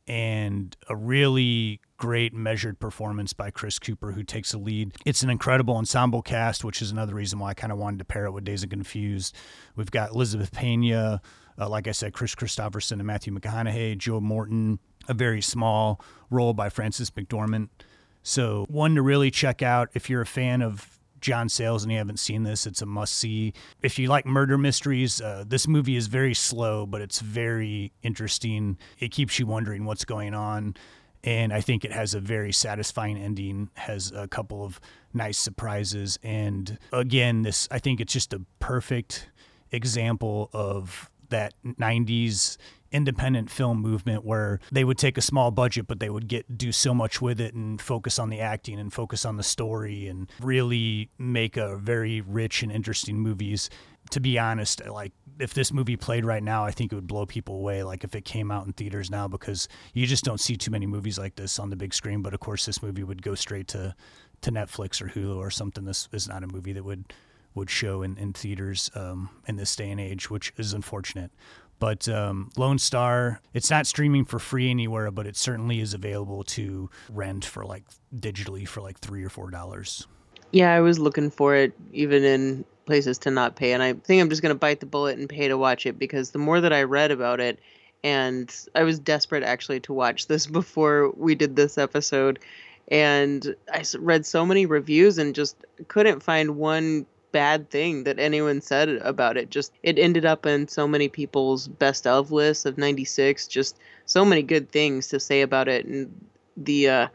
[0.07, 4.93] and a really great measured performance by Chris Cooper, who takes the lead.
[5.05, 8.05] It's an incredible ensemble cast, which is another reason why I kind of wanted to
[8.05, 9.35] pair it with Dazed and Confused.
[9.75, 11.21] We've got Elizabeth Pena,
[11.59, 16.53] uh, like I said, Kris Kristofferson and Matthew McConaughey, Joe Morton, a very small role
[16.53, 17.69] by Frances McDormand.
[18.23, 21.97] So, one to really check out if you're a fan of John Sayles and you
[21.97, 23.53] haven't seen this, it's a must see.
[23.81, 28.77] If you like murder mysteries, uh, this movie is very slow, but it's very interesting.
[28.99, 30.75] It keeps you wondering what's going on.
[31.23, 34.79] And I think it has a very satisfying ending, has a couple of
[35.13, 36.19] nice surprises.
[36.23, 39.29] And again, this, I think it's just a perfect
[39.71, 42.57] example of that 90s
[42.91, 46.71] independent film movement where they would take a small budget but they would get do
[46.71, 50.31] so much with it and focus on the acting and focus on the story and
[50.39, 53.69] really make a very rich and interesting movies.
[54.11, 57.25] To be honest like if this movie played right now i think it would blow
[57.25, 60.55] people away like if it came out in theaters now because you just don't see
[60.55, 62.21] too many movies like this on the big screen.
[62.21, 63.95] But of course this movie would go straight to
[64.41, 65.83] to netflix or hulu or something.
[65.83, 67.13] This is not a movie that would
[67.55, 71.31] would show in, in theaters um, in this day and age which is unfortunate
[71.79, 76.43] but um, Lone Star, it's not streaming for free anywhere, but it certainly is available
[76.45, 77.83] to rent for like
[78.15, 80.07] digitally for like three or four dollars.
[80.51, 84.21] Yeah, I was looking for it even in places to not pay, and I think
[84.21, 86.73] I'm just gonna bite the bullet and pay to watch it because the more that
[86.73, 87.59] I read about it,
[88.03, 92.39] and I was desperate actually to watch this before we did this episode,
[92.87, 95.57] and I read so many reviews and just
[95.89, 99.49] couldn't find one bad thing that anyone said about it.
[99.49, 103.47] Just it ended up in so many people's best of lists of 96.
[103.47, 106.25] Just so many good things to say about it and
[106.55, 107.07] the uh,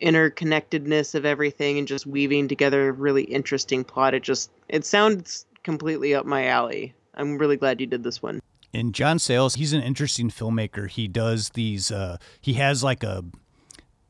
[0.00, 4.14] interconnectedness of everything and just weaving together a really interesting plot.
[4.14, 6.94] It just it sounds completely up my alley.
[7.14, 8.40] I'm really glad you did this one.
[8.74, 10.88] And John Sayles, he's an interesting filmmaker.
[10.88, 11.92] He does these.
[11.92, 13.22] Uh, he has like a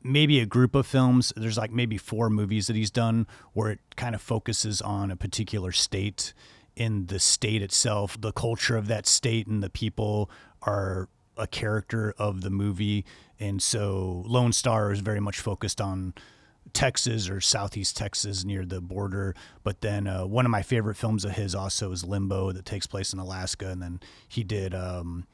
[0.03, 1.33] maybe a group of films.
[1.35, 5.15] There's like maybe four movies that he's done where it kind of focuses on a
[5.15, 6.33] particular state
[6.75, 8.19] in the state itself.
[8.19, 10.29] The culture of that state and the people
[10.61, 11.07] are
[11.37, 13.05] a character of the movie.
[13.39, 16.13] And so Lone Star is very much focused on
[16.73, 19.35] Texas or Southeast Texas near the border.
[19.63, 22.87] But then uh, one of my favorite films of his also is Limbo that takes
[22.87, 23.69] place in Alaska.
[23.69, 25.25] And then he did um,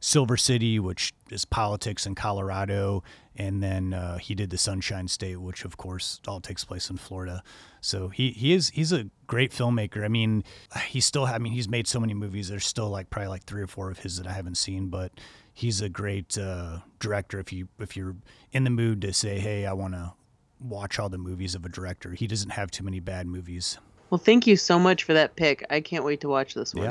[0.00, 3.02] Silver City, which is politics in Colorado,
[3.36, 6.96] and then uh, he did the Sunshine State, which of course all takes place in
[6.96, 7.42] Florida.
[7.80, 10.04] So he he is he's a great filmmaker.
[10.04, 10.44] I mean,
[10.86, 12.48] he's still I mean he's made so many movies.
[12.48, 15.12] There's still like probably like three or four of his that I haven't seen, but
[15.52, 17.38] he's a great uh, director.
[17.38, 18.16] If you if you're
[18.52, 20.12] in the mood to say, hey, I want to
[20.60, 23.78] watch all the movies of a director, he doesn't have too many bad movies.
[24.10, 25.64] Well, thank you so much for that pick.
[25.70, 26.84] I can't wait to watch this one.
[26.84, 26.90] Yeah.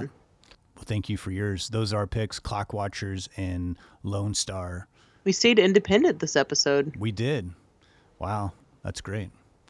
[0.76, 1.70] Well, thank you for yours.
[1.70, 4.88] Those are our picks Clockwatchers and Lone Star.
[5.24, 6.96] We stayed independent this episode.
[6.98, 7.52] We did.
[8.20, 8.52] Wow.
[8.84, 9.30] That's great.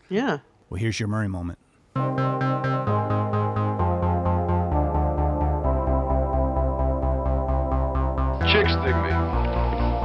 [0.10, 0.40] Yeah.
[0.70, 1.60] Well, here's your Murray moment.
[8.52, 9.14] Chicks dig me.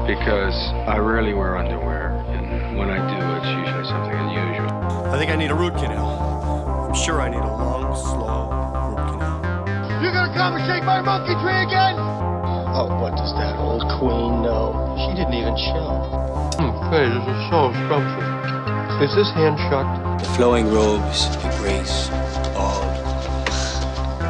[0.07, 0.57] because
[0.89, 4.71] I rarely wear underwear, and when I do, it's usually something unusual.
[5.13, 6.89] I think I need a root canal.
[6.89, 8.49] I'm sure I need a long, slow
[8.89, 9.37] root canal.
[10.01, 11.97] You're gonna come and shake my monkey tree again?
[12.81, 14.71] Oh, what does that old queen know?
[15.03, 15.99] She didn't even show.
[16.63, 19.03] Hmm, Faye, this is so scrumptious.
[19.03, 19.83] Is this hand shut?
[20.23, 22.09] The flowing robes, the grace,
[22.55, 22.87] all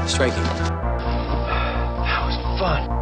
[0.09, 0.41] striking.
[2.09, 2.98] That was fun.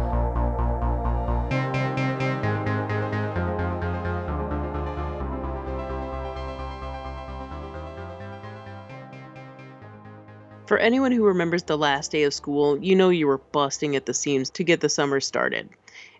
[10.67, 14.05] For anyone who remembers the last day of school, you know you were busting at
[14.05, 15.69] the seams to get the summer started.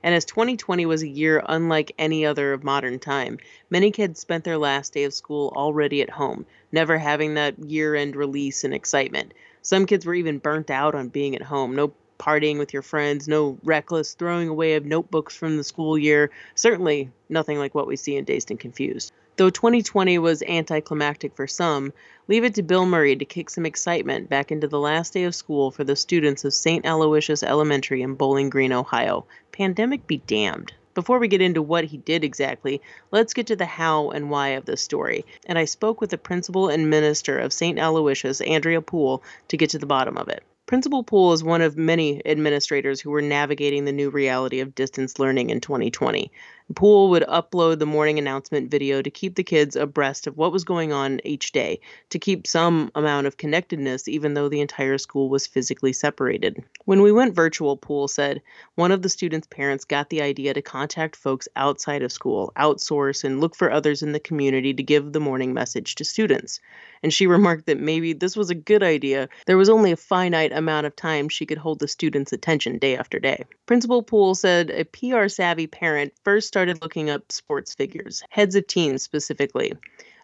[0.01, 4.45] And as 2020 was a year unlike any other of modern time, many kids spent
[4.45, 8.73] their last day of school already at home, never having that year end release and
[8.73, 9.33] excitement.
[9.63, 11.75] Some kids were even burnt out on being at home.
[11.75, 16.31] No partying with your friends, no reckless throwing away of notebooks from the school year.
[16.55, 19.11] Certainly nothing like what we see in Dazed and Confused.
[19.35, 21.93] Though 2020 was anticlimactic for some,
[22.27, 25.33] leave it to Bill Murray to kick some excitement back into the last day of
[25.33, 26.85] school for the students of St.
[26.85, 29.25] Aloysius Elementary in Bowling Green, Ohio.
[29.51, 30.73] Pandemic be damned.
[30.93, 32.81] Before we get into what he did exactly,
[33.11, 35.25] let's get to the how and why of this story.
[35.45, 37.79] And I spoke with the principal and minister of St.
[37.79, 40.43] Aloysius, Andrea Poole, to get to the bottom of it.
[40.65, 45.17] Principal Poole is one of many administrators who were navigating the new reality of distance
[45.17, 46.29] learning in 2020.
[46.75, 50.65] Poole would upload the morning announcement video to keep the kids abreast of what was
[50.65, 51.79] going on each day,
[52.09, 56.61] to keep some amount of connectedness even though the entire school was physically separated.
[56.83, 58.41] When we went virtual, Poole said,
[58.75, 63.23] one of the students' parents got the idea to contact folks outside of school, outsource,
[63.23, 66.59] and look for others in the community to give the morning message to students.
[67.01, 69.29] And she remarked that maybe this was a good idea.
[69.45, 72.97] There was only a finite amount of time she could hold the students' attention day
[72.97, 73.45] after day.
[73.65, 78.65] Principal Poole said a PR savvy parent first started looking up sports figures, heads of
[78.65, 79.73] teams specifically.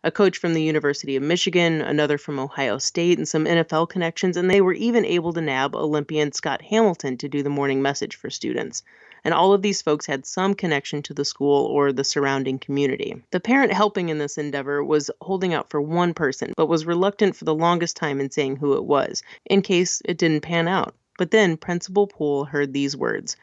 [0.04, 4.36] A coach from the University of Michigan, another from Ohio State, and some NFL connections,
[4.36, 8.16] and they were even able to nab Olympian Scott Hamilton to do the morning message
[8.16, 8.82] for students.
[9.24, 13.22] And all of these folks had some connection to the school or the surrounding community.
[13.30, 17.36] The parent helping in this endeavor was holding out for one person, but was reluctant
[17.36, 20.96] for the longest time in saying who it was, in case it didn't pan out.
[21.20, 23.38] But then Principal Poole heard these words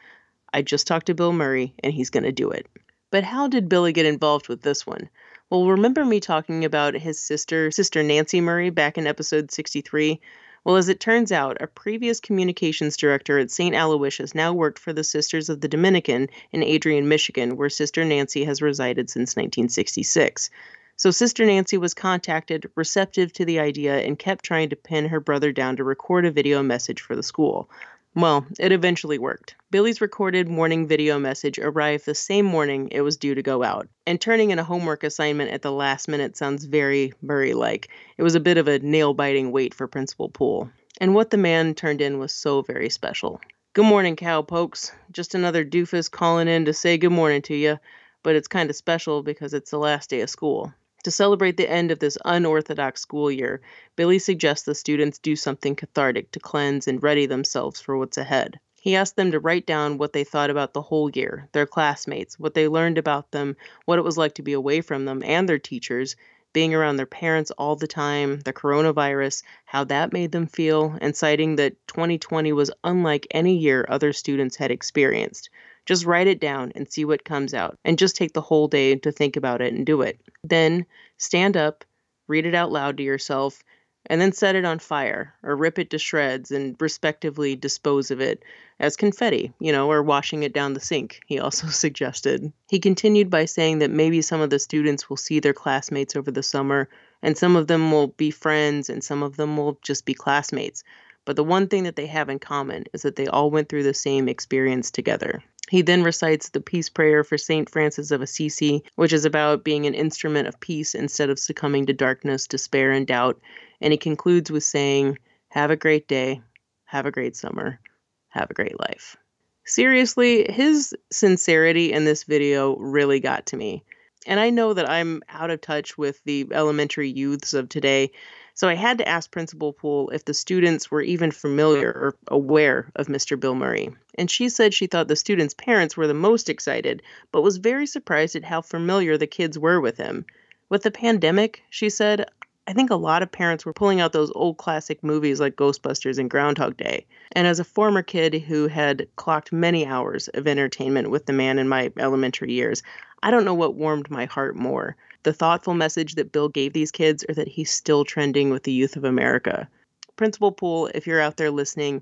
[0.53, 2.67] I just talked to Bill Murray, and he's going to do it.
[3.09, 5.09] But how did Billy get involved with this one?
[5.49, 10.21] Well, remember me talking about his sister, Sister Nancy Murray, back in episode 63?
[10.63, 13.75] Well, as it turns out, a previous communications director at St.
[13.75, 18.43] Aloysius now worked for the Sisters of the Dominican in Adrian, Michigan, where Sister Nancy
[18.43, 20.49] has resided since 1966.
[20.97, 25.19] So Sister Nancy was contacted, receptive to the idea, and kept trying to pin her
[25.19, 27.71] brother down to record a video message for the school.
[28.13, 29.55] Well, it eventually worked.
[29.71, 33.87] Billy's recorded morning video message arrived the same morning it was due to go out.
[34.05, 37.87] And turning in a homework assignment at the last minute sounds very Murray like.
[38.17, 40.69] It was a bit of a nail biting wait for Principal Poole.
[40.99, 43.39] And what the man turned in was so very special.
[43.73, 44.91] Good morning, cowpokes.
[45.13, 47.79] Just another doofus calling in to say good morning to you,
[48.23, 50.73] but it's kind of special because it's the last day of school.
[51.03, 53.61] To celebrate the end of this unorthodox school year,
[53.95, 58.59] Billy suggests the students do something cathartic to cleanse and ready themselves for what's ahead.
[58.79, 62.39] He asked them to write down what they thought about the whole year, their classmates,
[62.39, 63.55] what they learned about them,
[63.85, 66.15] what it was like to be away from them and their teachers,
[66.53, 71.15] being around their parents all the time, the coronavirus, how that made them feel, and
[71.15, 75.49] citing that 2020 was unlike any year other students had experienced.
[75.85, 78.95] Just write it down and see what comes out, and just take the whole day
[78.95, 80.19] to think about it and do it.
[80.43, 80.85] Then
[81.17, 81.83] stand up,
[82.27, 83.63] read it out loud to yourself,
[84.07, 88.19] and then set it on fire or rip it to shreds and respectively dispose of
[88.19, 88.43] it
[88.81, 92.51] as confetti, you know, or washing it down the sink, he also suggested.
[92.69, 96.31] He continued by saying that maybe some of the students will see their classmates over
[96.31, 96.89] the summer,
[97.21, 100.83] and some of them will be friends, and some of them will just be classmates.
[101.23, 103.83] But the one thing that they have in common is that they all went through
[103.83, 105.43] the same experience together.
[105.71, 107.69] He then recites the peace prayer for St.
[107.69, 111.93] Francis of Assisi, which is about being an instrument of peace instead of succumbing to
[111.93, 113.39] darkness, despair, and doubt.
[113.79, 115.17] And he concludes with saying,
[115.47, 116.41] Have a great day,
[116.83, 117.79] have a great summer,
[118.27, 119.15] have a great life.
[119.63, 123.85] Seriously, his sincerity in this video really got to me.
[124.27, 128.11] And I know that I'm out of touch with the elementary youths of today,
[128.53, 132.91] so I had to ask Principal Poole if the students were even familiar or aware
[132.95, 133.39] of Mr.
[133.39, 133.89] Bill Murray.
[134.15, 137.01] And she said she thought the students' parents were the most excited,
[137.31, 140.25] but was very surprised at how familiar the kids were with him.
[140.69, 142.29] With the pandemic, she said,
[142.67, 146.19] I think a lot of parents were pulling out those old classic movies like Ghostbusters
[146.19, 147.05] and Groundhog Day.
[147.31, 151.57] And as a former kid who had clocked many hours of entertainment with the man
[151.57, 152.83] in my elementary years,
[153.23, 156.91] I don't know what warmed my heart more the thoughtful message that Bill gave these
[156.91, 159.67] kids or that he's still trending with the youth of America.
[160.15, 162.01] Principal Poole, if you're out there listening,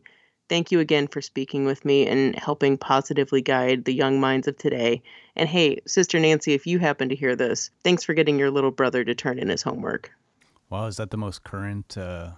[0.50, 4.58] thank you again for speaking with me and helping positively guide the young minds of
[4.58, 5.02] today.
[5.36, 8.72] And hey, Sister Nancy, if you happen to hear this, thanks for getting your little
[8.72, 10.12] brother to turn in his homework.
[10.70, 12.32] Well, is that the most current uh,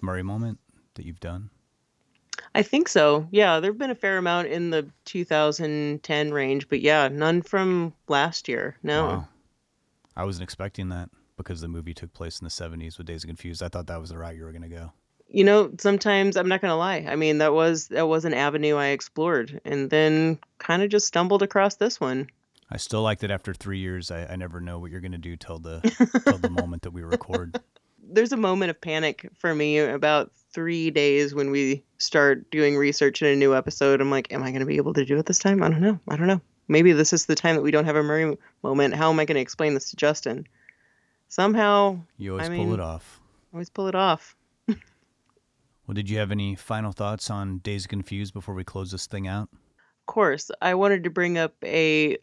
[0.00, 0.58] Murray moment
[0.94, 1.50] that you've done?
[2.54, 3.26] I think so.
[3.30, 8.48] Yeah, there've been a fair amount in the 2010 range, but yeah, none from last
[8.48, 8.76] year.
[8.82, 9.06] No.
[9.06, 9.28] Wow.
[10.16, 13.30] I wasn't expecting that because the movie took place in the 70s with Dazed and
[13.30, 13.62] Confused.
[13.62, 14.92] I thought that was the route you were going to go.
[15.28, 17.06] You know, sometimes I'm not going to lie.
[17.08, 21.06] I mean, that was that was an avenue I explored and then kind of just
[21.06, 22.28] stumbled across this one.
[22.70, 25.18] I still like that after 3 years I, I never know what you're going to
[25.18, 25.80] do till the
[26.24, 27.58] till the moment that we record.
[28.06, 33.22] There's a moment of panic for me about 3 days when we start doing research
[33.22, 34.00] in a new episode.
[34.00, 35.62] I'm like, am I going to be able to do it this time?
[35.62, 35.98] I don't know.
[36.08, 38.94] I don't know maybe this is the time that we don't have a Murray moment.
[38.94, 40.46] How am I going to explain this to Justin?
[41.28, 43.20] Somehow, you always I mean, pull it off.
[43.52, 44.36] Always pull it off.
[44.68, 44.76] well,
[45.94, 49.48] did you have any final thoughts on Dazed Confused before we close this thing out?
[49.52, 52.18] Of course, I wanted to bring up a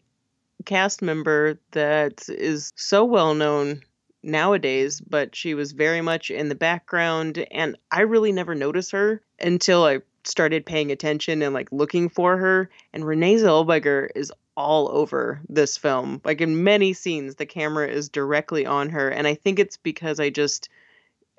[0.64, 3.82] cast member that is so well known
[4.22, 9.22] nowadays, but she was very much in the background, and I really never noticed her
[9.40, 12.70] until I started paying attention and like looking for her.
[12.92, 16.20] And Renee Zellweger is all over this film.
[16.24, 19.08] Like in many scenes, the camera is directly on her.
[19.08, 20.68] And I think it's because I just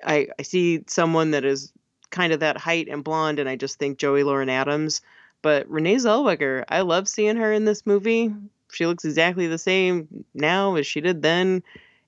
[0.04, 1.72] I, I see someone that is
[2.10, 5.00] kind of that height and blonde, and I just think Joey Lauren Adams.
[5.42, 8.32] But Renee Zellweger, I love seeing her in this movie.
[8.72, 11.62] She looks exactly the same now as she did then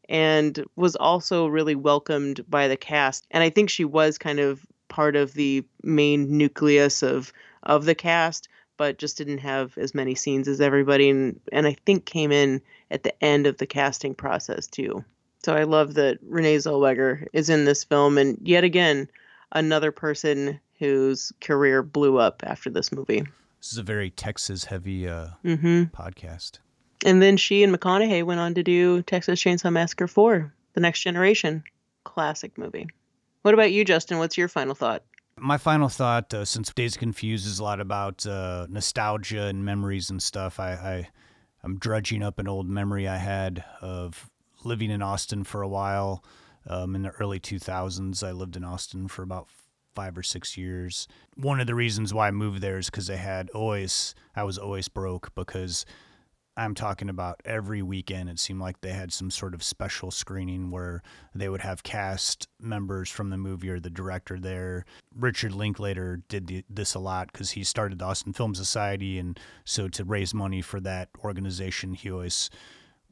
[0.09, 3.27] and was also really welcomed by the cast.
[3.31, 7.33] And I think she was kind of part of the main nucleus of
[7.63, 11.77] of the cast, but just didn't have as many scenes as everybody, and and I
[11.87, 12.61] think came in
[12.91, 15.05] at the end of the casting process too.
[15.45, 19.09] So I love that Renee Zellweger is in this film, and yet again,
[19.53, 23.25] another person whose career blew up after this movie.
[23.61, 25.85] This is a very Texas heavy uh, mm-hmm.
[25.85, 26.59] podcast.
[27.05, 31.01] And then she and McConaughey went on to do Texas Chainsaw Massacre 4, The Next
[31.01, 31.63] Generation.
[32.05, 32.89] Classic movie.
[33.47, 34.19] What about you, Justin?
[34.19, 35.05] What's your final thought?
[35.39, 40.11] My final thought, uh, since Dazed Confused is a lot about uh, nostalgia and memories
[40.11, 41.09] and stuff, I, I
[41.63, 44.29] I'm drudging up an old memory I had of
[44.65, 46.25] living in Austin for a while.
[46.67, 49.47] Um, in the early 2000s, I lived in Austin for about
[49.95, 51.07] five or six years.
[51.37, 54.59] One of the reasons why I moved there is because they had always I was
[54.59, 55.87] always broke because
[56.59, 58.31] I'm talking about every weekend.
[58.31, 61.03] It seemed like they had some sort of special screening where
[61.35, 64.87] they would have cast members from the movie or the director there.
[65.15, 69.39] Richard Linklater did the, this a lot because he started the Austin Film Society, and
[69.65, 72.49] so to raise money for that organization, he always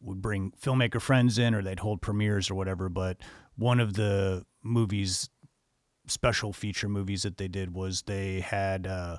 [0.00, 2.88] would bring filmmaker friends in, or they'd hold premieres or whatever.
[2.88, 3.18] But
[3.56, 5.28] one of the movies,
[6.06, 9.18] special feature movies that they did was they had uh,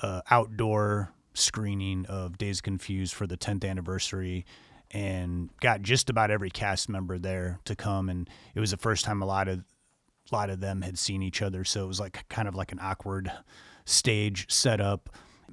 [0.00, 4.44] uh, outdoor screening of Dazed Confused for the 10th anniversary
[4.90, 9.04] and got just about every cast member there to come and it was the first
[9.04, 9.62] time a lot of
[10.30, 11.64] a lot of them had seen each other.
[11.64, 13.32] So it was like kind of like an awkward
[13.86, 15.08] stage setup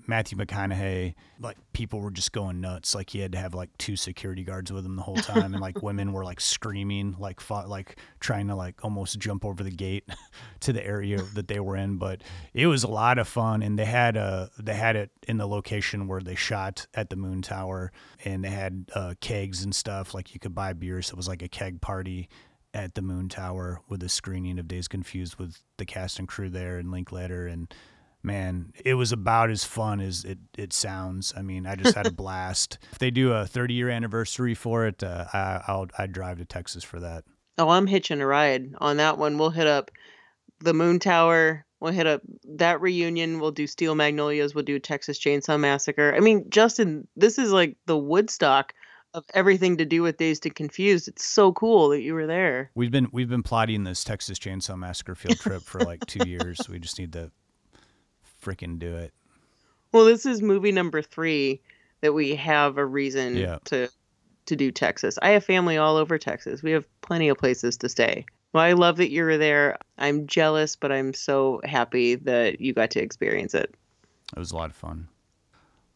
[0.07, 2.93] Matthew McConaughey, like people were just going nuts.
[2.93, 5.59] Like he had to have like two security guards with him the whole time, and
[5.59, 9.71] like women were like screaming, like fought, like trying to like almost jump over the
[9.71, 10.07] gate
[10.61, 11.97] to the area that they were in.
[11.97, 12.21] But
[12.53, 15.47] it was a lot of fun, and they had uh they had it in the
[15.47, 17.91] location where they shot at the Moon Tower,
[18.23, 20.13] and they had uh, kegs and stuff.
[20.13, 22.29] Like you could buy beer, so it was like a keg party
[22.73, 26.49] at the Moon Tower with a screening of Dazed Confused with the cast and crew
[26.49, 27.73] there and Linklater and
[28.25, 31.33] man, it was about as fun as it, it sounds.
[31.37, 32.79] I mean, I just had a blast.
[32.91, 36.45] If they do a 30 year anniversary for it, uh, I, I'll I'd drive to
[36.45, 37.23] Texas for that.
[37.57, 39.37] Oh, I'm hitching a ride on that one.
[39.37, 39.91] We'll hit up
[40.59, 41.65] the Moon Tower.
[41.79, 42.21] We'll hit up
[42.55, 43.39] that reunion.
[43.39, 44.55] We'll do Steel Magnolias.
[44.55, 46.13] We'll do Texas Chainsaw Massacre.
[46.15, 48.73] I mean, Justin, this is like the Woodstock
[49.13, 51.07] of everything to do with Dazed and Confused.
[51.07, 52.71] It's so cool that you were there.
[52.75, 56.59] We've been we've been plotting this Texas Chainsaw Massacre field trip for like two years.
[56.67, 57.31] We just need to
[58.45, 59.13] freaking do it.
[59.91, 61.61] Well, this is movie number three
[62.01, 63.57] that we have a reason yeah.
[63.65, 63.89] to
[64.45, 65.17] to do Texas.
[65.21, 66.61] I have family all over Texas.
[66.61, 68.25] We have plenty of places to stay.
[68.53, 69.77] Well, I love that you were there.
[69.97, 73.73] I'm jealous, but I'm so happy that you got to experience it.
[74.35, 75.07] It was a lot of fun.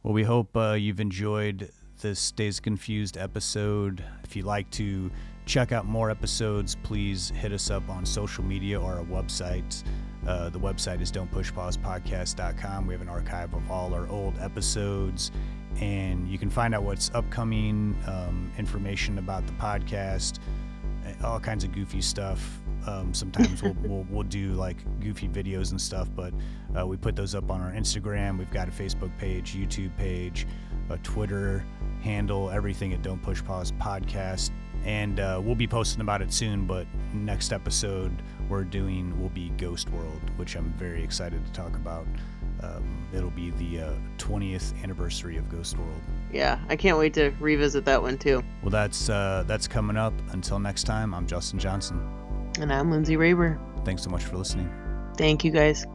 [0.02, 1.72] Well, we hope uh, you've enjoyed
[2.02, 4.04] this Dazed Confused episode.
[4.24, 5.12] If you'd like to
[5.50, 9.84] check out more episodes, please hit us up on social media or our website.
[10.28, 12.86] Uh, the website is don'tpushpausepodcast.com.
[12.86, 15.32] We have an archive of all our old episodes,
[15.82, 20.38] and you can find out what's upcoming, um, information about the podcast,
[21.24, 22.62] all kinds of goofy stuff.
[22.86, 26.32] Um, sometimes we'll, we'll, we'll do like goofy videos and stuff, but
[26.80, 28.38] uh, we put those up on our Instagram.
[28.38, 30.46] We've got a Facebook page, YouTube page,
[30.92, 31.66] a Twitter
[32.04, 34.52] handle, everything at Don't Push Pause Podcast.
[34.86, 38.12] And uh, we'll be posting about it soon, but next episode
[38.48, 42.08] we're doing will be Ghost World, which I'm very excited to talk about.
[42.62, 46.02] Um, it'll be the uh, 20th anniversary of Ghost World.
[46.32, 48.44] Yeah, I can't wait to revisit that one too.
[48.62, 50.14] Well, that's uh, that's coming up.
[50.32, 52.02] Until next time, I'm Justin Johnson.
[52.60, 53.60] And I'm Lindsay Raber.
[53.86, 54.70] Thanks so much for listening.
[55.18, 55.86] Thank you guys.